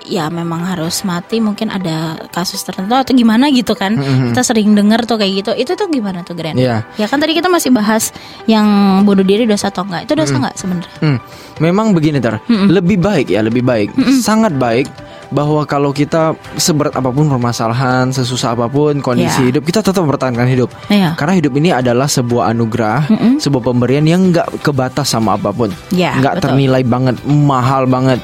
ya 0.07 0.27
memang 0.27 0.63
harus 0.63 1.03
mati 1.03 1.37
mungkin 1.37 1.67
ada 1.67 1.95
kasus 2.27 2.59
tertentu 2.59 2.95
atau 2.95 3.11
gimana 3.11 3.47
gitu 3.49 3.71
kan. 3.71 3.93
Mhm. 3.93 4.31
kita 4.31 4.41
sering 4.43 4.71
dengar 4.71 5.03
tuh 5.03 5.15
kayak 5.15 5.43
gitu. 5.43 5.51
Itu 5.53 5.71
tuh 5.73 5.87
gimana 5.87 6.23
tuh 6.23 6.33
Gren? 6.33 6.55
Iya. 6.55 6.87
ya 6.95 7.05
kan 7.05 7.17
tadi 7.17 7.31
kita 7.31 7.47
masih 7.47 7.69
bahas 7.69 8.09
yang 8.45 8.65
bunuh 9.03 9.21
diri 9.21 9.43
dosa 9.43 9.67
atau 9.67 9.83
enggak. 9.83 10.07
Itu 10.07 10.13
dosa 10.15 10.33
enggak 10.35 10.55
sebenarnya? 10.55 10.97
Hmm, 10.97 11.17
memang 11.59 11.91
begini 11.91 12.17
ter, 12.17 12.39
lebih 12.47 12.97
baik 12.97 13.27
ya 13.27 13.41
lebih 13.41 13.61
baik, 13.61 13.91
sangat 14.17 14.53
baik 14.53 14.87
bahwa 15.27 15.67
kalau 15.67 15.91
kita 15.91 16.31
seberat 16.55 16.95
apa 16.95 17.11
pun 17.11 17.27
permasalahan, 17.27 18.07
sesusah 18.09 18.55
apa 18.55 18.65
pun 18.65 18.99
kondisi 18.99 19.43
Ya. 19.43 19.47
hidup, 19.51 19.63
kita 19.63 19.83
tetap 19.83 19.99
mempertahankan 19.99 20.47
hidup. 20.47 20.71
Iya. 20.87 21.19
Karena 21.19 21.35
hidup 21.35 21.51
ini 21.53 21.69
adalah 21.69 22.07
sebuah 22.07 22.47
anugerah, 22.49 23.11
sebuah 23.35 23.59
pemberian 23.61 24.07
yang 24.07 24.31
nggak 24.31 24.63
kebatas 24.63 25.11
sama 25.11 25.35
apa 25.35 25.51
pun, 25.51 25.67
Ya, 25.91 26.15
nggak 26.15 26.39
betul. 26.39 26.43
ternilai 26.47 26.83
banget, 26.83 27.15
mahal 27.27 27.83
banget, 27.85 28.23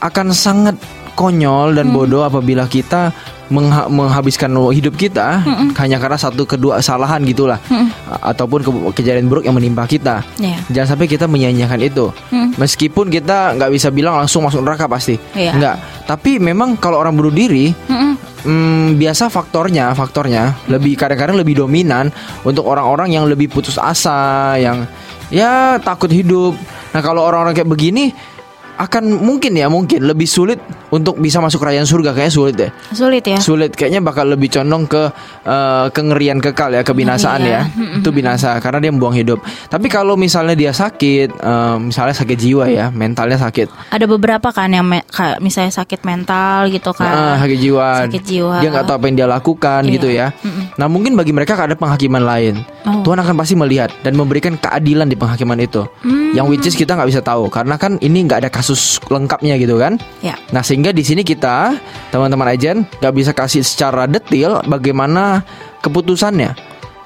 akan 0.00 0.32
sangat 0.32 0.80
konyol 1.18 1.74
dan 1.74 1.90
bodoh 1.90 2.22
apabila 2.22 2.64
kita 2.64 3.10
mengha- 3.50 3.90
menghabiskan 3.90 4.54
hidup 4.70 4.94
kita 4.94 5.42
hanya 5.74 5.98
karena 5.98 6.14
satu 6.14 6.44
kedua 6.44 6.78
kesalahan 6.78 7.18
gitulah, 7.24 7.58
A- 8.06 8.30
ataupun 8.30 8.60
ke- 8.62 8.92
kejadian 8.94 9.26
buruk 9.26 9.42
yang 9.42 9.58
menimpa 9.58 9.82
kita. 9.84 10.22
Iya. 10.38 10.62
Jangan 10.70 10.94
sampai 10.94 11.10
kita 11.10 11.26
menyanyiakan 11.26 11.80
itu. 11.82 12.06
Hmm. 12.30 12.54
Meskipun 12.54 13.10
kita 13.10 13.58
nggak 13.58 13.70
bisa 13.72 13.88
bilang 13.90 14.14
langsung 14.14 14.46
masuk 14.46 14.62
neraka 14.62 14.86
pasti, 14.86 15.18
Iya. 15.34 15.52
nggak. 15.56 15.76
Tapi 16.06 16.38
memang 16.38 16.78
kalau 16.78 17.00
orang 17.00 17.16
bunuh 17.16 17.32
diri, 17.32 17.72
Mm-mm. 17.72 18.12
hmm, 18.44 18.86
biasa 18.96 19.26
faktornya, 19.26 19.90
faktornya 19.92 20.54
lebih 20.68 20.94
kadang-kadang 20.94 21.36
lebih 21.36 21.58
dominan 21.58 22.12
untuk 22.44 22.62
orang-orang 22.62 23.10
yang 23.10 23.24
lebih 23.24 23.48
putus 23.48 23.74
asa, 23.74 24.54
yang 24.56 24.84
ya 25.28 25.80
takut 25.80 26.08
hidup. 26.08 26.52
Nah 26.92 27.00
kalau 27.00 27.24
orang-orang 27.24 27.52
kayak 27.52 27.68
begini 27.68 28.12
akan 28.78 29.10
mungkin 29.12 29.52
ya 29.52 29.66
mungkin 29.66 30.00
lebih 30.00 30.24
sulit 30.24 30.62
untuk 30.88 31.18
bisa 31.18 31.36
masuk 31.36 31.58
kerajaan 31.58 31.82
surga 31.82 32.10
kayaknya 32.12 32.30
sulit 32.32 32.54
deh. 32.56 32.70
sulit 32.90 33.24
ya 33.24 33.38
Sulit 33.38 33.70
kayaknya 33.72 33.98
bakal 34.00 34.28
lebih 34.28 34.48
condong 34.48 34.86
ke 34.86 35.10
eh, 35.42 35.86
kengerian 35.90 36.38
kekal 36.38 36.70
ya 36.70 36.82
kebinasaan 36.82 37.40
Iya. 37.40 37.66
ya. 37.66 37.98
Itu 37.98 38.10
binasa 38.10 38.54
karena 38.58 38.78
dia 38.78 38.90
membuang 38.90 39.12
hidup. 39.12 39.38
Tapi 39.66 39.86
kalau 39.86 40.14
misalnya 40.14 40.54
dia 40.54 40.70
sakit, 40.70 41.28
eh, 41.34 41.76
misalnya 41.80 42.14
sakit 42.14 42.38
jiwa 42.38 42.64
ya, 42.68 42.86
mentalnya 42.88 43.34
sakit. 43.36 43.90
ada 43.90 44.04
beberapa 44.04 44.48
kan 44.48 44.68
yang 44.68 44.84
me- 44.84 45.02
kayak 45.04 45.40
misalnya 45.40 45.72
sakit 45.72 46.04
mental 46.04 46.68
gitu 46.68 46.92
Nah, 46.92 47.34
kan 47.34 47.42
sakit 47.42 47.58
jiwa. 47.58 47.88
Sakit 48.04 48.22
jiwa. 48.22 48.56
Dia 48.58 48.68
nggak 48.70 48.84
tahu 48.84 48.94
apa 48.94 49.04
yang 49.06 49.16
dia 49.16 49.26
lakukan 49.26 49.80
Iya. 49.82 49.92
gitu 49.92 50.08
ya. 50.08 50.26
Nah, 50.76 50.86
mungkin 50.86 51.14
bagi 51.14 51.32
mereka 51.32 51.56
ada 51.56 51.74
penghakiman 51.74 52.22
lain. 52.22 52.54
Oh. 52.84 53.00
Tuhan 53.02 53.18
akan 53.18 53.34
pasti 53.34 53.54
melihat 53.54 53.90
dan 54.00 54.12
memberikan 54.12 54.54
keadilan 54.54 55.04
di 55.04 55.16
penghakiman 55.16 55.58
itu. 55.58 55.82
Hmm. 56.00 56.30
Yang 56.30 56.46
which 56.46 56.66
is 56.66 56.74
kita 56.74 56.92
nggak 56.92 57.08
bisa 57.08 57.20
tahu 57.20 57.48
karena 57.48 57.74
kan 57.74 57.96
ini 57.98 58.20
nggak 58.22 58.44
ada 58.44 58.50
kasus 58.50 58.67
lengkapnya 59.04 59.54
gitu 59.56 59.76
kan. 59.76 59.96
ya 60.18 60.34
Nah 60.50 60.60
sehingga 60.60 60.90
di 60.90 61.00
sini 61.00 61.20
kita 61.20 61.76
teman-teman 62.08 62.48
agen 62.48 62.82
nggak 62.98 63.14
bisa 63.14 63.30
kasih 63.30 63.60
secara 63.60 64.04
detail 64.04 64.60
bagaimana 64.64 65.44
keputusannya 65.78 66.52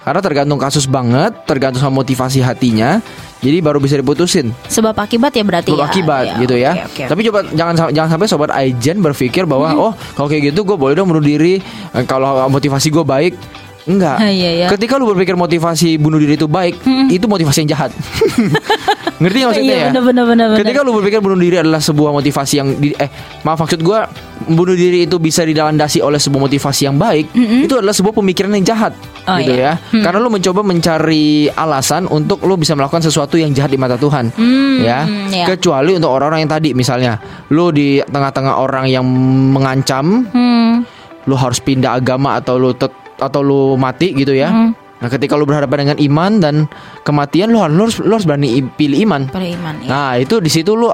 karena 0.02 0.18
tergantung 0.18 0.58
kasus 0.58 0.90
banget, 0.90 1.30
tergantung 1.46 1.78
sama 1.78 2.02
motivasi 2.02 2.42
hatinya. 2.42 2.98
Jadi 3.38 3.58
baru 3.58 3.78
bisa 3.78 3.94
diputusin 3.94 4.50
sebab 4.66 4.94
akibat 4.96 5.30
ya 5.30 5.42
berarti 5.42 5.70
sebab 5.70 5.78
ya 5.78 5.86
akibat 5.88 6.24
Ya, 6.24 6.34
gitu 6.38 6.54
ya. 6.56 6.72
oke, 6.72 6.82
oke. 6.88 7.02
Tapi 7.06 7.20
coba 7.26 7.38
jangan 7.50 7.74
jangan 7.90 8.10
sampai 8.10 8.26
sobat 8.26 8.50
agen 8.50 8.98
berpikir 8.98 9.46
bahwa 9.46 9.68
Hmm. 9.68 9.82
oh 9.82 9.92
kalau 10.14 10.26
kayak 10.26 10.50
gitu 10.50 10.62
gue 10.62 10.74
boleh 10.74 10.94
dong 10.94 11.06
bunuh 11.06 11.18
diri 11.20 11.58
eh, 11.90 12.04
kalau 12.04 12.46
motivasi 12.48 12.90
gue 12.90 13.02
baik. 13.02 13.34
Enggak. 13.82 14.22
Iya, 14.30 14.50
iya. 14.54 14.66
Ketika 14.70 14.94
lu 14.94 15.10
berpikir 15.10 15.34
motivasi 15.34 15.98
bunuh 15.98 16.18
diri 16.18 16.34
itu 16.34 16.46
baik, 16.46 16.78
itu 17.10 17.26
motivasi 17.26 17.62
yang 17.62 17.74
jahat. 17.74 17.90
Ngerti 19.22 19.38
nggak 19.38 19.48
maksudnya 19.48 19.70
Iya, 19.70 19.78
ya? 19.78 19.86
bener, 19.88 20.02
bener, 20.02 20.24
bener. 20.26 20.46
Ketika 20.58 20.78
lu 20.82 20.90
berpikir 20.92 21.22
bunuh 21.22 21.38
diri 21.38 21.56
adalah 21.56 21.78
sebuah 21.78 22.10
motivasi 22.12 22.54
yang 22.58 22.68
di, 22.74 22.90
eh 22.92 23.06
maaf 23.40 23.56
maksud 23.56 23.78
gua 23.78 24.10
bunuh 24.42 24.74
diri 24.74 25.06
itu 25.06 25.16
bisa 25.16 25.46
dilandasi 25.46 26.02
oleh 26.02 26.18
sebuah 26.18 26.42
motivasi 26.42 26.82
yang 26.84 26.98
baik, 26.98 27.30
itu 27.62 27.70
adalah 27.72 27.94
sebuah 27.94 28.10
pemikiran 28.12 28.50
yang 28.52 28.66
jahat 28.66 28.90
Oh, 29.22 29.38
gitu 29.38 29.54
iya. 29.54 29.78
ya. 29.78 30.02
Karena 30.02 30.18
lu 30.18 30.26
mencoba 30.26 30.60
mencari 30.60 31.46
alasan 31.48 32.10
untuk 32.10 32.42
lu 32.42 32.58
bisa 32.58 32.74
melakukan 32.74 32.98
sesuatu 33.00 33.38
yang 33.38 33.54
jahat 33.54 33.70
di 33.70 33.78
mata 33.78 33.94
Tuhan. 33.94 34.34
Hmm, 34.34 34.82
ya. 34.82 35.06
iya. 35.30 35.46
Kecuali 35.46 35.94
untuk 35.94 36.10
orang-orang 36.10 36.42
yang 36.42 36.50
tadi 36.50 36.74
misalnya 36.74 37.22
lu 37.48 37.70
di 37.70 38.02
tengah-tengah 38.02 38.58
orang 38.58 38.90
yang 38.90 39.06
mengancam, 39.48 40.26
Hmm, 40.26 40.82
lu 41.22 41.38
harus 41.38 41.62
pindah 41.62 41.94
agama 41.94 42.34
atau 42.34 42.58
lu 42.58 42.74
tet- 42.74 42.90
atau 43.14 43.40
lu 43.40 43.78
mati 43.78 44.10
gitu 44.10 44.34
ya. 44.34 44.50
Hmm. 44.50 44.74
Nah, 45.02 45.10
ketika 45.10 45.34
lu 45.34 45.42
berhadapan 45.42 45.82
dengan 45.84 45.98
iman 45.98 46.32
dan 46.38 46.54
kematian 47.02 47.50
lu 47.50 47.58
harus 47.58 47.98
lu 47.98 48.14
harus 48.14 48.22
berani 48.22 48.62
pilih 48.62 49.02
iman. 49.02 49.26
iman 49.26 49.74
ya. 49.82 49.88
Nah 49.90 50.10
itu 50.14 50.38
di 50.38 50.46
situ 50.46 50.78
lu 50.78 50.86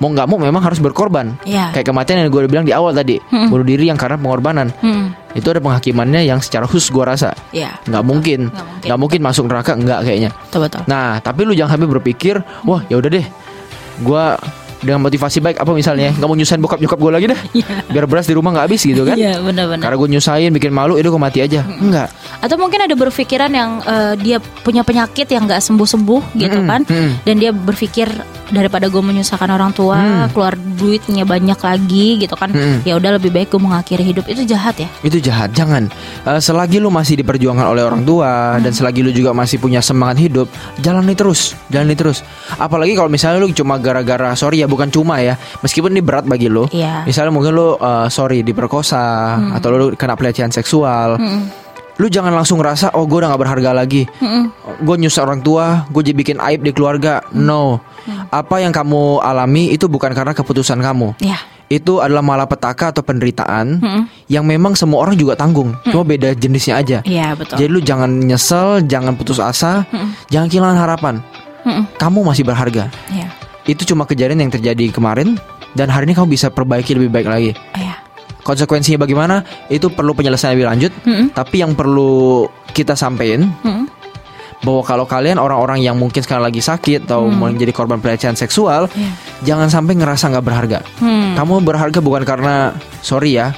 mau 0.00 0.08
nggak 0.08 0.24
mau 0.24 0.40
memang 0.40 0.64
harus 0.64 0.80
berkorban. 0.80 1.36
Iya. 1.44 1.68
Kayak 1.70 1.92
kematian 1.92 2.24
yang 2.24 2.32
gue 2.32 2.40
udah 2.40 2.50
bilang 2.50 2.64
di 2.64 2.72
awal 2.72 2.96
tadi, 2.96 3.20
bunuh 3.28 3.60
diri 3.60 3.92
yang 3.92 4.00
karena 4.00 4.16
pengorbanan. 4.16 4.72
Hmm, 4.80 5.12
Itu 5.30 5.52
ada 5.52 5.60
penghakimannya 5.60 6.24
yang 6.24 6.40
secara 6.40 6.64
khusus 6.64 6.88
gue 6.88 7.04
rasa 7.04 7.36
ya 7.52 7.76
nggak 7.84 8.00
mungkin, 8.00 8.48
Nggak 8.48 8.64
mungkin. 8.64 8.86
nggak 8.88 8.98
mungkin 8.98 9.20
masuk 9.20 9.44
neraka 9.44 9.72
nggak 9.76 10.00
kayaknya. 10.08 10.30
betul 10.32 10.60
betul. 10.64 10.80
Nah 10.88 11.20
tapi 11.20 11.40
lu 11.44 11.52
jangan 11.52 11.76
sampai 11.76 11.88
berpikir, 12.00 12.40
wah 12.64 12.80
ya 12.88 12.96
udah 12.96 13.10
deh, 13.12 13.26
gue 14.00 14.24
dengan 14.80 15.00
motivasi 15.00 15.38
baik 15.38 15.56
apa 15.56 15.70
misalnya 15.70 16.12
nggak 16.12 16.24
mau 16.24 16.34
nyusahin 16.34 16.58
bokap 16.58 16.78
nyokap 16.78 16.98
gue 16.98 17.10
lagi 17.10 17.26
dah 17.26 17.40
Iya. 17.52 17.66
biar 17.86 18.04
beras 18.04 18.24
di 18.24 18.34
rumah 18.34 18.50
nggak 18.50 18.66
habis 18.66 18.82
gitu 18.82 19.02
kan 19.02 19.14
Iya 19.14 19.38
benar-benar. 19.38 19.82
karena 19.82 19.96
gue 19.96 20.08
nyusahin 20.10 20.50
bikin 20.52 20.70
malu 20.70 20.94
itu 20.94 21.06
gue 21.06 21.18
mati 21.18 21.40
aja 21.40 21.60
enggak 21.62 22.08
Atau 22.40 22.56
mungkin 22.56 22.80
ada 22.80 22.94
berpikiran 22.94 23.50
yang 23.50 23.70
eh, 23.82 24.14
dia 24.16 24.36
punya 24.38 24.80
penyakit 24.80 25.26
yang 25.26 25.44
nggak 25.44 25.60
sembuh-sembuh 25.60 26.22
gitu 26.34 26.56
Mm-mm, 26.56 26.66
kan, 26.66 26.80
mm-mm. 26.82 27.20
dan 27.22 27.34
dia 27.36 27.50
berpikir 27.50 28.08
daripada 28.48 28.88
gue 28.88 28.98
menyusahkan 28.98 29.46
orang 29.48 29.70
tua, 29.70 30.00
Mm. 30.00 30.28
keluar 30.32 30.54
duitnya 30.56 31.22
banyak 31.22 31.54
lagi 31.56 32.18
gitu 32.18 32.32
kan, 32.34 32.48
Mm-mm. 32.48 32.80
ya 32.82 32.96
udah 32.96 33.14
lebih 33.14 33.28
baik 33.28 33.48
gue 33.48 33.60
mengakhiri 33.60 34.00
hidup 34.02 34.24
itu 34.24 34.42
jahat 34.44 34.74
ya. 34.76 34.88
itu 35.02 35.20
jahat 35.20 35.52
jangan 35.52 35.92
Eh, 36.22 36.38
selagi 36.38 36.78
lu 36.78 36.88
masih 36.88 37.18
diperjuangkan 37.18 37.66
oleh 37.66 37.82
orang 37.82 38.00
tua 38.00 38.56
dan 38.56 38.70
selagi 38.70 39.00
lu 39.00 39.10
juga 39.10 39.30
masih 39.30 39.58
punya 39.58 39.80
semangat 39.80 40.16
hidup 40.20 40.48
jalani 40.78 41.12
terus 41.12 41.52
jalani 41.66 41.92
terus 41.92 42.24
apalagi 42.54 42.94
kalau 42.94 43.08
misalnya 43.08 43.38
lu 43.38 43.50
cuma 43.50 43.76
gara-gara 43.76 44.32
sorry 44.32 44.58
ya 44.58 44.68
bukan 44.70 44.88
cuma 44.88 45.18
ya 45.18 45.34
meskipun 45.58 45.90
ini 45.90 46.00
berat 46.00 46.24
bagi 46.24 46.46
lu 46.46 46.70
Iya. 46.70 47.02
misalnya 47.02 47.30
mungkin 47.30 47.52
lu 47.52 47.74
eh, 47.74 48.06
sorry 48.08 48.40
diperkosa 48.40 49.02
atau 49.52 49.68
lu 49.68 49.86
kena 49.92 50.14
pelecehan 50.14 50.48
seksual 50.48 51.18
Mm-mm. 51.18 51.42
lu 51.96 52.06
jangan 52.06 52.30
langsung 52.30 52.56
ngerasa 52.56 52.94
oh 52.94 53.04
gue 53.04 53.18
udah 53.18 53.28
gak 53.28 53.42
berharga 53.42 53.70
lagi 53.74 54.06
Mm-mm. 54.16 54.48
gue 54.78 54.96
nyusah 54.96 55.20
orang 55.20 55.40
tua 55.40 55.84
gue 55.86 56.02
jadi 56.02 56.16
bikin 56.16 56.38
aib 56.40 56.62
di 56.62 56.70
keluarga 56.70 57.20
no 57.30 57.82
apa 58.28 58.56
yang 58.58 58.70
kamu 58.70 59.18
alami 59.18 59.68
itu 59.68 59.84
bukan 59.84 60.10
karena 60.10 60.30
keputusan 60.30 60.78
kamu 60.78 61.12
Ya. 61.20 61.36
itu 61.68 61.98
adalah 61.98 62.18
malapetaka 62.20 62.90
atau 62.90 63.02
penderitaan 63.02 63.78
Mm-mm. 63.78 64.02
yang 64.26 64.42
memang 64.42 64.72
semua 64.72 65.02
orang 65.02 65.14
juga 65.14 65.34
tanggung 65.34 65.76
cuma 65.84 66.02
beda 66.02 66.32
jenisnya 66.32 66.74
aja 66.76 66.98
Iya 67.02 67.34
betul. 67.34 67.58
jadi 67.58 67.68
lu 67.68 67.80
jangan 67.80 68.10
nyesel 68.16 68.80
jangan 68.84 69.12
putus 69.14 69.36
asa 69.36 69.84
Mm-mm. 69.86 70.16
jangan 70.28 70.46
kehilangan 70.48 70.78
harapan 70.78 71.14
Mm-mm. 71.60 71.84
kamu 71.94 72.24
masih 72.24 72.42
berharga 72.42 72.88
Iya. 73.06 73.28
Itu 73.70 73.86
cuma 73.86 74.02
kejadian 74.02 74.42
yang 74.42 74.50
terjadi 74.50 74.90
kemarin 74.90 75.38
dan 75.72 75.86
hari 75.86 76.04
ini 76.04 76.12
kamu 76.12 76.34
bisa 76.34 76.50
perbaiki 76.50 76.92
lebih 76.92 77.08
baik 77.08 77.26
lagi 77.26 77.50
Iya. 77.72 77.94
konsekuensinya 78.42 78.98
bagaimana 78.98 79.40
itu 79.68 79.86
perlu 79.88 80.10
penyelesaian 80.12 80.52
lebih 80.52 80.66
lanjut 80.66 80.92
Mm-mm. 81.04 81.30
tapi 81.30 81.62
yang 81.62 81.72
perlu 81.72 82.44
kita 82.72 82.92
sampaikan 82.92 83.46
Mm-mm. 83.62 83.86
bahwa 84.60 84.82
kalau 84.82 85.04
kalian 85.04 85.36
orang-orang 85.36 85.80
yang 85.80 85.94
mungkin 85.94 86.20
sekarang 86.20 86.42
lagi 86.42 86.60
sakit 86.60 87.06
atau 87.06 87.24
menjadi 87.26 87.70
korban 87.70 87.96
pelecehan 87.96 88.34
seksual 88.34 88.90
Iya. 88.92 89.12
jangan 89.46 89.68
sampai 89.70 89.94
ngerasa 89.94 90.28
nggak 90.28 90.44
berharga 90.44 90.78
Hmm. 90.98 91.32
kamu 91.32 91.62
berharga 91.62 91.98
bukan 91.98 92.22
karena 92.24 92.74
sorry 93.00 93.38
ya 93.38 93.54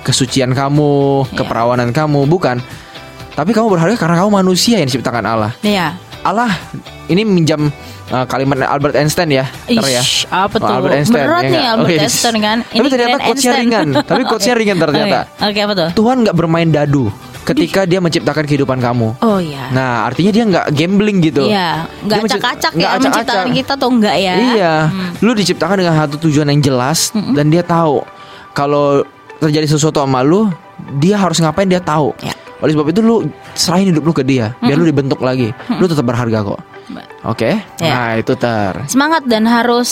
kesucian 0.00 0.54
kamu 0.54 1.24
Iya. 1.26 1.36
keperawanan 1.36 1.90
kamu 1.90 2.24
bukan 2.24 2.62
tapi 3.34 3.50
kamu 3.52 3.70
berharga 3.70 3.96
karena 3.96 4.16
kamu 4.18 4.30
manusia 4.34 4.78
yang 4.78 4.88
diciptakan 4.88 5.24
Allah 5.24 5.52
Iya. 5.60 5.98
Allah 6.22 6.50
ini 7.06 7.22
minjam 7.22 7.70
uh, 8.10 8.24
kalimat 8.24 8.56
Albert 8.62 8.94
Einstein 8.94 9.30
ya 9.30 9.44
ya 9.66 9.80
Ish, 10.00 10.26
apa 10.26 10.56
Oh, 10.56 10.60
tuh? 10.60 10.74
Albert 10.74 10.94
Einstein, 10.94 11.24
Berat 11.24 11.42
ya 11.42 11.44
nih 11.44 11.50
nggak? 11.52 11.72
Albert 11.72 11.88
Oke. 11.88 12.00
Einstein 12.00 12.36
kan. 12.38 12.58
Tapi 12.64 12.88
ternyata 12.88 13.16
quotesnya 13.20 13.52
ringan. 13.54 13.86
Tapi 14.00 14.22
quotesnya 14.28 14.54
ringan 14.54 14.76
ternyata. 14.78 15.18
Oke, 15.38 15.46
Oke, 15.46 15.60
apa 15.60 15.72
tuh? 15.74 15.88
Tuhan 15.94 16.16
nggak 16.22 16.36
bermain 16.36 16.68
dadu 16.68 17.04
ketika 17.44 17.80
dia 17.82 17.96
menciptakan 17.96 18.44
kehidupan 18.44 18.76
kamu 18.76 19.16
Oh 19.24 19.40
iya. 19.40 19.72
nah 19.72 20.04
artinya 20.04 20.28
dia 20.28 20.44
nggak 20.44 20.66
gambling 20.68 21.24
gitu 21.24 21.48
Iya, 21.48 21.88
nggak 22.04 22.28
acak-acak 22.28 22.72
nggak 22.76 22.84
ya 22.84 22.88
acak-acak. 22.92 23.08
menciptakan 23.24 23.48
kita 23.56 23.72
tuh 23.72 23.88
enggak 23.88 24.16
ya. 24.20 24.34
Iya, 24.36 24.72
lu 25.18 25.32
diciptakan 25.32 25.76
dengan 25.80 25.94
satu 25.96 26.20
tujuan 26.28 26.44
yang 26.46 26.60
jelas 26.60 27.08
dan 27.32 27.48
dia 27.48 27.64
tahu 27.64 28.04
kalau 28.52 29.00
terjadi 29.38 29.64
sesuatu 29.64 29.96
sama 29.96 30.20
lu, 30.20 30.52
dia 30.98 31.16
harus 31.16 31.40
ngapain 31.40 31.64
dia 31.64 31.80
tahu. 31.80 32.12
Ya. 32.20 32.36
Oleh 32.58 32.72
sebab 32.74 32.86
itu 32.90 33.00
lu 33.00 33.16
serahin 33.54 33.94
hidup 33.94 34.02
lu 34.02 34.10
ke 34.10 34.26
dia, 34.26 34.54
biar 34.58 34.74
lu 34.74 34.86
dibentuk 34.86 35.22
lagi. 35.22 35.54
Lu 35.78 35.86
tetap 35.86 36.02
berharga 36.02 36.42
kok. 36.42 36.60
Oke? 37.22 37.60
Ya. 37.78 37.92
Nah, 37.92 38.10
itu 38.16 38.32
ter. 38.34 38.72
Semangat 38.88 39.28
dan 39.28 39.44
harus 39.44 39.90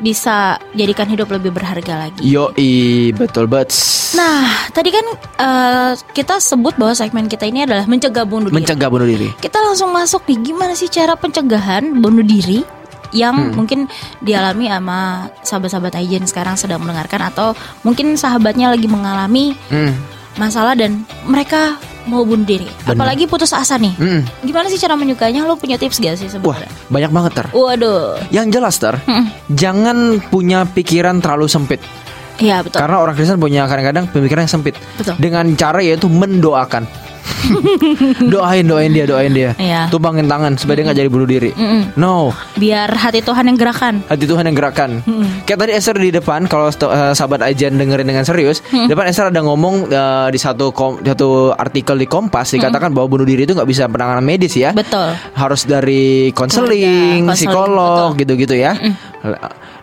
bisa 0.00 0.56
jadikan 0.72 1.04
hidup 1.04 1.28
lebih 1.28 1.52
berharga 1.52 2.08
lagi. 2.08 2.24
Yoi, 2.24 3.12
betul 3.12 3.44
banget. 3.44 3.76
Nah, 4.16 4.48
tadi 4.72 4.88
kan 4.88 5.06
eh, 5.36 5.92
kita 6.16 6.40
sebut 6.40 6.74
bahwa 6.80 6.96
segmen 6.96 7.28
kita 7.28 7.44
ini 7.44 7.68
adalah 7.68 7.84
mencegah 7.84 8.24
bunuh 8.24 8.48
diri. 8.48 8.56
Mencegah 8.64 8.88
bunuh 8.88 9.04
diri. 9.04 9.28
kita 9.38 9.60
langsung 9.60 9.92
masuk 9.92 10.24
nih 10.24 10.40
gimana 10.40 10.72
sih 10.72 10.88
cara 10.88 11.12
pencegahan 11.14 12.00
bunuh 12.00 12.24
diri 12.24 12.64
yang 13.12 13.56
mungkin 13.56 13.88
dialami 14.20 14.68
sama 14.68 15.28
sahabat-sahabat 15.40 15.96
Aijen 15.96 16.28
sekarang 16.28 16.60
sedang 16.60 16.80
mendengarkan 16.80 17.32
atau 17.32 17.56
mungkin 17.80 18.16
sahabatnya 18.16 18.68
lagi 18.72 18.84
mengalami 18.84 19.56
Hmm. 19.68 19.96
Masalah 20.38 20.78
dan 20.78 21.02
mereka 21.26 21.76
mau 22.08 22.24
bunuh 22.24 22.46
diri. 22.46 22.64
Benar. 22.86 22.96
Apalagi 22.96 23.28
putus 23.28 23.52
asa 23.52 23.76
nih. 23.76 23.92
Hmm. 24.00 24.22
Gimana 24.40 24.72
sih 24.72 24.80
cara 24.80 24.96
menyukainya? 24.96 25.44
Lo 25.44 25.60
punya 25.60 25.76
tips 25.76 26.00
gak 26.00 26.16
sih 26.16 26.24
Wah, 26.40 26.56
sebenarnya? 26.56 26.70
banyak 26.88 27.10
banget 27.12 27.32
ter. 27.36 27.46
Waduh. 27.52 28.16
Yang 28.32 28.46
jelas 28.56 28.74
ter, 28.80 28.94
Mm-mm. 29.04 29.26
jangan 29.52 30.22
punya 30.32 30.64
pikiran 30.64 31.20
terlalu 31.20 31.50
sempit. 31.50 31.82
Iya 32.38 32.62
betul. 32.62 32.78
Karena 32.78 33.02
orang 33.02 33.14
Kristen 33.18 33.36
punya 33.36 33.66
kadang-kadang 33.66 34.06
pemikiran 34.08 34.46
yang 34.46 34.52
sempit. 34.56 34.78
Betul. 34.96 35.18
Dengan 35.18 35.44
cara 35.58 35.82
yaitu 35.82 36.06
mendoakan. 36.06 36.86
doain, 38.34 38.64
doain 38.64 38.90
dia, 38.90 39.04
doain 39.04 39.30
dia. 39.30 39.50
Iya. 39.54 39.88
Tumpangin 39.88 40.26
tangan 40.26 40.54
supaya 40.54 40.80
dia 40.80 40.84
nggak 40.86 40.98
jadi 40.98 41.10
bunuh 41.10 41.24
diri. 41.24 41.50
Mm-mm. 41.52 41.94
No, 41.94 42.32
Biar 42.54 42.90
hati 42.90 43.20
Tuhan 43.20 43.44
yang 43.44 43.56
gerakan. 43.56 44.04
hati 44.04 44.24
Tuhan 44.24 44.44
yang 44.44 44.56
gerakan. 44.56 44.90
Kayak 45.44 45.58
tadi 45.58 45.72
Esther 45.72 45.96
di 45.96 46.10
depan, 46.10 46.44
kalau 46.44 46.68
eh, 46.68 47.12
sahabat 47.12 47.40
Ajan 47.42 47.76
dengerin 47.76 48.04
dengan 48.04 48.22
serius, 48.22 48.60
di 48.64 48.86
depan 48.86 49.06
Esther 49.06 49.28
ada 49.28 49.40
ngomong 49.40 49.88
eh, 49.88 50.28
di 50.28 50.38
satu 50.38 50.70
kom- 50.70 51.00
satu 51.00 51.52
artikel 51.52 51.96
di 51.96 52.06
Kompas 52.06 52.50
dikatakan 52.50 52.90
bahwa 52.90 53.08
bunuh 53.08 53.24
diri 53.24 53.42
itu 53.42 53.52
nggak 53.52 53.66
bisa 53.66 53.86
penanganan 53.86 54.22
medis 54.22 54.54
ya. 54.54 54.72
Betul. 54.72 55.12
harus 55.34 55.64
dari 55.64 56.30
konseling, 56.32 57.26
psikolog, 57.28 58.14
gitu-gitu 58.14 58.54
ya. 58.54 58.74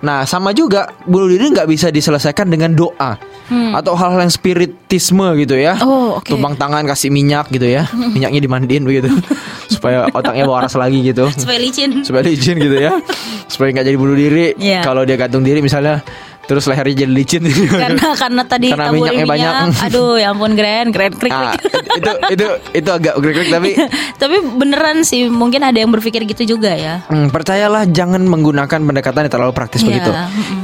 Nah, 0.05 0.21
sama 0.29 0.53
juga 0.53 0.93
bunuh 1.09 1.25
diri 1.25 1.49
nggak 1.49 1.65
bisa 1.65 1.89
diselesaikan 1.89 2.45
dengan 2.45 2.77
doa 2.77 3.17
atau 3.49 3.97
hal-hal 3.97 4.21
yang 4.21 4.33
spiritisme 4.33 5.25
gitu 5.41 5.57
ya. 5.57 5.73
Hmm. 5.81 5.89
Oh, 5.89 6.09
oke. 6.21 6.29
Tumpang 6.29 6.53
tangan 6.53 6.85
kasih 6.85 7.09
minyak 7.09 7.49
gitu 7.49 7.65
ya, 7.65 7.89
minyaknya 7.89 8.41
dimandiin 8.45 8.85
begitu 8.85 9.09
supaya 9.73 10.05
otaknya 10.13 10.45
waras 10.45 10.77
lagi 10.77 11.01
gitu. 11.01 11.25
Supaya 11.33 11.57
licin. 11.57 12.05
Supaya 12.05 12.21
licin 12.21 12.61
gitu 12.61 12.77
ya, 12.77 13.01
supaya 13.51 13.73
nggak 13.73 13.85
jadi 13.89 13.97
bunuh 13.97 14.13
diri. 14.13 14.53
Iya. 14.61 14.85
Kalau 14.85 15.01
dia 15.09 15.17
gantung 15.17 15.41
diri 15.41 15.65
misalnya, 15.65 16.05
terus 16.45 16.65
lehernya 16.65 17.03
jadi 17.03 17.11
licin. 17.11 17.43
karena 17.73 18.13
karena 18.13 18.41
tadi 18.43 18.69
Karena 18.69 18.89
minyaknya 18.89 19.25
minyak. 19.25 19.33
banyak. 19.33 19.53
Aduh, 19.89 20.15
ya 20.15 20.29
ampun 20.29 20.53
Grand, 20.53 20.89
Grand 20.89 21.13
krik. 21.13 21.31
Nah, 21.31 21.53
krik. 21.53 21.61
itu 21.95 22.11
itu 22.31 22.45
itu 22.75 22.89
agak 22.89 23.13
grek 23.17 23.49
tapi 23.49 23.69
Tapi 24.15 24.35
beneran 24.55 25.01
sih 25.01 25.27
mungkin 25.27 25.61
ada 25.61 25.75
yang 25.75 25.89
berpikir 25.89 26.23
gitu 26.23 26.57
juga 26.57 26.71
ya. 26.71 27.03
Hmm, 27.07 27.27
percayalah 27.29 27.85
jangan 27.87 28.23
menggunakan 28.23 28.79
pendekatan 28.79 29.25
yang 29.25 29.33
terlalu 29.33 29.53
praktis 29.53 29.81
Iya, 29.81 29.89
begitu. 29.91 30.11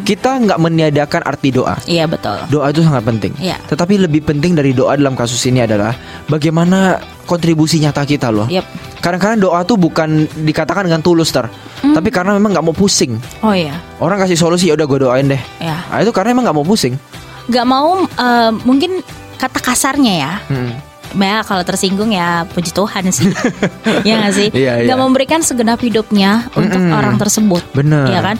Kita 0.04 0.38
nggak 0.38 0.60
meniadakan 0.60 1.22
arti 1.24 1.50
doa. 1.52 1.76
Iya 1.84 2.06
betul. 2.06 2.38
Doa 2.48 2.70
itu 2.70 2.82
sangat 2.82 3.04
penting. 3.04 3.34
Iya. 3.38 3.58
Tetapi 3.66 3.94
lebih 4.00 4.22
penting 4.24 4.54
dari 4.54 4.72
doa 4.72 4.96
dalam 4.96 5.14
kasus 5.14 5.42
ini 5.46 5.62
adalah 5.62 5.94
bagaimana 6.26 6.98
kontribusi 7.24 7.80
nyata 7.80 8.04
kita 8.04 8.30
loh. 8.30 8.48
Yep. 8.48 8.66
Kadang-kadang 9.02 9.40
doa 9.42 9.60
tuh 9.64 9.76
bukan 9.76 10.30
dikatakan 10.46 10.86
dengan 10.86 11.02
tulus 11.02 11.30
ter, 11.30 11.50
Hmm. 11.82 11.98
tapi 11.98 12.14
karena 12.14 12.38
memang 12.38 12.54
nggak 12.54 12.66
mau 12.66 12.76
pusing. 12.76 13.18
Oh 13.42 13.50
iya. 13.50 13.74
Orang 13.98 14.22
kasih 14.22 14.38
solusi 14.38 14.70
ya 14.70 14.78
udah 14.78 14.86
gue 14.86 15.00
doain 15.02 15.26
deh. 15.26 15.42
Ya. 15.58 15.82
Nah, 15.90 16.00
itu 16.00 16.14
karena 16.14 16.32
emang 16.32 16.46
nggak 16.46 16.58
mau 16.58 16.66
pusing. 16.66 16.94
Gak 17.50 17.66
mau 17.66 18.06
eh, 18.06 18.52
mungkin 18.64 19.02
kata 19.36 19.58
kasarnya 19.58 20.14
ya. 20.14 20.34
Hmm. 20.46 20.72
Ya 21.12 21.44
kalau 21.44 21.60
tersinggung 21.68 22.16
ya 22.16 22.48
puji 22.48 22.72
Tuhan 22.72 23.12
sih. 23.12 23.28
ya 24.08 24.24
gak 24.24 24.32
sih? 24.32 24.48
Iya, 24.56 24.88
Gak 24.88 24.96
iya. 24.96 24.96
memberikan 24.96 25.44
segenap 25.44 25.84
hidupnya 25.84 26.48
untuk 26.56 26.80
Mm-mm. 26.80 26.96
orang 26.96 27.20
tersebut. 27.20 27.60
Bener. 27.76 28.08
Ya 28.08 28.24
kan? 28.24 28.40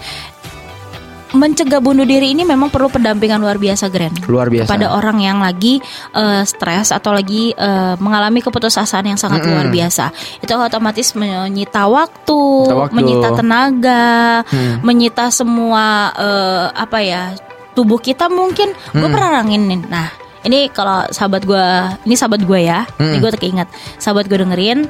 Mencegah 1.32 1.80
bunuh 1.80 2.04
diri 2.04 2.36
ini 2.36 2.44
memang 2.44 2.68
perlu 2.68 2.92
pendampingan 2.92 3.40
luar 3.40 3.56
biasa, 3.56 3.88
Grand. 3.88 4.12
Luar 4.28 4.52
biasa. 4.52 4.68
Kepada 4.68 4.92
orang 4.92 5.24
yang 5.24 5.40
lagi 5.40 5.80
eh, 6.12 6.44
stres 6.44 6.92
atau 6.92 7.16
lagi 7.16 7.56
eh, 7.56 7.96
mengalami 7.98 8.40
keputusasaan 8.40 9.08
yang 9.08 9.16
sangat 9.16 9.40
Mm-mm. 9.42 9.52
luar 9.56 9.68
biasa. 9.72 10.12
Itu 10.40 10.52
otomatis 10.54 11.16
menyita 11.16 11.88
waktu, 11.88 12.36
Menyita 12.36 12.76
waktu. 12.76 12.94
menyita 12.94 13.28
tenaga, 13.32 14.08
Hmm. 14.44 14.84
menyita 14.84 15.32
semua 15.32 15.86
eh, 16.14 16.66
apa 16.74 17.00
ya 17.00 17.32
tubuh 17.72 17.98
kita 17.98 18.28
mungkin. 18.28 18.76
Gue 18.92 19.00
Hmm. 19.00 19.14
pernah 19.16 19.40
rangin 19.40 19.64
Nah, 19.88 20.12
ini 20.44 20.68
kalau 20.68 21.08
sahabat 21.08 21.48
gue, 21.48 21.66
ini 22.04 22.16
sahabat 22.20 22.44
gue 22.44 22.60
ya, 22.60 22.84
ini 23.00 23.18
Hmm. 23.18 23.24
gue 23.24 23.32
keinget. 23.40 23.72
Sahabat 23.96 24.28
gue 24.28 24.36
dengerin, 24.36 24.84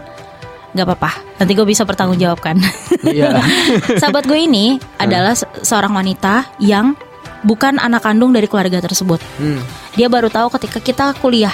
nggak 0.71 0.87
apa-apa. 0.87 1.11
Nanti 1.37 1.51
gue 1.51 1.67
bisa 1.67 1.83
pertanggungjawabkan. 1.83 2.55
Iya. 3.03 3.39
sahabat 4.01 4.23
gue 4.23 4.39
ini 4.39 4.77
adalah 4.95 5.35
se- 5.35 5.49
seorang 5.61 5.91
wanita 5.91 6.47
yang 6.57 6.95
bukan 7.41 7.75
anak 7.75 8.05
kandung 8.05 8.31
dari 8.31 8.45
keluarga 8.45 8.79
tersebut. 8.79 9.19
Hmm. 9.35 9.59
Dia 9.93 10.07
baru 10.07 10.29
tahu 10.29 10.47
ketika 10.55 10.79
kita 10.79 11.05
kuliah. 11.17 11.53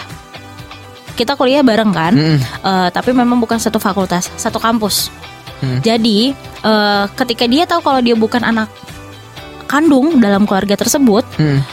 Kita 1.18 1.34
kuliah 1.34 1.66
bareng 1.66 1.90
kan, 1.90 2.14
Mm-mm. 2.14 2.38
Eh, 2.62 2.90
tapi 2.94 3.10
memang 3.10 3.42
bukan 3.42 3.58
satu 3.58 3.82
fakultas, 3.82 4.30
satu 4.38 4.62
kampus. 4.62 5.10
Hmm. 5.66 5.82
Jadi 5.82 6.30
eh, 6.62 7.06
ketika 7.18 7.50
dia 7.50 7.66
tahu 7.66 7.82
kalau 7.82 8.06
dia 8.06 8.14
bukan 8.14 8.46
anak 8.46 8.70
kandung 9.66 10.22
dalam 10.22 10.46
keluarga 10.46 10.78
tersebut, 10.78 11.26
Hmm. 11.36 11.66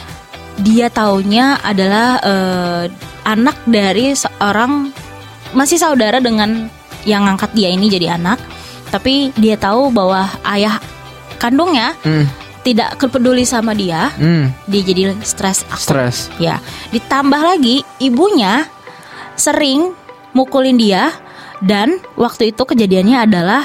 dia 0.57 0.89
taunya 0.89 1.61
adalah 1.61 2.17
eh, 2.25 2.83
anak 3.21 3.61
dari 3.69 4.17
seorang 4.17 4.89
masih 5.53 5.77
saudara 5.77 6.17
dengan 6.17 6.67
yang 7.05 7.23
ngangkat 7.23 7.53
dia 7.53 7.69
ini 7.69 7.87
jadi 7.87 8.17
anak, 8.17 8.41
tapi 8.89 9.29
dia 9.35 9.55
tahu 9.55 9.89
bahwa 9.89 10.25
ayah 10.51 10.81
kandungnya 11.37 11.93
Hmm. 12.01 12.25
tidak 12.61 12.97
peduli 12.97 13.45
sama 13.45 13.71
dia, 13.71 14.09
Hmm, 14.17 14.49
dia 14.65 14.81
jadi 14.81 15.13
stres 15.21 15.61
akut. 15.65 15.85
stres. 15.85 16.17
Ya, 16.37 16.57
ditambah 16.89 17.37
lagi 17.37 17.85
ibunya 17.99 18.65
sering 19.35 19.93
mukulin 20.31 20.75
dia 20.75 21.13
dan 21.61 21.97
waktu 22.15 22.49
itu 22.49 22.61
kejadiannya 22.61 23.21
adalah 23.21 23.63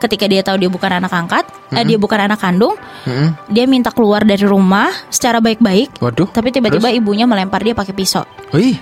ketika 0.00 0.24
dia 0.24 0.40
tahu 0.40 0.56
dia 0.56 0.66
bukan 0.66 0.96
anak 0.96 1.12
angkat, 1.12 1.44
eh, 1.70 1.84
dia 1.84 1.94
bukan 1.94 2.24
anak 2.24 2.40
kandung, 2.40 2.72
Mm-mm. 3.04 3.36
dia 3.46 3.68
minta 3.68 3.92
keluar 3.92 4.24
dari 4.24 4.42
rumah 4.42 4.88
secara 5.06 5.38
baik-baik, 5.38 6.00
Waduh. 6.00 6.32
tapi 6.32 6.48
tiba-tiba 6.50 6.88
ibunya 6.88 7.28
melempar 7.28 7.60
dia 7.60 7.76
pakai 7.76 7.92
pisau, 7.92 8.24
Wih. 8.50 8.80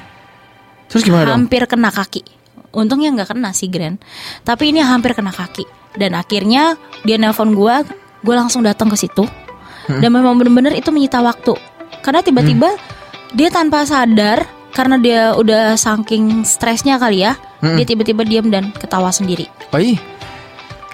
Terus 0.89 1.03
gimana 1.05 1.29
dong? 1.29 1.45
hampir 1.45 1.67
kena 1.67 1.91
kaki. 1.91 2.23
Untungnya 2.75 3.15
nggak 3.17 3.33
kena 3.33 3.51
sih 3.57 3.73
Grand, 3.73 3.97
tapi 4.45 4.71
ini 4.71 4.85
hampir 4.85 5.17
kena 5.17 5.33
kaki. 5.33 5.65
Dan 5.97 6.13
akhirnya 6.15 6.77
dia 7.03 7.17
nelpon 7.17 7.57
gua, 7.57 7.83
gue 8.21 8.35
langsung 8.37 8.61
datang 8.61 8.93
ke 8.93 8.97
situ. 9.01 9.25
Hmm. 9.89 10.01
Dan 10.05 10.13
memang 10.13 10.37
bener-bener 10.37 10.77
itu 10.77 10.93
menyita 10.93 11.25
waktu, 11.25 11.57
karena 12.05 12.21
tiba-tiba 12.21 12.77
dia 13.33 13.49
tanpa 13.49 13.89
sadar 13.89 14.45
karena 14.77 15.01
dia 15.01 15.33
udah 15.33 15.75
saking 15.81 16.45
stresnya 16.45 17.01
kali 17.01 17.25
ya, 17.25 17.41
Hmm. 17.65 17.75
dia 17.75 17.89
tiba-tiba 17.89 18.23
diam 18.23 18.53
dan 18.53 18.71
ketawa 18.71 19.11
sendiri. 19.11 19.49
Wih. 19.73 19.99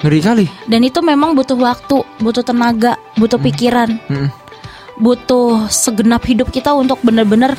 Ngeri 0.00 0.20
kali. 0.20 0.46
Dan 0.68 0.84
itu 0.84 1.00
memang 1.00 1.32
butuh 1.32 1.56
waktu, 1.56 2.04
butuh 2.20 2.44
tenaga, 2.44 3.00
butuh 3.16 3.40
pikiran, 3.40 3.96
Mm-mm. 4.08 4.28
butuh 5.00 5.64
segenap 5.72 6.20
hidup 6.28 6.52
kita 6.52 6.76
untuk 6.76 7.00
bener-bener 7.00 7.56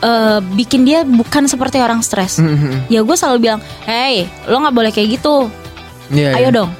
eh, 0.00 0.38
bikin 0.54 0.82
dia 0.82 1.02
bukan 1.02 1.44
seperti 1.44 1.78
orang 1.78 2.00
stres. 2.00 2.38
Mm-mm. 2.38 2.86
Ya 2.86 3.00
gue 3.00 3.16
selalu 3.16 3.38
bilang, 3.40 3.60
hey 3.82 4.26
lo 4.44 4.58
nggak 4.58 4.74
boleh 4.74 4.90
kayak 4.90 5.18
gitu, 5.18 5.50
Iya, 6.08 6.34
ayo 6.34 6.48
iya. 6.48 6.50
dong. 6.50 6.70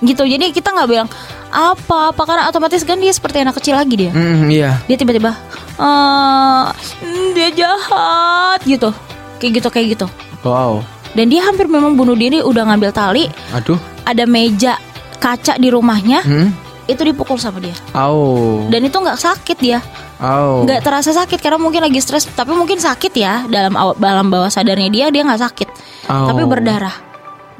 Gitu. 0.00 0.22
Jadi 0.24 0.50
kita 0.50 0.70
nggak 0.70 0.88
bilang 0.88 1.08
apa 1.50 2.14
apa 2.14 2.22
karena 2.24 2.46
otomatis 2.46 2.80
kan 2.82 2.94
dia 2.96 3.10
seperti 3.10 3.42
anak 3.42 3.58
kecil 3.58 3.74
lagi 3.74 3.98
dia. 3.98 4.14
Mm, 4.14 4.46
iya. 4.48 4.78
Dia 4.86 4.96
tiba-tiba, 4.96 5.34
"Eh, 5.76 6.64
mm, 7.02 7.28
dia 7.34 7.48
jahat 7.52 8.60
gitu, 8.62 8.94
kayak 9.36 9.52
gitu 9.58 9.68
kayak 9.68 9.86
gitu. 9.92 10.06
Wow. 10.40 10.80
Dan 11.10 11.26
dia 11.26 11.42
hampir 11.42 11.66
memang 11.66 11.98
bunuh 11.98 12.14
diri, 12.14 12.38
udah 12.38 12.64
ngambil 12.64 12.94
tali, 12.94 13.26
Aduh. 13.50 13.76
ada 14.06 14.24
meja 14.24 14.78
kaca 15.18 15.58
di 15.58 15.68
rumahnya, 15.68 16.22
Hmm. 16.22 16.54
itu 16.86 17.02
dipukul 17.02 17.34
sama 17.34 17.58
dia. 17.58 17.74
Au. 17.92 18.64
Dan 18.70 18.86
itu 18.86 18.94
nggak 18.94 19.18
sakit 19.18 19.58
dia, 19.58 19.82
Au. 20.20 20.68
nggak 20.68 20.84
terasa 20.84 21.16
sakit 21.16 21.40
karena 21.40 21.56
mungkin 21.56 21.80
lagi 21.80 21.96
stres, 21.98 22.28
tapi 22.28 22.52
mungkin 22.52 22.76
sakit 22.76 23.12
ya 23.16 23.48
dalam 23.48 23.72
dalam 23.96 24.26
bawah 24.28 24.52
sadarnya 24.52 24.92
dia 24.92 25.06
dia 25.08 25.24
nggak 25.24 25.40
sakit, 25.40 25.68
Au. 26.12 26.28
tapi 26.28 26.44
berdarah. 26.44 27.08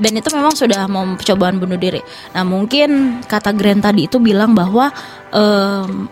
Dan 0.01 0.17
itu 0.17 0.33
memang 0.33 0.57
sudah 0.57 0.89
mau 0.89 1.05
percobaan 1.13 1.61
bunuh 1.61 1.77
diri. 1.77 2.01
Nah 2.33 2.41
mungkin 2.41 3.21
kata 3.25 3.53
Grant 3.53 3.85
tadi 3.85 4.09
itu 4.09 4.17
bilang 4.17 4.57
bahwa 4.57 4.89
em, 5.29 6.09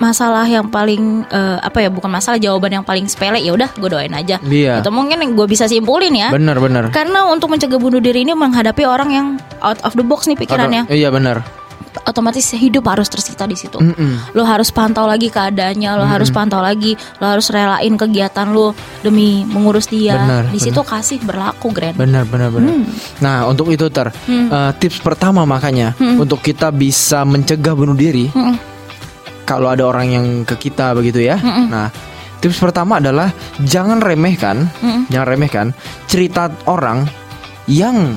masalah 0.00 0.48
yang 0.48 0.64
paling 0.72 1.28
eh, 1.28 1.58
apa 1.60 1.84
ya 1.84 1.92
bukan 1.92 2.08
masalah 2.08 2.40
jawaban 2.40 2.80
yang 2.80 2.84
paling 2.88 3.04
sepele 3.04 3.36
ya 3.44 3.52
udah 3.52 3.68
gue 3.76 3.88
doain 3.92 4.16
aja. 4.16 4.40
Iya. 4.40 4.80
Itu 4.80 4.88
mungkin 4.88 5.20
yang 5.20 5.36
gue 5.36 5.44
bisa 5.44 5.68
simpulin 5.68 6.16
ya. 6.16 6.32
Bener 6.32 6.56
bener. 6.56 6.88
Karena 6.88 7.28
untuk 7.28 7.52
mencegah 7.52 7.76
bunuh 7.76 8.00
diri 8.00 8.24
ini 8.24 8.32
menghadapi 8.32 8.88
orang 8.88 9.12
yang 9.12 9.26
out 9.60 9.76
of 9.84 9.92
the 9.92 10.02
box 10.02 10.24
nih 10.24 10.40
pikirannya. 10.40 10.88
Iya 10.88 11.12
bener. 11.12 11.44
Otomatis 12.06 12.54
hidup 12.54 12.86
harus 12.86 13.10
tersita 13.10 13.50
di 13.50 13.58
situ. 13.58 13.78
Mm-mm. 13.82 14.34
Lo 14.38 14.46
harus 14.46 14.70
pantau 14.70 15.10
lagi 15.10 15.26
keadaannya, 15.26 15.90
lo 15.98 16.06
harus 16.06 16.30
pantau 16.30 16.62
lagi, 16.62 16.94
lo 17.18 17.26
harus 17.34 17.50
relain 17.50 17.98
kegiatan 17.98 18.46
lo 18.50 18.74
demi 19.02 19.42
mengurus 19.42 19.90
dia. 19.90 20.14
Benar, 20.14 20.44
di 20.54 20.58
situ 20.62 20.78
kasih 20.82 21.18
berlaku, 21.26 21.74
Grand. 21.74 21.98
Benar 21.98 22.26
benar 22.30 22.54
benar. 22.54 22.70
Hmm. 22.78 22.86
Nah 23.18 23.36
untuk 23.50 23.74
itu 23.74 23.90
ter 23.90 24.10
eh, 24.10 24.70
tips 24.78 25.02
pertama 25.02 25.42
makanya 25.42 25.98
untuk 25.98 26.38
kita 26.42 26.70
bisa 26.70 27.26
mencegah 27.26 27.74
bunuh 27.74 27.98
diri 27.98 28.30
Mm-mm. 28.30 28.54
kalau 29.42 29.70
ada 29.70 29.86
orang 29.86 30.06
yang 30.10 30.26
ke 30.46 30.54
kita 30.70 30.94
begitu 30.94 31.26
ya. 31.26 31.38
Nah 31.42 31.90
tips 32.38 32.58
pertama 32.62 33.02
adalah 33.02 33.34
jangan 33.66 33.98
remehkan, 33.98 34.70
Mm-mm. 34.78 35.10
jangan 35.10 35.26
remehkan 35.26 35.66
cerita 36.06 36.50
orang 36.70 37.06
yang 37.66 38.14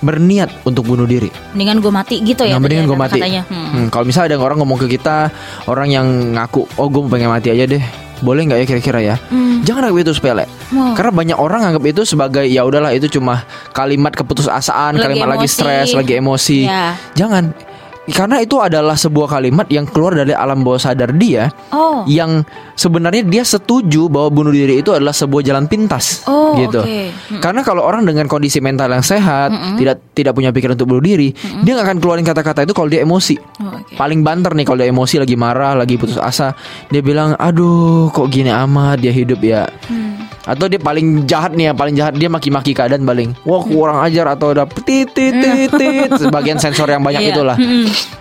berniat 0.00 0.48
untuk 0.64 0.88
bunuh 0.88 1.04
diri. 1.04 1.28
Mendingan 1.52 1.80
gue 1.80 1.92
mati 1.92 2.16
gitu 2.20 2.42
ya. 2.44 2.56
Nah, 2.56 2.60
mendingan 2.60 2.88
gue 2.88 2.98
mati. 2.98 3.20
Katanya. 3.20 3.44
Hmm. 3.48 3.68
Hmm, 3.70 3.86
kalau 3.92 4.04
misalnya 4.08 4.34
ada 4.34 4.40
orang 4.40 4.58
ngomong 4.60 4.80
ke 4.80 4.96
kita, 4.96 5.28
orang 5.68 5.88
yang 5.92 6.06
ngaku, 6.34 6.64
oh 6.76 6.88
gue 6.88 7.00
pengen 7.06 7.28
mati 7.28 7.52
aja 7.52 7.68
deh, 7.68 7.84
boleh 8.20 8.48
nggak 8.48 8.58
ya 8.64 8.66
kira-kira 8.66 9.00
ya? 9.04 9.16
Hmm. 9.28 9.60
Jangan 9.60 9.88
anggap 9.92 10.00
itu 10.08 10.12
sepele. 10.16 10.44
Wow. 10.72 10.96
Karena 10.96 11.12
banyak 11.12 11.38
orang 11.38 11.60
anggap 11.68 11.84
itu 11.84 12.02
sebagai 12.08 12.44
ya 12.48 12.64
udahlah 12.64 12.96
itu 12.96 13.12
cuma 13.12 13.44
kalimat 13.70 14.16
keputusasaan, 14.16 14.96
Lagi 14.96 15.04
kalimat 15.04 15.28
lagi 15.36 15.46
emosi. 15.46 15.56
stres, 15.56 15.88
lagi 15.92 16.12
emosi. 16.16 16.58
Ya. 16.64 16.96
Jangan. 17.16 17.69
Karena 18.10 18.38
itu 18.38 18.58
adalah 18.58 18.94
sebuah 18.94 19.28
kalimat 19.30 19.66
yang 19.68 19.86
keluar 19.86 20.14
dari 20.14 20.30
alam 20.30 20.60
bawah 20.60 20.78
sadar 20.78 21.10
dia 21.12 21.48
Oh. 21.70 22.02
yang 22.04 22.42
sebenarnya 22.74 23.22
dia 23.22 23.42
setuju 23.42 24.06
bahwa 24.06 24.28
bunuh 24.30 24.50
diri 24.50 24.80
itu 24.80 24.90
adalah 24.90 25.12
sebuah 25.12 25.42
jalan 25.42 25.66
pintas 25.66 26.24
Oh, 26.24 26.56
gitu. 26.56 26.80
oke. 26.80 27.00
Karena 27.38 27.60
kalau 27.60 27.82
orang 27.82 28.04
dengan 28.04 28.26
kondisi 28.26 28.58
mental 28.58 28.90
yang 28.90 29.04
sehat, 29.04 29.50
tidak 29.76 30.00
tidak 30.12 30.32
punya 30.32 30.50
pikiran 30.50 30.74
untuk 30.74 30.90
bunuh 30.90 31.04
diri, 31.04 31.30
dia 31.62 31.72
nggak 31.74 31.86
akan 31.86 31.98
keluarin 31.98 32.26
kata-kata 32.26 32.64
itu 32.64 32.72
kalau 32.72 32.88
dia 32.88 33.00
emosi. 33.00 33.36
Oh, 33.60 33.70
oke. 33.76 33.94
Paling 33.94 34.20
banter 34.20 34.52
nih 34.52 34.64
kalau 34.64 34.78
dia 34.78 34.88
emosi 34.88 35.14
lagi 35.18 35.36
marah, 35.36 35.72
lagi 35.74 35.94
putus 35.94 36.16
asa, 36.16 36.52
dia 36.88 37.00
bilang, 37.00 37.36
"Aduh, 37.36 38.08
kok 38.10 38.28
gini 38.28 38.48
amat 38.48 39.00
dia 39.00 39.12
hidup 39.12 39.40
ya." 39.40 39.68
Hmm. 39.86 40.30
Atau 40.40 40.66
dia 40.66 40.80
paling 40.80 41.28
jahat 41.28 41.52
nih, 41.52 41.68
yang 41.70 41.76
paling 41.76 41.92
jahat 41.92 42.16
dia 42.16 42.26
maki-maki 42.26 42.72
keadaan 42.72 43.04
paling, 43.04 43.36
"Wah, 43.44 43.60
kurang 43.60 44.00
ajar" 44.00 44.24
atau 44.30 44.50
ada 44.50 44.64
titit 44.64 45.08
titit 45.36 46.10
sebagian 46.22 46.56
sensor 46.56 46.88
yang 46.88 47.00
banyak 47.00 47.20
Iya. 47.20 47.32
itulah. 47.32 47.56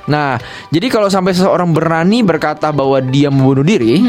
Nah, 0.05 0.35
jadi 0.67 0.87
kalau 0.87 1.07
sampai 1.07 1.31
seseorang 1.31 1.71
berani 1.71 2.19
berkata 2.19 2.69
bahwa 2.69 2.99
dia 2.99 3.31
membunuh 3.31 3.63
diri, 3.63 4.03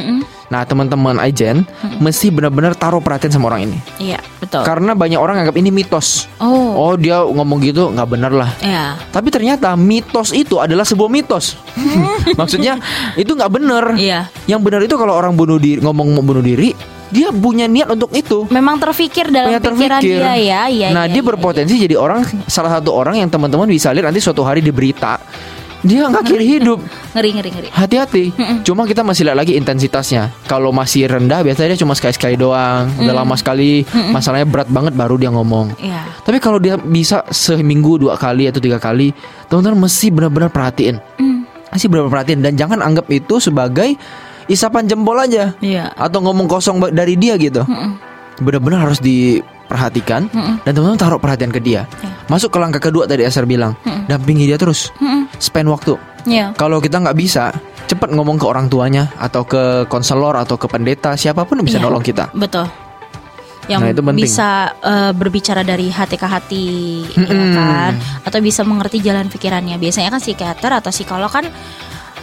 nah 0.48 0.64
teman-teman 0.64 1.16
Aijen 1.18 1.62
mesti 1.98 2.28
benar-benar 2.28 2.74
taruh 2.74 2.98
perhatian 2.98 3.30
sama 3.30 3.46
orang 3.48 3.70
ini. 3.70 3.78
Iya, 4.00 4.18
betul. 4.38 4.66
Karena 4.66 4.92
banyak 4.92 5.16
orang 5.16 5.44
anggap 5.44 5.54
ini 5.54 5.70
mitos. 5.70 6.26
Oh. 6.42 6.74
Oh, 6.74 6.94
dia 6.96 7.22
ngomong 7.22 7.62
gitu 7.62 7.94
nggak 7.94 8.08
benar 8.10 8.32
lah. 8.34 8.50
Ya. 8.58 8.98
Tapi 9.08 9.30
ternyata 9.30 9.76
mitos 9.76 10.34
itu 10.34 10.58
adalah 10.58 10.82
sebuah 10.82 11.06
mitos. 11.06 11.54
Maksudnya 12.40 12.82
itu 13.14 13.30
nggak 13.30 13.52
benar. 13.52 13.84
Iya. 13.94 14.26
Yang 14.44 14.60
benar 14.66 14.80
itu 14.82 14.98
kalau 14.98 15.14
orang 15.14 15.38
bunuh 15.38 15.62
diri 15.62 15.78
ngomong 15.78 16.10
mau 16.10 16.24
bunuh 16.24 16.42
diri, 16.42 16.72
dia 17.10 17.28
punya 17.34 17.66
niat 17.66 17.90
untuk 17.90 18.10
itu. 18.14 18.46
Memang 18.48 18.78
terfikir 18.78 19.28
dalam 19.28 19.50
Punya 19.50 19.60
pikiran 19.60 20.00
terpikir. 20.00 20.18
dia 20.22 20.34
ya, 20.38 20.62
iya. 20.70 20.88
nah, 20.94 21.04
iya, 21.06 21.12
dia 21.12 21.22
iya, 21.22 21.26
berpotensi 21.26 21.74
jadi 21.76 21.94
orang 21.98 22.22
salah 22.46 22.78
satu 22.78 22.94
orang 22.94 23.18
yang 23.18 23.28
teman-teman 23.28 23.66
bisa 23.66 23.90
lihat 23.90 24.08
nanti 24.10 24.22
suatu 24.22 24.46
hari 24.46 24.62
di 24.62 24.70
berita 24.70 25.18
dia 25.80 26.12
ngakhiri 26.12 26.44
hidup. 26.60 26.78
iya. 26.80 27.08
Ngeri 27.16 27.30
ngeri 27.34 27.50
ngeri. 27.50 27.68
Hati-hati. 27.72 28.24
Cuma 28.62 28.84
kita 28.84 29.00
masih 29.00 29.26
lihat 29.26 29.38
lagi 29.40 29.56
intensitasnya. 29.56 30.30
Kalau 30.46 30.70
masih 30.70 31.08
rendah 31.08 31.40
biasanya 31.40 31.74
dia 31.74 31.80
cuma 31.80 31.96
sekali-sekali 31.96 32.36
doang. 32.36 32.86
Udah 33.00 33.14
lama 33.16 33.34
sekali, 33.34 33.82
masalahnya 34.12 34.46
berat 34.46 34.68
banget 34.68 34.92
baru 34.94 35.16
dia 35.16 35.32
ngomong. 35.32 35.74
Iya. 35.80 36.04
Tapi 36.22 36.38
kalau 36.38 36.60
dia 36.60 36.76
bisa 36.76 37.24
seminggu 37.32 37.96
dua 37.96 38.14
kali 38.20 38.46
atau 38.46 38.60
tiga 38.60 38.76
kali, 38.78 39.10
teman-teman 39.48 39.88
mesti 39.88 40.06
benar-benar 40.12 40.52
perhatiin. 40.52 41.00
Hmm. 41.18 41.48
Mesti 41.72 41.86
benar-benar 41.88 42.12
perhatiin 42.22 42.40
dan 42.44 42.52
jangan 42.60 42.78
anggap 42.84 43.06
itu 43.08 43.40
sebagai 43.40 43.96
isapan 44.46 44.86
jempol 44.86 45.16
aja 45.16 45.52
Iya. 45.58 45.90
atau 45.92 46.20
ngomong 46.20 46.46
kosong 46.46 46.80
dari 46.90 47.14
dia 47.14 47.34
gitu. 47.34 47.66
Benar-benar 48.38 48.88
harus 48.88 49.00
diperhatikan 49.00 50.32
dan 50.62 50.72
teman-teman 50.72 50.96
taruh 50.96 51.20
perhatian 51.20 51.50
ke 51.50 51.60
dia. 51.60 51.84
Ya. 52.00 52.08
Masuk 52.26 52.48
ke 52.48 52.58
langkah 52.58 52.80
kedua 52.80 53.04
tadi 53.04 53.26
Asar 53.26 53.44
bilang, 53.44 53.76
dampingi 54.06 54.46
dia 54.46 54.56
terus. 54.56 54.88
Mm-mm. 54.96 55.28
Spend 55.36 55.68
waktu. 55.68 55.98
Iya. 56.24 56.52
Kalau 56.54 56.78
kita 56.78 57.00
nggak 57.00 57.16
bisa, 57.16 57.52
cepat 57.84 58.12
ngomong 58.12 58.36
ke 58.36 58.44
orang 58.44 58.68
tuanya 58.68 59.08
atau 59.16 59.42
ke 59.42 59.84
konselor 59.86 60.36
atau 60.36 60.54
ke 60.54 60.64
pendeta 60.64 61.12
siapa 61.14 61.44
pun 61.44 61.58
yang 61.58 61.66
bisa 61.66 61.78
Iya. 61.78 61.84
nolong 61.84 62.04
kita. 62.04 62.28
Betul. 62.32 62.68
Yang 63.68 63.80
Nah, 63.80 63.92
itu 63.92 64.02
penting. 64.02 64.24
bisa 64.24 64.48
eh, 64.80 65.12
berbicara 65.12 65.62
dari 65.62 65.88
hati 65.88 66.16
ke 66.16 66.26
hati, 66.26 66.66
ya 67.12 67.22
Mm-mm. 67.22 67.54
kan? 67.54 67.92
Atau 68.24 68.40
bisa 68.40 68.64
mengerti 68.64 68.98
jalan 68.98 69.26
pikirannya. 69.26 69.76
Biasanya 69.76 70.10
kan 70.10 70.18
psikiater 70.18 70.72
atau 70.72 70.90
psikolog 70.90 71.28
kan 71.28 71.46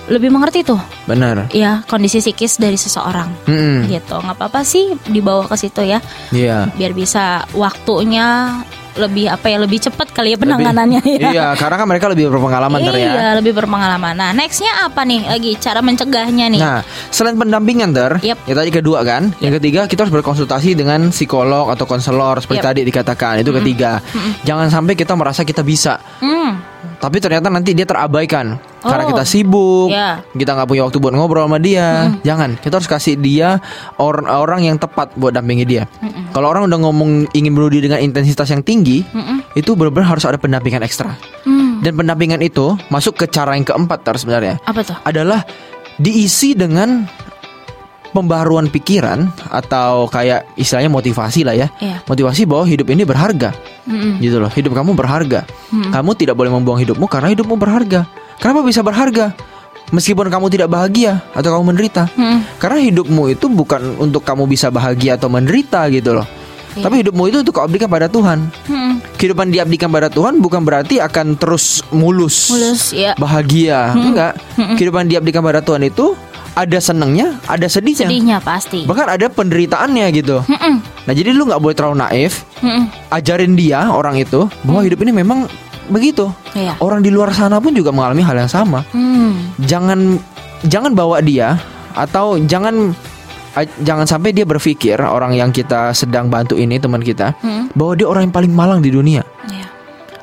lebih 0.07 0.31
mengerti 0.31 0.63
tuh, 0.63 0.79
Benar. 1.03 1.51
ya 1.51 1.83
kondisi 1.83 2.23
psikis 2.23 2.55
dari 2.57 2.79
seseorang. 2.79 3.27
Mm-mm. 3.43 3.91
Gitu, 3.91 4.15
nggak 4.15 4.35
apa-apa 4.39 4.63
sih 4.63 4.95
dibawa 5.05 5.43
ke 5.45 5.55
situ 5.55 5.83
ya, 5.83 5.99
Iya. 6.31 6.71
biar 6.71 6.95
bisa 6.95 7.43
waktunya 7.51 8.55
lebih 8.97 9.25
apa 9.29 9.45
ya 9.47 9.57
lebih 9.57 9.79
cepat 9.79 10.09
kali 10.09 10.33
ya 10.33 10.37
penanganannya 10.37 11.01
Lebih- 11.01 11.21
ya. 11.21 11.29
Iya, 11.31 11.47
karena 11.55 11.75
kan 11.77 11.87
mereka 11.87 12.05
lebih 12.09 12.25
berpengalaman 12.27 12.79
ter 12.81 12.93
ya. 12.97 13.11
Iya, 13.13 13.27
lebih 13.37 13.53
berpengalaman. 13.53 14.13
Nah, 14.13 14.31
nextnya 14.33 14.83
apa 14.83 15.01
nih 15.01 15.25
lagi 15.25 15.51
cara 15.57 15.79
mencegahnya 15.79 16.45
nih? 16.49 16.59
Nah, 16.59 16.81
selain 17.09 17.37
pendampingan 17.37 17.89
ter, 17.93 18.11
Yep. 18.19 18.37
ya 18.43 18.53
tadi 18.53 18.69
kedua 18.69 18.99
kan, 19.01 19.31
yang 19.39 19.53
ketiga 19.57 19.85
kita 19.85 20.03
harus 20.03 20.13
berkonsultasi 20.13 20.73
dengan 20.73 21.09
psikolog 21.09 21.69
atau 21.69 21.85
konselor 21.85 22.37
seperti 22.37 22.59
Yep. 22.59 22.67
tadi 22.67 22.81
dikatakan 22.83 23.33
itu 23.39 23.51
ketiga. 23.53 24.01
Jangan 24.43 24.67
sampai 24.67 24.93
kita 24.93 25.13
merasa 25.13 25.41
kita 25.41 25.61
bisa, 25.61 26.01
Hmm, 26.17 26.57
tapi 26.97 27.17
ternyata 27.17 27.47
nanti 27.47 27.71
dia 27.71 27.85
terabaikan 27.85 28.57
karena 28.79 29.03
Oh. 29.03 29.09
kita 29.11 29.23
sibuk, 29.23 29.89
Ya. 29.89 30.21
kita 30.31 30.53
nggak 30.53 30.67
punya 30.67 30.83
waktu 30.87 30.97
buat 30.97 31.11
ngobrol 31.11 31.45
sama 31.45 31.59
dia. 31.59 32.13
Jangan, 32.21 32.55
kita 32.57 32.79
harus 32.79 32.87
kasih 32.87 33.15
dia 33.15 33.59
or- 33.95 34.23
orang 34.23 34.63
yang 34.63 34.77
tepat 34.77 35.11
buat 35.13 35.31
dampingi 35.31 35.65
dia. 35.65 35.83
Kalau 36.37 36.53
orang 36.53 36.69
udah 36.69 36.77
ngomong 36.85 37.33
ingin 37.33 37.49
bunuh 37.49 37.65
diri 37.65 37.89
dengan 37.89 37.97
intensitas 37.97 38.45
yang 38.53 38.61
tinggi, 38.61 39.01
Mm-mm. 39.09 39.41
itu 39.57 39.73
benar-benar 39.73 40.13
harus 40.13 40.21
ada 40.21 40.37
pendampingan 40.37 40.85
ekstra. 40.85 41.17
hmm, 41.49 41.81
Dan 41.81 41.97
pendampingan 41.97 42.45
itu 42.45 42.77
masuk 42.93 43.17
ke 43.17 43.25
cara 43.25 43.57
yang 43.57 43.65
keempat 43.65 44.05
tar 44.05 44.21
sebenarnya 44.21 44.61
Apa 44.61 44.85
tuh? 44.85 44.93
adalah 45.01 45.41
diisi 45.97 46.53
dengan 46.53 47.09
pembaruan 48.13 48.69
pikiran 48.69 49.33
atau 49.49 50.05
kayak 50.07 50.45
istilahnya 50.53 50.93
motivasi 50.93 51.41
lah 51.41 51.57
ya. 51.57 51.67
Iya. 51.81 52.05
Motivasi 52.05 52.45
bahwa 52.45 52.69
hidup 52.69 52.85
ini 52.93 53.01
berharga. 53.01 53.57
Mm-mm. 53.89 54.21
Gitu 54.21 54.37
loh. 54.37 54.53
Hidup 54.53 54.77
kamu 54.77 54.93
berharga. 54.93 55.41
Kamu 55.73 56.13
tidak 56.13 56.37
boleh 56.37 56.53
membuang 56.53 56.77
hidupmu 56.77 57.09
karena 57.09 57.33
hidupmu 57.33 57.57
berharga. 57.57 58.05
Kenapa 58.37 58.61
bisa 58.61 58.85
berharga? 58.85 59.33
Meskipun 59.87 60.27
kamu 60.27 60.51
tidak 60.51 60.67
bahagia 60.67 61.23
atau 61.31 61.55
kamu 61.55 61.71
menderita. 61.71 62.11
Mm-mm. 62.19 62.43
Karena 62.59 62.83
hidupmu 62.83 63.31
itu 63.31 63.47
bukan 63.47 63.95
untuk 64.03 64.19
kamu 64.27 64.43
bisa 64.43 64.67
bahagia 64.67 65.15
atau 65.15 65.31
menderita 65.31 65.87
gitu 65.87 66.11
loh. 66.11 66.27
Iya. 66.75 66.83
Tapi 66.83 66.95
hidupmu 67.01 67.23
itu 67.31 67.37
untuk 67.41 67.55
kau 67.55 67.63
abdikan 67.63 67.87
pada 67.87 68.11
Tuhan. 68.11 68.51
Mm-mm. 68.67 68.93
Kehidupan 69.15 69.47
diabdikan 69.47 69.87
pada 69.87 70.11
Tuhan 70.11 70.43
bukan 70.43 70.61
berarti 70.67 70.99
akan 70.99 71.39
terus 71.39 71.81
mulus, 71.95 72.51
Mulus 72.51 72.91
ya. 72.91 73.15
bahagia. 73.15 73.95
Enggak. 73.95 74.35
Kehidupan 74.75 75.07
diabdikan 75.07 75.39
pada 75.39 75.63
Tuhan 75.63 75.87
itu 75.87 76.19
ada 76.57 76.81
senengnya, 76.81 77.37
ada 77.45 77.69
sedihnya. 77.69 78.09
Sedihnya 78.09 78.37
pasti. 78.41 78.83
Bahkan 78.89 79.07
ada 79.07 79.29
penderitaannya 79.31 80.05
gitu. 80.11 80.41
Mm-mm. 80.51 80.75
Nah, 81.07 81.13
jadi 81.15 81.31
lu 81.31 81.47
nggak 81.47 81.61
boleh 81.63 81.75
terlalu 81.77 82.01
naif. 82.03 82.43
Mm-mm. 82.59 82.91
Ajarin 83.07 83.55
dia 83.55 83.87
orang 83.87 84.19
itu 84.19 84.49
bahwa 84.67 84.83
hidup 84.83 84.99
ini 85.05 85.15
memang 85.15 85.47
begitu. 85.87 86.29
Iya. 86.53 86.75
Orang 86.79 87.01
di 87.01 87.09
luar 87.09 87.31
sana 87.31 87.57
pun 87.57 87.71
juga 87.71 87.91
mengalami 87.91 88.21
hal 88.21 88.35
yang 88.37 88.51
sama. 88.51 88.83
Hmm. 88.91 89.51
Jangan 89.59 90.19
jangan 90.65 90.91
bawa 90.93 91.19
dia 91.19 91.57
atau 91.93 92.37
jangan 92.39 92.93
jangan 93.81 94.05
sampai 94.05 94.29
dia 94.31 94.45
berpikir 94.45 95.01
orang 95.01 95.33
yang 95.33 95.49
kita 95.49 95.89
sedang 95.89 96.29
bantu 96.29 96.53
ini 96.53 96.77
teman 96.77 97.01
kita 97.01 97.33
Hmm. 97.41 97.73
bahwa 97.73 97.93
dia 97.97 98.05
orang 98.05 98.29
yang 98.29 98.35
paling 98.35 98.53
malang 98.53 98.79
di 98.85 98.93
dunia. 98.93 99.25
Iya. 99.49 99.65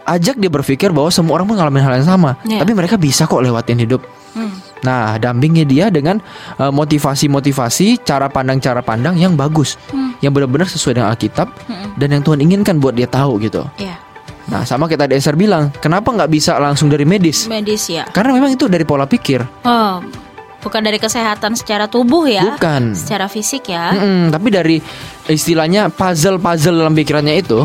Ajak 0.04 0.36
dia 0.38 0.52
berpikir 0.52 0.94
bahwa 0.94 1.10
semua 1.10 1.40
orang 1.40 1.48
mengalami 1.50 1.80
hal 1.80 1.98
yang 1.98 2.06
sama, 2.06 2.36
Iya. 2.44 2.62
tapi 2.62 2.76
mereka 2.76 2.94
bisa 2.94 3.24
kok 3.24 3.42
lewatin 3.42 3.80
hidup. 3.80 4.04
Hmm. 4.36 4.52
Nah, 4.84 5.16
dampingi 5.16 5.64
dia 5.64 5.88
dengan 5.88 6.20
eh, 6.60 6.68
motivasi-motivasi, 6.70 8.04
cara 8.04 8.28
pandang-cara 8.28 8.84
pandang 8.84 9.16
yang 9.16 9.32
bagus, 9.34 9.80
Hmm. 9.90 10.12
yang 10.20 10.30
benar-benar 10.30 10.68
sesuai 10.68 10.94
dengan 10.94 11.08
Alkitab 11.10 11.48
Mm-mm. 11.66 11.96
dan 11.98 12.08
yang 12.12 12.22
Tuhan 12.22 12.38
inginkan 12.38 12.76
buat 12.78 12.94
dia 12.94 13.08
tahu 13.08 13.40
gitu. 13.42 13.64
Iya. 13.80 13.96
Nah, 14.44 14.60
sama 14.62 14.84
kita 14.84 15.08
di 15.08 15.16
Esther 15.16 15.34
bilang, 15.34 15.72
kenapa 15.74 16.12
nggak 16.12 16.28
bisa 16.28 16.60
langsung 16.60 16.92
dari 16.92 17.08
medis? 17.08 17.48
Medis 17.48 17.88
ya. 17.88 18.04
Karena 18.04 18.36
memang 18.36 18.52
itu 18.52 18.68
dari 18.68 18.84
pola 18.84 19.08
pikir, 19.08 19.40
Oh, 19.64 20.04
bukan 20.60 20.80
dari 20.84 21.00
kesehatan 21.00 21.56
secara 21.56 21.88
tubuh 21.88 22.28
ya. 22.28 22.52
bukan. 22.52 22.92
Secara 22.92 23.24
fisik 23.28 23.72
ya. 23.72 23.96
Mm-mm, 23.96 24.28
tapi 24.28 24.48
dari 24.52 24.76
istilahnya 25.26 25.88
puzzle-puzzle 25.88 26.76
dalam 26.76 26.92
pikirannya 26.92 27.40
itu, 27.40 27.64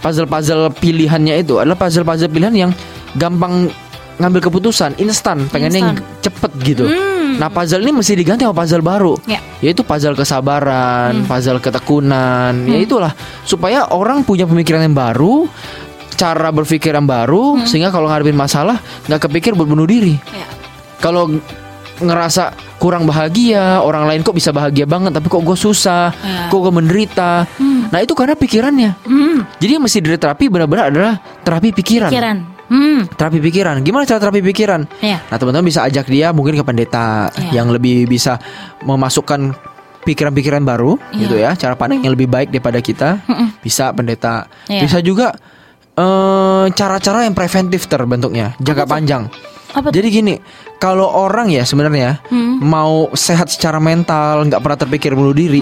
puzzle-puzzle 0.00 0.68
pilihannya 0.76 1.40
itu 1.40 1.56
adalah 1.56 1.76
puzzle-puzzle 1.76 2.28
pilihan 2.28 2.68
yang 2.68 2.70
gampang 3.16 3.72
ngambil 4.14 4.46
keputusan 4.46 4.94
instan, 5.02 5.48
pengennya 5.50 5.90
yang 5.90 5.96
cepet 6.22 6.52
gitu. 6.62 6.84
Hmm. 6.86 7.34
Nah, 7.34 7.50
puzzle 7.50 7.82
ini 7.82 7.90
mesti 7.90 8.14
diganti 8.14 8.46
sama 8.46 8.54
puzzle 8.54 8.84
baru. 8.84 9.18
Ya. 9.26 9.42
Yaitu 9.58 9.82
puzzle 9.82 10.14
kesabaran, 10.14 11.24
puzzle 11.26 11.58
ketekunan, 11.58 12.68
ya 12.68 12.78
itulah 12.78 13.10
supaya 13.42 13.90
orang 13.90 14.22
punya 14.22 14.46
pemikiran 14.46 14.86
yang 14.86 14.94
baru, 14.94 15.50
cara 16.14 16.48
berpikir 16.48 16.90
yang 16.90 17.04
baru 17.04 17.62
sehingga 17.64 17.90
kalau 17.90 18.06
ngadepin 18.06 18.34
masalah 18.34 18.78
nggak 19.04 19.26
kepikir 19.26 19.52
buat 19.52 19.66
bunuh 19.66 19.84
diri. 19.84 20.14
Ya. 20.30 20.46
Kalau 20.98 21.28
ngerasa 21.94 22.50
kurang 22.76 23.06
bahagia, 23.06 23.78
orang 23.78 24.04
lain 24.04 24.20
kok 24.20 24.34
bisa 24.34 24.50
bahagia 24.50 24.82
banget 24.84 25.14
tapi 25.14 25.30
kok 25.30 25.40
gue 25.40 25.54
susah, 25.54 26.10
Ya. 26.10 26.50
kok 26.50 26.58
gue 26.58 26.72
menderita. 26.72 27.46
Nah, 27.90 28.02
itu 28.02 28.12
karena 28.12 28.34
pikirannya. 28.34 28.90
Hmm. 29.06 29.46
Jadi 29.62 29.78
yang 29.78 29.84
mesti 29.84 30.02
dari 30.02 30.18
terapi 30.18 30.50
benar-benar 30.50 30.90
adalah 30.90 31.12
terapi 31.46 31.70
pikiran. 31.70 32.10
Pikiran. 32.10 32.36
Hmm. 32.66 33.06
Terapi 33.06 33.38
pikiran. 33.38 33.74
Gimana 33.80 34.02
cara 34.02 34.18
terapi 34.18 34.42
pikiran? 34.42 34.88
Ya. 34.98 35.22
Nah, 35.22 35.36
teman-teman 35.38 35.68
bisa 35.68 35.86
ajak 35.86 36.10
dia 36.10 36.34
mungkin 36.34 36.58
ke 36.58 36.64
pendeta 36.66 37.30
Iya. 37.30 37.62
yang 37.62 37.70
lebih 37.70 38.10
bisa 38.10 38.42
memasukkan 38.82 39.54
pikiran-pikiran 40.02 40.60
baru 40.60 40.98
Iya. 41.14 41.20
gitu 41.22 41.34
ya, 41.38 41.50
cara 41.54 41.78
pandang 41.78 42.02
yang 42.02 42.12
lebih 42.12 42.26
baik 42.26 42.50
daripada 42.50 42.82
kita. 42.82 43.22
Bisa 43.62 43.94
pendeta. 43.94 44.50
Iya. 44.66 44.82
Bisa 44.82 44.98
juga 44.98 45.30
eh, 45.94 46.64
cara-cara 46.74 47.26
yang 47.26 47.34
preventif 47.34 47.86
terbentuknya, 47.86 48.54
jangka 48.58 48.84
panjang. 48.86 49.30
Apa? 49.74 49.90
Jadi 49.90 50.06
gini, 50.06 50.34
kalau 50.78 51.10
orang 51.10 51.50
ya 51.50 51.66
sebenarnya 51.66 52.22
Hmm. 52.30 52.62
mau 52.62 53.10
sehat 53.10 53.50
secara 53.50 53.82
mental, 53.82 54.46
nggak 54.46 54.62
pernah 54.62 54.78
terpikir 54.78 55.10
bunuh 55.18 55.34
diri, 55.34 55.58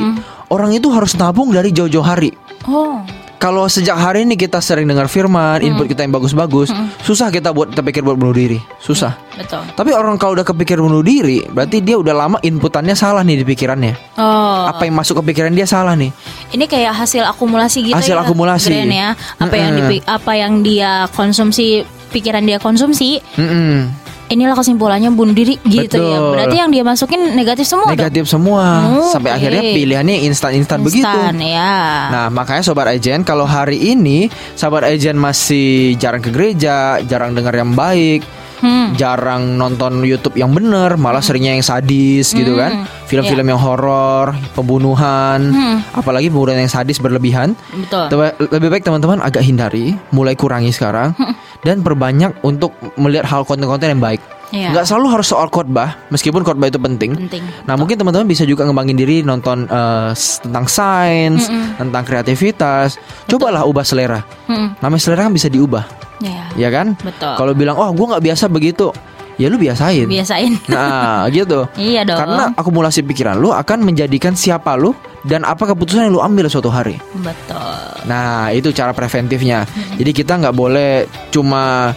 orang 0.52 0.76
itu 0.76 0.92
harus 0.92 1.16
nabung 1.16 1.48
dari 1.48 1.72
jauh-jauh 1.72 2.04
hari. 2.04 2.28
Oh. 2.68 3.00
Kalau 3.43 3.66
sejak 3.66 3.99
hari 3.99 4.22
ini 4.22 4.38
kita 4.38 4.62
sering 4.62 4.86
dengar 4.86 5.11
firman, 5.11 5.59
input 5.66 5.90
kita 5.90 6.07
yang 6.07 6.14
bagus-bagus, 6.14 6.70
susah 7.03 7.26
kita 7.26 7.51
buat 7.51 7.74
terpikir 7.74 8.07
buat 8.07 8.14
bunuh 8.14 8.30
diri, 8.30 8.62
susah. 8.78 9.18
Betul. 9.34 9.66
Tapi 9.74 9.90
orang 9.90 10.14
kalau 10.14 10.38
udah 10.38 10.47
kepikir 10.47 10.78
bunuh 10.78 11.03
diri, 11.03 11.43
berarti 11.51 11.82
dia 11.82 11.99
udah 11.99 12.14
lama 12.14 12.38
inputannya 12.38 12.95
salah 12.95 13.26
nih 13.26 13.43
di 13.43 13.45
pikirannya. 13.45 14.14
Oh. 14.14 14.70
Apa 14.70 14.86
yang 14.86 14.95
masuk 14.95 15.18
ke 15.18 15.34
pikiran 15.34 15.51
dia 15.51 15.66
salah 15.66 15.99
nih. 15.99 16.14
Ini 16.55 16.70
kayak 16.70 16.95
hasil 16.95 17.26
akumulasi 17.26 17.90
gitu 17.90 17.99
Hasil 17.99 18.14
ya. 18.14 18.22
akumulasi. 18.22 18.70
Ya. 18.78 19.18
Apa 19.43 19.55
yang 19.59 19.74
Mm-mm. 19.74 19.90
dipi- 19.90 20.05
apa 20.07 20.32
yang 20.38 20.62
dia 20.62 21.11
konsumsi, 21.11 21.82
pikiran 22.14 22.47
dia 22.47 22.62
konsumsi, 22.62 23.18
Mm-mm. 23.34 23.90
Inilah 24.32 24.56
kesimpulannya 24.56 25.12
bunuh 25.12 25.36
diri 25.36 25.60
gitu 25.68 26.00
ya. 26.00 26.18
Betul. 26.18 26.32
Berarti 26.34 26.56
yang 26.56 26.70
dia 26.72 26.82
masukin 26.82 27.20
negatif 27.36 27.68
semua 27.68 27.84
dong? 27.92 27.96
Negatif 28.00 28.24
semua, 28.26 28.64
Oke. 28.88 29.12
sampai 29.12 29.30
akhirnya 29.36 29.62
pilihannya 29.62 30.16
instan-instan 30.26 30.78
begitu. 30.80 31.04
Instan, 31.04 31.36
ya. 31.38 31.74
Nah, 32.08 32.26
makanya 32.32 32.64
sobat 32.64 32.88
Ajen 32.88 33.22
kalau 33.22 33.44
hari 33.44 33.78
ini 33.78 34.32
sobat 34.56 34.88
Ajen 34.88 35.20
masih 35.20 35.94
jarang 36.00 36.24
ke 36.24 36.32
gereja, 36.32 36.98
jarang 37.04 37.36
dengar 37.36 37.52
yang 37.52 37.76
baik, 37.76 38.24
Hmm. 38.62 38.94
jarang 38.94 39.58
nonton 39.58 40.06
YouTube 40.06 40.38
yang 40.38 40.54
bener, 40.54 40.94
malah 40.94 41.18
seringnya 41.18 41.52
yang 41.52 41.66
sadis 41.66 42.30
gitu 42.30 42.54
kan. 42.54 42.86
Film-film 43.10 43.44
yang 43.44 43.58
horor, 43.58 44.30
pembunuhan, 44.54 45.50
Hmm. 45.50 45.76
apalagi 45.92 46.30
pembunuhan 46.30 46.62
yang 46.62 46.70
sadis 46.70 47.02
berlebihan. 47.02 47.58
Betul. 47.74 48.06
Lebih 48.38 48.68
baik 48.70 48.86
teman-teman 48.86 49.18
agak 49.18 49.42
hindari, 49.42 49.98
mulai 50.08 50.32
kurangi 50.32 50.70
sekarang 50.70 51.12
dan 51.60 51.82
perbanyak 51.82 52.38
untuk 52.40 52.70
melihat 52.94 53.26
hal 53.26 53.42
konten-konten 53.42 53.98
yang 53.98 54.02
baik. 54.02 54.22
Iya. 54.53 54.68
Nggak 54.70 54.84
selalu 54.84 55.07
harus 55.11 55.26
soal 55.26 55.48
khotbah, 55.48 55.96
meskipun 56.09 56.44
khotbah 56.44 56.68
itu 56.68 56.76
penting. 56.76 57.16
Penting. 57.16 57.40
Nah 57.64 57.74
mungkin 57.74 57.96
teman-teman 57.96 58.24
bisa 58.24 58.44
juga 58.44 58.62
ngembangin 58.62 58.94
diri 58.94 59.20
nonton 59.20 59.64
s- 60.12 60.38
tentang 60.38 60.68
sains, 60.68 61.48
tentang 61.74 62.05
kreativitas. 62.05 63.00
Cobalah 63.24 63.64
ubah 63.64 63.80
selera. 63.80 64.20
Mm-mm. 64.46 64.76
Namanya 64.78 65.00
selera 65.00 65.24
kan 65.24 65.32
bisa 65.32 65.48
diubah, 65.48 65.88
Ya. 66.20 66.53
ya 66.55 66.68
kan? 66.68 66.92
Betul. 66.94 67.32
Kalau 67.32 67.53
bilang, 67.53 67.74
oh 67.74 67.88
gue 67.90 68.07
nggak 68.07 68.22
biasa 68.22 68.44
begitu, 68.46 68.92
ya 69.34 69.48
lu 69.48 69.57
biasain. 69.57 70.05
Biasain. 70.05 70.53
Nah 70.68 71.24
gitu. 71.28 71.64
Iya 71.74 72.05
dong. 72.05 72.20
Karena 72.20 72.44
akumulasi 72.53 73.00
pikiran 73.03 73.36
lu 73.36 73.50
akan 73.50 73.82
menjadikan 73.82 74.36
siapa 74.36 74.76
lu 74.76 74.92
dan 75.24 75.42
apa 75.42 75.64
keputusan 75.64 76.07
yang 76.07 76.12
lu 76.12 76.20
ambil 76.20 76.44
suatu 76.46 76.68
hari. 76.68 77.00
Betul. 77.16 78.05
Nah 78.05 78.53
itu 78.53 78.68
cara 78.70 78.92
preventifnya. 78.92 79.64
Jadi 79.96 80.11
kita 80.12 80.36
nggak 80.36 80.53
boleh 80.53 81.07
cuma 81.32 81.94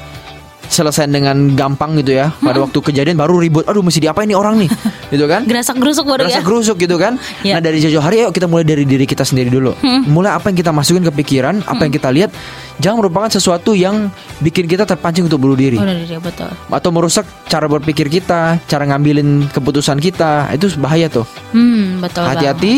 selesai 0.67 1.05
dengan 1.07 1.53
gampang 1.53 1.97
gitu 1.99 2.15
ya. 2.15 2.31
Pada 2.35 2.61
waktu 2.61 2.77
kejadian 2.77 3.15
baru 3.15 3.37
ribut. 3.37 3.63
Aduh 3.65 3.81
mesti 3.81 3.99
diapain 3.99 4.25
nih 4.25 4.35
orang 4.35 4.61
nih, 4.61 4.69
gitu 5.13 5.25
kan? 5.25 5.45
Gerasak 5.45 5.75
gerusuk 5.75 6.05
baru 6.05 6.25
Rasa 6.25 6.39
ya. 6.39 6.41
gerusuk 6.41 6.77
gitu 6.77 6.95
kan 6.95 7.17
Ya. 7.41 7.57
Nah 7.57 7.61
dari 7.61 7.77
jauh 7.79 7.99
hari 7.99 8.21
Ayo 8.21 8.29
kita 8.29 8.45
mulai 8.45 8.63
dari 8.63 8.83
diri 8.83 9.03
kita 9.03 9.21
sendiri 9.21 9.49
dulu 9.49 9.75
Mulai 10.07 10.33
apa 10.33 10.49
yang 10.49 10.57
kita 10.57 10.71
masukin 10.71 11.03
ke 11.03 11.13
pikiran 11.13 11.61
Apa 11.61 11.85
yang 11.85 11.93
kita 11.93 12.09
lihat 12.09 12.31
Jangan 12.77 12.97
merupakan 12.99 13.29
sesuatu 13.29 13.71
yang 13.71 14.09
Bikin 14.39 14.65
kita 14.65 14.83
terpancing 14.83 15.25
untuk 15.25 15.37
bunuh 15.37 15.53
diri 15.53 15.77
Udah 15.77 15.93
diri 15.93 16.17
betul. 16.17 16.49
Atau 16.67 16.89
merusak 16.89 17.23
cara 17.45 17.65
berpikir 17.65 18.07
kita 18.07 18.57
Cara 18.65 18.83
ngambilin 18.85 19.51
keputusan 19.51 19.97
kita 19.97 20.49
Itu 20.51 20.71
bahaya 20.77 21.05
tuh 21.07 21.27
Hmm, 21.51 22.01
betul. 22.01 22.25
Hati-hati 22.25 22.73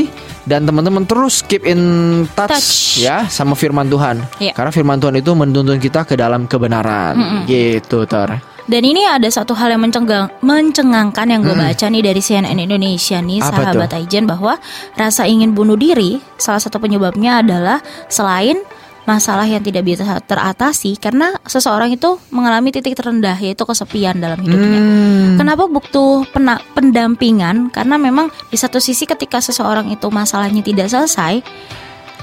Dan 0.47 0.63
teman-teman 0.63 1.03
terus 1.03 1.43
keep 1.43 1.67
in 1.67 2.23
touch, 2.31 2.55
Touch. 2.55 2.71
Ya 3.03 3.27
sama 3.27 3.51
firman 3.51 3.91
Tuhan. 3.91 4.23
Iya. 4.39 4.55
Karena 4.55 4.71
firman 4.71 4.95
Tuhan 4.95 5.19
itu 5.19 5.35
menuntun 5.35 5.75
kita 5.75 6.07
ke 6.07 6.15
dalam 6.15 6.47
kebenaran. 6.47 7.43
Gitu 7.43 8.07
Tor. 8.07 8.39
Dan 8.67 8.83
ini 8.83 9.07
ada 9.07 9.27
satu 9.31 9.55
hal 9.55 9.71
yang 9.75 9.79
mencenggang, 9.79 10.27
mencengangkan 10.43 11.27
yang 11.31 11.39
gue 11.39 11.55
baca 11.55 11.87
nih 11.87 12.03
dari 12.03 12.19
CNN 12.19 12.59
Indonesia 12.59 13.15
nih 13.23 13.39
Apa 13.39 13.71
sahabat 13.71 13.95
Aijen 13.95 14.27
bahwa 14.27 14.59
rasa 14.99 15.23
ingin 15.23 15.55
bunuh 15.55 15.79
diri 15.79 16.19
salah 16.35 16.59
satu 16.59 16.75
penyebabnya 16.75 17.39
adalah 17.39 17.79
selain 18.11 18.59
masalah 19.07 19.47
yang 19.47 19.63
tidak 19.63 19.87
bisa 19.87 20.03
teratasi 20.19 20.99
karena 20.99 21.31
seseorang 21.47 21.95
itu 21.95 22.19
mengalami 22.29 22.75
titik 22.75 22.99
terendah 22.99 23.39
yaitu 23.39 23.63
kesepian 23.63 24.19
dalam 24.19 24.35
hidupnya. 24.43 24.79
Hmm. 24.83 25.39
Kenapa 25.39 25.63
butuh 25.71 26.27
pena- 26.27 26.59
pendampingan? 26.75 27.71
Karena 27.71 27.95
memang 27.95 28.27
di 28.51 28.59
satu 28.59 28.83
sisi 28.83 29.07
ketika 29.07 29.39
seseorang 29.39 29.87
itu 29.95 30.11
masalahnya 30.11 30.59
tidak 30.59 30.91
selesai, 30.91 31.39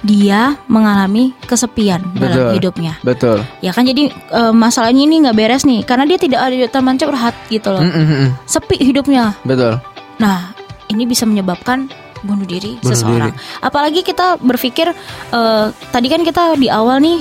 dia 0.05 0.61
mengalami 0.69 1.33
kesepian 1.49 2.05
dalam 2.21 2.53
Betul. 2.53 2.53
hidupnya. 2.61 2.93
Betul 3.01 3.39
Ya 3.65 3.73
kan 3.73 3.89
jadi 3.89 4.13
e, 4.13 4.41
masalahnya 4.53 5.09
ini 5.09 5.25
nggak 5.25 5.37
beres 5.41 5.65
nih 5.65 5.81
karena 5.89 6.05
dia 6.05 6.21
tidak 6.21 6.45
ada 6.45 6.69
teman 6.69 7.01
curhat 7.01 7.33
gitu 7.49 7.73
loh. 7.73 7.81
Mm, 7.81 8.05
mm. 8.05 8.29
Sepi 8.45 8.77
hidupnya. 8.85 9.33
Betul 9.49 9.81
Nah, 10.21 10.55
ini 10.93 11.09
bisa 11.09 11.27
menyebabkan 11.27 11.91
bunuh 12.25 12.43
diri 12.43 12.75
Bunuh 12.79 12.89
seseorang. 12.91 13.33
Apalagi 13.61 14.01
kita 14.01 14.37
berpikir 14.39 14.91
e, 15.29 15.41
tadi 15.89 16.09
kan 16.09 16.21
kita 16.21 16.57
di 16.57 16.67
awal 16.67 16.99
nih 16.99 17.21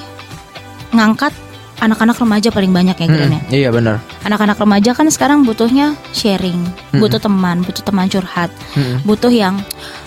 ngangkat 0.91 1.35
anak-anak 1.75 2.15
remaja 2.15 2.47
paling 2.47 2.71
banyak 2.71 2.95
ya 2.95 3.07
Gren 3.07 3.29
ya. 3.29 3.41
Iya 3.51 3.69
benar. 3.69 3.99
Anak-anak 4.23 4.55
remaja 4.55 4.91
kan 4.93 5.09
sekarang 5.09 5.43
butuhnya 5.43 5.93
sharing, 6.11 6.63
butuh 6.93 7.19
teman, 7.19 7.59
butuh 7.61 7.83
teman 7.83 8.07
curhat, 8.07 8.47
butuh 9.03 9.27
yang 9.27 9.59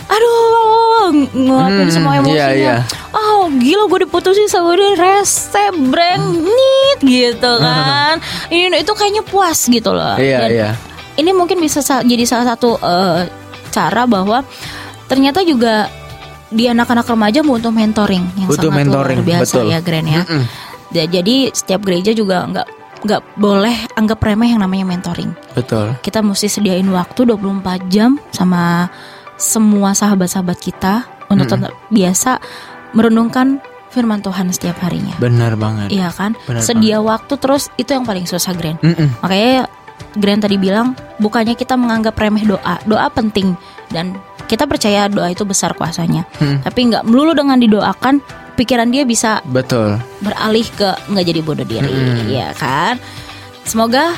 aduh 0.07 1.11
ngeluapin 1.34 1.84
Hmm, 1.84 1.92
semua 1.92 2.12
iya, 2.14 2.20
emosinya. 2.22 2.49
iya. 2.55 2.76
Oh 3.12 3.51
gila 3.53 3.86
gue 3.86 3.99
diputusin 4.03 4.47
sama 4.47 4.72
dia 4.72 4.94
rese 4.94 5.64
brengit 5.74 6.99
gitu 7.03 7.53
kan. 7.59 8.22
Ini 8.49 8.80
itu 8.80 8.92
kayaknya 8.92 9.20
puas 9.20 9.66
gitu 9.66 9.90
loh. 9.90 10.16
Iya 10.16 10.38
Dan 10.40 10.51
iya. 10.51 10.70
Ini 11.16 11.30
mungkin 11.32 11.59
bisa 11.59 11.80
sa- 11.80 12.01
jadi 12.01 12.24
salah 12.24 12.47
satu 12.47 12.78
eh, 12.78 13.26
cara 13.68 14.07
bahwa 14.07 14.47
ternyata 15.07 15.42
juga 15.42 15.90
di 16.46 16.70
anak-anak 16.70 17.07
remaja 17.11 17.42
butuh 17.42 17.74
mentoring 17.74 18.24
yang 18.38 18.48
Butuh 18.48 18.70
sangat 18.70 18.86
mentoring, 18.86 19.18
luar 19.22 19.28
biasa 19.28 19.54
betul. 19.59 19.66
ya 19.70 19.78
Gren 19.82 20.07
ya. 20.07 20.22
Mm-mm. 20.22 20.42
Ya, 20.94 21.04
Jadi 21.11 21.50
setiap 21.50 21.82
gereja 21.82 22.14
juga 22.14 22.46
nggak 22.46 22.68
nggak 23.07 23.22
boleh 23.36 23.76
anggap 23.98 24.18
remeh 24.22 24.54
yang 24.54 24.62
namanya 24.62 24.86
mentoring. 24.86 25.34
Betul. 25.52 25.98
Kita 26.00 26.22
mesti 26.22 26.46
sediain 26.46 26.86
waktu 26.86 27.26
24 27.28 27.90
jam 27.90 28.18
sama 28.30 28.88
semua 29.36 29.92
sahabat-sahabat 29.92 30.59
kita 30.59 31.04
untuk 31.28 31.50
tetap 31.50 31.74
biasa 31.90 32.38
merenungkan 32.94 33.61
firman 33.90 34.22
Tuhan 34.22 34.48
setiap 34.54 34.80
harinya. 34.86 35.12
Benar 35.18 35.59
banget. 35.59 35.92
Iya 35.92 36.14
kan? 36.14 36.38
Benar 36.46 36.62
Sedia 36.62 37.02
waktu 37.02 37.34
terus 37.36 37.68
itu 37.76 37.90
yang 37.92 38.07
paling 38.07 38.24
susah 38.24 38.54
Gren. 38.54 38.78
Mm-mm. 38.80 39.20
Makanya 39.20 39.66
Grand 40.16 40.40
tadi 40.40 40.57
bilang 40.57 40.96
bukannya 41.20 41.52
kita 41.52 41.76
menganggap 41.76 42.16
remeh 42.16 42.44
doa, 42.44 42.80
doa 42.88 43.09
penting 43.12 43.52
dan 43.92 44.16
kita 44.47 44.64
percaya 44.64 45.07
doa 45.07 45.28
itu 45.28 45.42
besar 45.42 45.72
kuasanya. 45.72 46.22
Hmm. 46.38 46.62
Tapi 46.62 46.80
nggak 46.88 47.03
melulu 47.03 47.34
dengan 47.34 47.59
didoakan, 47.59 48.22
pikiran 48.55 48.88
dia 48.88 49.03
bisa 49.03 49.42
Betul. 49.44 49.99
beralih 50.18 50.66
ke 50.68 50.94
nggak 51.07 51.24
jadi 51.24 51.40
bodoh 51.40 51.64
diri, 51.64 51.86
Hmm. 51.86 52.26
ya 52.26 52.51
kan? 52.53 52.97
Semoga 53.62 54.14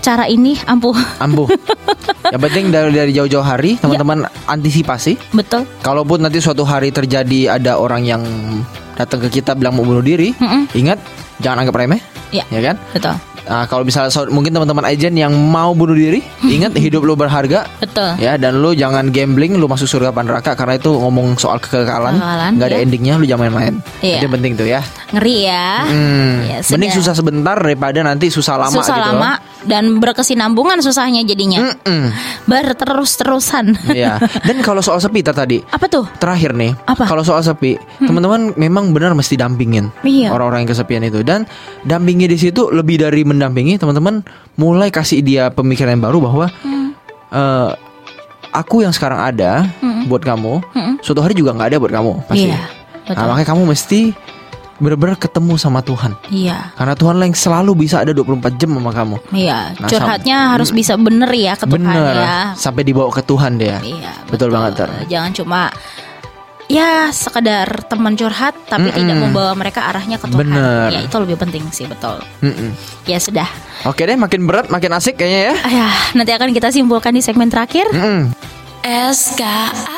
cara 0.00 0.26
ini 0.26 0.56
ampuh, 0.60 0.96
Ampuh. 1.18 1.46
Yang 2.32 2.42
penting 2.42 2.64
dari 2.68 2.90
dari 2.90 3.12
jauh-jauh 3.12 3.42
hari 3.42 3.76
teman-teman 3.76 4.22
antisipasi. 4.44 5.18
betul. 5.30 5.66
Kalaupun 5.80 6.20
nanti 6.20 6.38
suatu 6.38 6.62
hari 6.62 6.88
terjadi 6.88 7.54
ada 7.54 7.74
orang 7.74 8.02
yang 8.02 8.22
datang 8.94 9.20
ke 9.20 9.40
kita 9.40 9.52
bilang 9.52 9.74
mau 9.74 9.82
bunuh 9.82 10.00
diri, 10.00 10.30
Mm-mm. 10.32 10.70
ingat 10.74 11.00
jangan 11.38 11.64
anggap 11.64 11.76
remeh, 11.76 12.00
Ya, 12.30 12.44
ya 12.48 12.60
kan? 12.62 12.76
betul, 12.92 13.14
Nah, 13.42 13.64
kalau 13.64 13.82
misalnya 13.82 14.08
so- 14.08 14.26
mungkin 14.26 14.50
teman-teman 14.50 14.84
agent 14.84 15.14
yang 15.14 15.32
mau 15.32 15.72
bunuh 15.72 15.92
diri, 15.92 16.20
ingat 16.46 16.74
hidup 16.74 17.00
lu 17.00 17.14
berharga, 17.14 17.64
betul. 17.78 18.16
ya 18.16 18.34
dan 18.34 18.58
lu 18.58 18.72
jangan 18.72 19.08
gambling, 19.08 19.54
lu 19.54 19.64
masuk 19.64 19.86
surga 19.86 20.12
neraka 20.12 20.52
karena 20.52 20.74
itu 20.74 20.90
ngomong 20.90 21.34
soal 21.36 21.56
kekekalan, 21.56 22.14
Kekekalan, 22.14 22.50
nggak 22.56 22.68
ada 22.68 22.76
ya. 22.76 22.84
endingnya, 22.84 23.14
lu 23.16 23.24
jangan 23.24 23.48
main-main. 23.48 23.74
Iya. 24.00 24.18
Itu 24.18 24.24
yang 24.26 24.34
penting 24.36 24.52
tuh 24.54 24.66
ya. 24.66 24.80
Ngeri 25.10 25.36
ya. 25.42 25.68
Hmm, 25.84 26.34
Ya, 26.42 26.58
mending 26.66 26.92
susah 26.92 27.14
sebentar 27.14 27.56
daripada 27.56 27.98
nanti 28.00 28.26
susah 28.28 28.54
lama 28.56 28.74
Susah 28.74 28.96
gitu. 28.96 29.06
lama 29.10 29.30
dan 29.62 29.98
berkesinambungan 29.98 30.78
susahnya 30.80 31.20
jadinya. 31.22 31.74
Mm-mm. 31.84 32.12
Berterus-terusan. 32.46 33.76
Iya. 33.88 34.16
Dan 34.46 34.60
kalau 34.60 34.80
soal 34.80 34.98
sepi 34.98 35.20
tadi 35.20 35.58
Apa 35.64 35.86
tuh? 35.86 36.06
terakhir 36.16 36.52
nih, 36.52 36.72
Apa? 36.84 37.04
kalau 37.04 37.20
soal 37.20 37.40
sepi, 37.40 37.74
teman-teman 37.98 38.54
memang 38.54 38.90
benar 38.90 39.12
mesti 39.12 39.34
dampingin 39.34 39.90
Iya. 40.00 40.30
orang-orang 40.30 40.64
yang 40.64 40.70
kesepian 40.70 41.02
itu 41.02 41.20
dan 41.20 41.44
dampingi 41.82 42.24
di 42.24 42.36
situ 42.36 42.68
lebih 42.68 43.00
dari 43.00 43.22
mendampingi, 43.30 43.78
teman-teman 43.78 44.26
mulai 44.54 44.90
kasih 44.90 45.22
dia 45.22 45.48
pemikiran 45.48 45.94
yang 45.94 46.02
baru 46.02 46.18
bahwa 46.20 46.46
eh, 47.30 47.70
aku 48.50 48.82
yang 48.82 48.90
sekarang 48.90 49.22
ada 49.22 49.70
buat 50.04 50.20
kamu, 50.20 50.58
suatu 51.00 51.22
hari 51.22 51.32
juga 51.32 51.54
nggak 51.54 51.68
ada 51.70 51.78
buat 51.78 51.92
kamu 51.92 52.12
pasti. 52.26 52.50
Iya, 52.50 52.60
betul. 53.06 53.14
Nah, 53.14 53.26
makanya 53.30 53.48
kamu 53.48 53.62
mesti 53.68 54.00
benar-benar 54.80 55.20
ketemu 55.20 55.60
sama 55.60 55.84
Tuhan. 55.84 56.16
Iya. 56.32 56.72
Karena 56.72 56.96
Tuhan 56.96 57.20
lah 57.20 57.28
yang 57.28 57.36
selalu 57.36 57.84
bisa 57.84 58.00
ada 58.00 58.16
24 58.16 58.56
jam 58.56 58.72
sama 58.72 58.90
kamu. 58.90 59.16
Iya, 59.30 59.76
Nah, 59.76 59.88
curhatnya 59.92 60.36
harus 60.56 60.72
bisa 60.72 60.96
bener 60.96 61.28
ya 61.30 61.52
ke 61.52 61.68
Tuhan 61.68 61.84
ya. 62.16 62.56
sampai 62.56 62.82
dibawa 62.82 63.12
ke 63.12 63.20
Tuhan 63.20 63.60
dia. 63.60 63.76
Iya, 63.84 64.24
Betul 64.32 64.48
banget, 64.48 64.80
Tar. 64.80 64.88
Jangan 65.04 65.30
cuma 65.36 65.68
ya 66.70 67.10
sekedar 67.10 67.66
teman 67.90 68.14
curhat 68.14 68.54
tapi 68.70 68.94
Mm-mm. 68.94 68.98
tidak 69.02 69.16
membawa 69.18 69.52
mereka 69.58 69.90
arahnya 69.90 70.22
ke 70.22 70.30
Tuhan. 70.30 70.38
Bener. 70.46 70.88
Ya, 70.94 71.00
itu 71.02 71.16
lebih 71.18 71.34
penting 71.34 71.66
sih, 71.74 71.90
betul. 71.90 72.22
Mm-mm. 72.46 72.70
Ya 73.10 73.18
sudah. 73.18 73.50
Oke 73.82 74.06
deh, 74.06 74.14
makin 74.14 74.46
berat, 74.46 74.70
makin 74.70 74.94
asik 74.94 75.18
kayaknya 75.18 75.50
ya. 75.50 75.54
Ayah, 75.66 75.94
nanti 76.14 76.30
akan 76.30 76.54
kita 76.54 76.70
simpulkan 76.70 77.10
di 77.10 77.26
segmen 77.26 77.50
terakhir. 77.50 77.90
Mm-mm. 77.90 78.30
SKAM. 78.86 79.89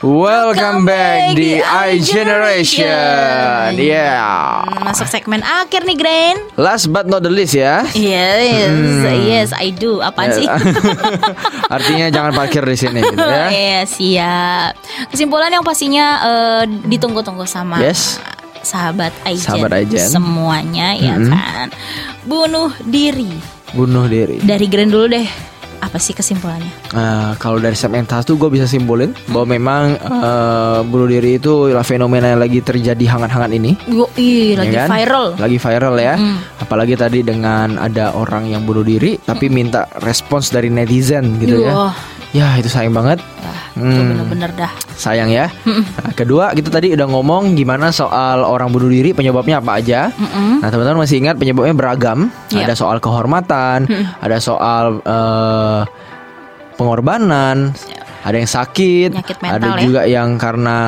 Welcome 0.00 0.88
back 0.88 1.36
di 1.36 1.60
I 1.60 2.00
Generation. 2.00 3.76
Yeah. 3.76 4.64
Masuk 4.80 5.04
segmen 5.04 5.44
akhir 5.44 5.84
nih, 5.84 5.92
Grain. 5.92 6.36
Last 6.56 6.88
but 6.88 7.04
not 7.04 7.20
the 7.20 7.28
least 7.28 7.52
ya. 7.52 7.84
Yes, 7.92 8.72
yes, 9.20 9.48
I 9.52 9.68
do. 9.68 10.00
Apaan 10.00 10.32
sih? 10.32 10.48
Artinya 11.76 12.08
jangan 12.08 12.32
parkir 12.32 12.64
di 12.64 12.80
sini 12.80 13.04
gitu 13.04 13.20
ya. 13.20 13.52
Iya 13.52 13.80
siap. 13.84 14.72
Kesimpulan 15.12 15.52
yang 15.52 15.60
pastinya 15.60 16.06
eh, 16.18 16.62
ditunggu-tunggu 16.88 17.44
sama 17.44 17.76
Yes. 17.84 18.16
sahabat 18.64 19.12
Aijen, 19.24 19.44
Sahabat 19.44 19.84
Aijen. 19.84 20.00
semuanya 20.00 20.96
ya 20.96 21.12
kan. 21.20 21.68
Bunuh 22.24 22.72
diri. 22.80 23.28
Bunuh 23.76 24.08
diri. 24.08 24.40
Dari 24.40 24.64
Grand 24.64 24.88
dulu 24.88 25.12
deh. 25.12 25.49
Apa 25.80 25.96
sih 25.96 26.12
kesimpulannya? 26.12 26.68
Nah, 26.92 27.34
kalau 27.40 27.56
dari 27.56 27.72
segmen 27.72 28.04
satu 28.04 28.36
gue 28.36 28.52
bisa 28.52 28.68
simpulin 28.68 29.16
bahwa 29.32 29.46
memang 29.48 29.82
eh, 29.96 30.80
bunuh 30.84 31.08
diri 31.08 31.40
itu 31.40 31.72
fenomena 31.82 32.36
yang 32.36 32.40
lagi 32.40 32.60
terjadi 32.60 33.04
hangat-hangat 33.16 33.50
ini. 33.56 33.72
Yo, 33.88 34.06
ih, 34.14 34.60
lagi 34.60 34.76
ya 34.76 34.84
kan? 34.84 34.88
viral. 34.92 35.26
Lagi 35.40 35.58
viral 35.58 35.94
ya. 35.96 36.14
Apalagi 36.60 36.94
tadi 37.00 37.24
dengan 37.24 37.80
ada 37.80 38.12
orang 38.12 38.52
yang 38.52 38.62
bunuh 38.68 38.84
diri 38.84 39.16
tapi 39.18 39.48
minta 39.48 39.88
respons 40.04 40.52
dari 40.52 40.68
netizen 40.68 41.40
gitu 41.40 41.64
ya. 41.64 41.90
Ya, 42.30 42.54
itu 42.54 42.66
sayang 42.66 42.94
banget. 42.94 43.18
itu 43.70 43.80
Hmm. 43.80 44.12
bener-bener 44.12 44.50
dah. 44.54 44.70
Sayang 44.92 45.30
ya. 45.30 45.46
Nah, 45.64 46.12
kedua, 46.12 46.50
kita 46.52 46.68
tadi 46.68 46.90
udah 46.90 47.06
ngomong 47.06 47.54
gimana 47.54 47.90
soal 47.90 48.42
orang 48.42 48.68
bunuh 48.68 48.86
diri, 48.86 49.10
penyebabnya 49.10 49.58
apa 49.58 49.78
aja. 49.78 50.00
Mm-mm. 50.12 50.58
Nah, 50.58 50.68
teman-teman 50.68 51.00
masih 51.00 51.22
ingat 51.22 51.38
penyebabnya 51.38 51.72
beragam. 51.72 52.28
Iya. 52.50 52.66
Ada 52.66 52.74
soal 52.76 52.98
kehormatan, 52.98 53.86
ada 54.18 54.36
soal 54.38 54.98
eh, 55.00 55.80
pengorbanan, 56.74 57.72
ada 58.20 58.36
yang 58.36 58.48
sakit, 58.48 59.16
Penyakit 59.16 59.36
ada 59.38 59.48
mental 59.58 59.70
ya. 59.70 59.80
juga 59.80 60.00
yang 60.04 60.28
karena 60.36 60.78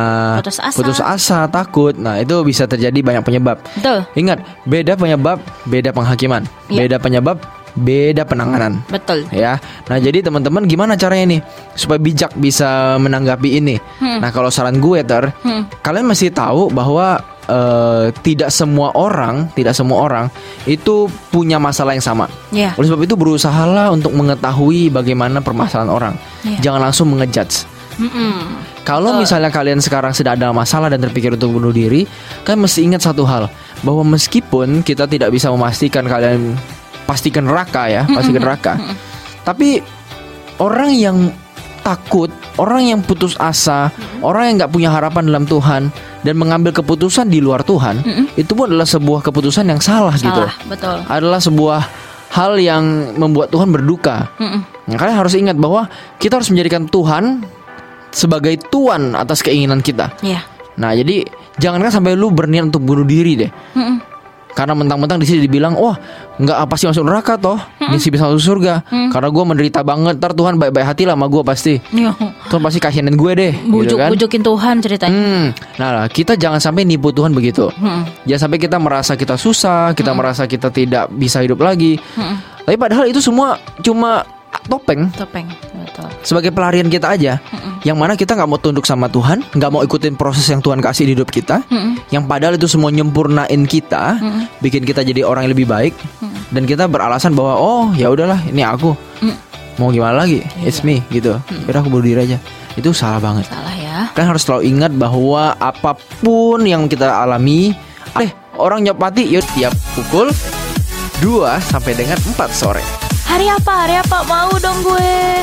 Putus 0.43 1.01
asa. 1.01 1.05
asa, 1.07 1.38
takut. 1.49 1.95
Nah, 1.95 2.18
itu 2.18 2.34
bisa 2.45 2.66
terjadi 2.66 2.99
banyak 2.99 3.22
penyebab. 3.22 3.57
Betul, 3.72 4.05
Ingat, 4.14 4.38
beda 4.64 4.93
penyebab, 4.95 5.38
beda 5.64 5.90
penghakiman. 5.90 6.45
Iya. 6.68 6.78
Beda 6.84 6.97
penyebab, 6.99 7.36
beda 7.72 8.28
penanganan 8.28 8.84
betul. 8.86 9.24
ya. 9.32 9.56
Nah, 9.88 9.96
jadi 9.96 10.20
teman-teman 10.20 10.68
gimana 10.68 10.92
caranya 10.94 11.36
nih 11.36 11.40
supaya 11.72 11.96
bijak 11.96 12.32
bisa 12.36 13.00
menanggapi 13.00 13.58
ini? 13.58 13.76
Nah, 14.00 14.28
kalau 14.28 14.52
saran 14.52 14.76
gue 14.76 15.00
ter, 15.02 15.32
Hmm. 15.40 15.64
kalian 15.80 16.04
mesti 16.04 16.28
tahu 16.28 16.68
bahwa 16.68 17.16
eh, 17.42 18.14
tidak 18.22 18.54
semua 18.54 18.94
orang, 18.94 19.50
tidak 19.56 19.74
semua 19.74 20.04
orang 20.04 20.26
itu 20.62 21.10
punya 21.28 21.58
masalah 21.58 21.96
yang 21.96 22.04
sama. 22.04 22.30
Ya, 22.54 22.70
Oleh 22.78 22.86
sebab 22.86 23.02
itu 23.02 23.18
berusahalah 23.18 23.90
untuk 23.90 24.14
mengetahui 24.14 24.92
bagaimana 24.92 25.42
permasalahan 25.42 25.90
orang. 25.90 26.14
Iya. 26.46 26.70
Jangan 26.70 26.80
langsung 26.86 27.10
mengejudge. 27.10 27.66
Mm-mm. 27.98 28.62
Kalau 28.82 29.14
misalnya 29.14 29.50
kalian 29.52 29.78
sekarang 29.78 30.10
sedang 30.10 30.34
ada 30.34 30.50
masalah 30.50 30.88
dan 30.90 30.98
terpikir 31.02 31.34
untuk 31.34 31.54
bunuh 31.54 31.70
diri, 31.70 32.06
kalian 32.42 32.62
mesti 32.64 32.80
ingat 32.82 33.02
satu 33.04 33.22
hal 33.26 33.46
bahwa 33.82 34.02
meskipun 34.16 34.80
kita 34.82 35.06
tidak 35.06 35.30
bisa 35.30 35.50
memastikan 35.50 36.02
kalian 36.06 36.54
pastikan 37.12 37.44
neraka 37.44 37.92
ya, 37.92 38.02
pastikan 38.08 38.40
neraka. 38.40 38.72
Tapi 39.44 39.84
orang 40.56 40.96
yang 40.96 41.16
takut, 41.84 42.32
orang 42.56 42.88
yang 42.88 43.00
putus 43.04 43.36
asa, 43.36 43.92
orang 44.24 44.48
yang 44.48 44.54
nggak 44.64 44.72
punya 44.72 44.88
harapan 44.88 45.28
dalam 45.28 45.44
Tuhan 45.44 45.92
dan 46.24 46.34
mengambil 46.40 46.72
keputusan 46.72 47.28
di 47.28 47.44
luar 47.44 47.60
Tuhan, 47.60 48.00
itu 48.40 48.52
pun 48.56 48.72
adalah 48.72 48.88
sebuah 48.88 49.20
keputusan 49.20 49.68
yang 49.68 49.82
salah, 49.84 50.16
gitu. 50.16 50.32
salah, 50.32 50.54
betul. 50.64 50.96
Adalah 51.10 51.40
sebuah 51.42 51.80
hal 52.32 52.56
yang 52.56 53.12
membuat 53.20 53.52
Tuhan 53.52 53.68
berduka. 53.68 54.32
Nah, 54.88 54.96
kalian 54.96 55.18
harus 55.20 55.36
ingat 55.36 55.60
bahwa 55.60 55.84
kita 56.16 56.40
harus 56.40 56.48
menjadikan 56.48 56.88
Tuhan 56.88 57.44
sebagai 58.08 58.56
tuan 58.72 59.12
atas 59.12 59.44
keinginan 59.44 59.84
kita. 59.84 60.16
Ya, 60.24 60.40
Nah, 60.80 60.96
jadi 60.96 61.26
jangankan 61.60 61.92
sampai 61.92 62.16
lu 62.16 62.32
berniat 62.32 62.72
untuk 62.72 62.84
bunuh 62.84 63.04
diri 63.04 63.36
deh. 63.36 63.50
Mm-mm. 63.76 63.96
Karena 64.53 64.76
mentang-mentang 64.76 65.16
di 65.16 65.24
sini 65.24 65.48
dibilang, 65.48 65.72
wah 65.80 65.96
nggak 66.36 66.59
apa 66.68 66.74
sih 66.76 66.84
masuk 66.84 67.09
neraka 67.09 67.40
toh, 67.40 67.57
misi 67.88 68.12
bisa 68.12 68.28
masuk 68.28 68.42
surga. 68.42 68.84
Karena 69.09 69.28
gue 69.32 69.44
menderita 69.48 69.80
banget, 69.80 70.20
ntar 70.20 70.36
Tuhan 70.36 70.61
baik-baik 70.61 70.86
hati 70.86 71.03
lah 71.09 71.16
sama 71.16 71.26
gue 71.32 71.42
pasti. 71.42 71.74
Yo, 71.96 72.12
Tuhan 72.53 72.61
pasti 72.61 72.78
kasihanin 72.80 73.16
gue 73.16 73.32
deh, 73.32 73.53
gitu 73.57 73.72
bujuk 73.72 73.96
kan? 73.96 74.11
bujukin 74.12 74.42
Tuhan 74.44 74.74
ceritanya. 74.84 75.16
Hmm, 75.16 75.46
nah 75.80 76.05
kita 76.05 76.36
jangan 76.36 76.61
sampai 76.61 76.84
nipu 76.84 77.09
Tuhan 77.16 77.32
begitu. 77.32 77.72
Mm-mm. 77.72 78.28
Jangan 78.28 78.40
sampai 78.48 78.59
kita 78.61 78.76
merasa 78.76 79.12
kita 79.16 79.40
susah, 79.40 79.96
kita 79.96 80.12
merasa 80.12 80.44
kita 80.44 80.68
tidak 80.68 81.09
bisa 81.16 81.40
hidup 81.40 81.64
lagi. 81.64 81.96
Mm-mm. 81.96 82.36
Tapi 82.68 82.76
padahal 82.76 83.09
itu 83.09 83.24
semua 83.24 83.57
cuma 83.80 84.22
topeng. 84.68 85.10
Topeng, 85.14 85.46
betul. 85.74 86.08
sebagai 86.22 86.50
pelarian 86.54 86.86
kita 86.86 87.14
aja. 87.14 87.38
Yang 87.82 87.96
mana 87.98 88.14
kita 88.14 88.38
nggak 88.38 88.48
mau 88.50 88.60
tunduk 88.62 88.86
sama 88.86 89.10
Tuhan, 89.10 89.42
nggak 89.54 89.70
mau 89.74 89.82
ikutin 89.82 90.14
proses 90.14 90.46
yang 90.46 90.62
Tuhan 90.62 90.78
kasih 90.78 91.10
di 91.10 91.18
hidup 91.18 91.30
kita. 91.30 91.62
Yang 92.14 92.24
padahal 92.30 92.54
itu 92.54 92.70
semua 92.70 92.94
nyempurnain 92.94 93.62
kita, 93.66 94.22
bikin 94.62 94.86
kita 94.86 95.02
jadi 95.02 95.26
orang 95.26 95.48
yang 95.48 95.52
lebih 95.54 95.66
baik. 95.66 95.94
Dan 96.52 96.68
kita 96.68 96.86
beralasan 96.86 97.32
bahwa 97.32 97.56
oh 97.58 97.86
ya 97.96 98.12
udahlah 98.12 98.38
ini 98.46 98.62
aku. 98.62 98.94
Mau 99.80 99.88
gimana 99.88 100.22
lagi? 100.22 100.44
It's 100.62 100.84
me 100.84 101.00
gitu. 101.08 101.40
Udah 101.66 101.80
aku 101.80 101.88
bunuh 101.88 102.04
diri 102.04 102.20
aja. 102.28 102.38
Itu 102.76 102.92
salah 102.92 103.18
banget. 103.18 103.48
Salah 103.48 103.72
ya. 103.72 103.96
Kan 104.12 104.28
harus 104.28 104.44
selalu 104.44 104.68
ingat 104.68 104.92
bahwa 104.92 105.56
apa 105.56 105.96
pun 106.20 106.60
yang 106.68 106.86
kita 106.92 107.08
alami, 107.08 107.72
eh 108.20 108.30
orang 108.60 108.84
nyopati 108.84 109.24
yuk 109.32 109.44
tiap 109.56 109.72
pukul 109.96 110.28
2 111.24 111.56
sampai 111.60 111.92
dengan 111.96 112.20
4 112.20 112.52
sore. 112.52 113.11
Hari 113.32 113.48
apa? 113.48 113.72
Hari 113.88 113.96
apa? 113.96 114.28
Mau 114.28 114.52
dong 114.60 114.84
gue. 114.84 115.40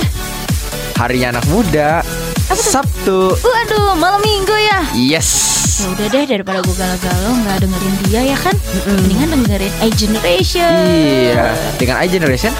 Harinya 0.93 1.33
anak 1.33 1.45
muda. 1.49 2.05
Sabtu. 2.53 3.33
Waduh, 3.33 3.97
malam 3.97 4.21
minggu 4.21 4.53
ya. 4.53 4.85
Yes. 4.93 5.29
Ya 5.81 5.89
udah 5.97 6.05
deh 6.05 6.23
daripada 6.29 6.61
gue 6.61 6.75
galau-galau 6.77 7.33
nggak 7.41 7.65
dengerin 7.65 7.95
dia 8.05 8.21
ya 8.29 8.37
kan. 8.37 8.53
Mendingan 8.85 9.41
dengerin 9.41 9.73
A 9.81 9.87
Generation. 9.89 10.85
Iya, 11.33 11.57
dengan 11.81 11.97
iGeneration. 12.05 12.53